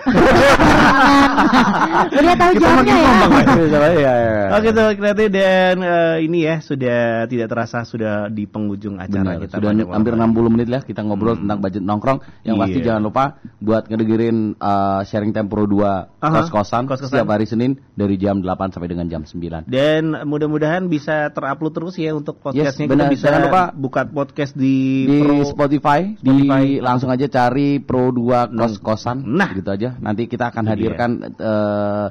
Udah 2.11 2.35
tahu 2.37 2.53
jamnya 2.57 2.97
ya. 2.97 3.89
Iya, 4.01 4.15
Oke 4.57 4.69
tuh 4.71 4.87
kreatif 4.97 5.27
dan 5.31 5.75
eh, 5.81 6.17
ini 6.25 6.39
ya 6.43 6.55
sudah 6.61 7.25
tidak 7.27 7.47
terasa 7.49 7.83
sudah 7.85 8.29
di 8.29 8.45
penghujung 8.45 8.97
acara 8.97 9.37
Benar, 9.37 9.41
kita 9.45 9.55
sudah 9.59 9.71
hampir 9.93 10.13
hari. 10.15 10.21
60 10.31 10.53
menit 10.55 10.69
lah 10.69 10.81
kita 10.81 11.01
ngobrol 11.03 11.37
tentang 11.37 11.59
budget 11.61 11.83
nongkrong. 11.83 12.19
Yang 12.43 12.57
pasti 12.59 12.73
Iya. 12.73 12.85
jangan 12.87 13.03
lupa 13.03 13.25
buat 13.59 13.83
ngedengerin 13.87 14.37
uh, 14.57 15.01
sharing 15.05 15.31
tempro 15.31 15.65
2 15.65 16.21
Aha, 16.21 16.29
kos-kosan 16.33 16.85
setiap 16.89 17.27
hari 17.29 17.45
Senin 17.45 17.77
dari 17.93 18.17
jam 18.17 18.41
8 18.41 18.73
sampai 18.73 18.89
dengan 18.89 19.07
jam 19.07 19.23
9. 19.23 19.67
Dan 19.67 20.03
mudah-mudahan 20.25 20.87
bisa 20.87 21.29
terupload 21.31 21.73
terus 21.73 21.95
ya 21.97 22.13
untuk 22.13 22.39
podcastnya 22.39 22.85
Yes, 22.87 22.89
benar. 22.89 23.09
kita 23.11 23.13
bisa 23.13 23.25
Jangan 23.31 23.41
lupa 23.47 23.63
buka 23.73 24.01
podcast 24.07 24.53
di, 24.55 25.07
Di 25.07 25.17
Pro 25.21 25.35
Spotify, 25.45 26.01
Spotify. 26.17 26.63
di 26.65 26.79
langsung 26.79 27.09
aja 27.09 27.27
cari 27.27 27.79
Pro 27.79 28.11
2 28.11 28.51
kos-kosan. 28.51 29.23
Nah. 29.25 29.51
gitu 29.53 29.71
aja. 29.71 29.90
Nanti 29.99 30.31
kita 30.31 30.55
akan 30.55 30.63
Itu 30.63 30.71
hadirkan 30.77 31.11
eh, 31.27 32.07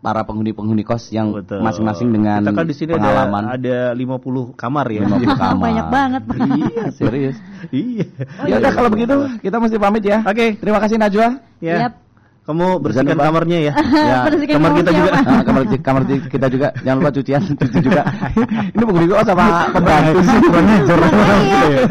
para 0.00 0.24
penghuni-penghuni 0.24 0.80
kos 0.80 1.12
yang 1.12 1.28
Betul. 1.36 1.60
masing-masing 1.60 2.08
dengan 2.08 2.40
kita 2.40 2.56
kan 2.56 2.66
di 2.66 2.76
sini 2.76 2.90
ada 2.96 3.04
pengalaman. 3.04 3.42
ada 3.52 3.78
50 3.92 4.56
kamar 4.56 4.86
ya. 4.88 5.00
50 5.04 5.28
kamar. 5.44 5.64
Banyak 5.68 5.86
banget. 5.92 6.22
Iya, 6.40 6.82
serius. 6.98 7.36
iya. 7.68 8.06
ya 8.48 8.54
udah 8.58 8.72
kalau 8.72 8.88
begitu 8.88 9.14
kita 9.44 9.56
mesti 9.60 9.76
pamit 9.76 10.04
ya. 10.08 10.24
Oke. 10.24 10.56
Terima 10.56 10.80
kasih 10.80 10.96
Najwa. 10.96 11.28
Ya. 11.60 11.76
Yap. 11.88 12.09
Kamu 12.40 12.82
bersihkan 12.82 13.14
Jangan 13.14 13.26
kamarnya 13.30 13.58
ya. 13.62 13.72
Ya, 14.10 14.18
Bersihkan 14.26 14.54
kamar 14.58 14.70
kita 14.74 14.90
juga. 14.90 15.10
siapa? 15.12 15.30
Ah, 15.30 15.42
kamar 15.44 15.62
kamar 15.70 16.02
kita 16.26 16.46
juga 16.50 16.68
jangan 16.82 16.96
lupa 16.98 17.10
cucian 17.14 17.40
cuci 17.60 17.78
juga. 17.78 18.02
Ini 18.74 18.82
penghuni 18.82 19.06
kos 19.06 19.26
sama 19.28 19.46
pembantu 19.70 20.18
sih 20.24 20.38
ajar. 20.40 20.98
Iya. 21.40 21.82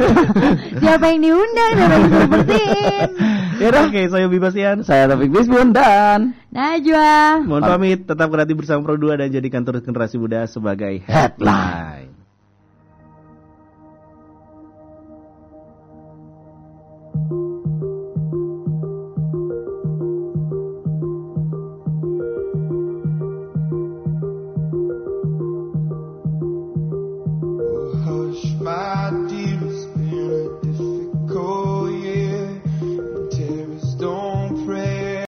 Siapa 0.79 1.05
yang 1.07 1.19
diundang? 1.23 1.71
Siapa 1.77 1.93
yang 1.93 2.03
disuruh 2.03 2.29
bersihin? 2.29 3.09
Ya 3.59 3.67
udah, 3.71 3.81
oke, 3.91 4.01
saya 4.07 4.27
Bibasian. 4.27 4.77
Saya 4.83 5.03
Taufik 5.07 5.31
Bisbun 5.31 5.71
dan 5.71 6.31
Najwa. 6.49 7.43
Mohon 7.43 7.63
pamit, 7.67 7.99
tetap 8.07 8.27
kreatif 8.31 8.55
bersama 8.55 8.79
Pro 8.83 8.95
2 8.95 9.19
dan 9.19 9.27
jadikan 9.29 9.63
terus 9.63 9.83
generasi 9.83 10.15
muda 10.15 10.47
sebagai 10.47 11.03
headline. 11.03 12.18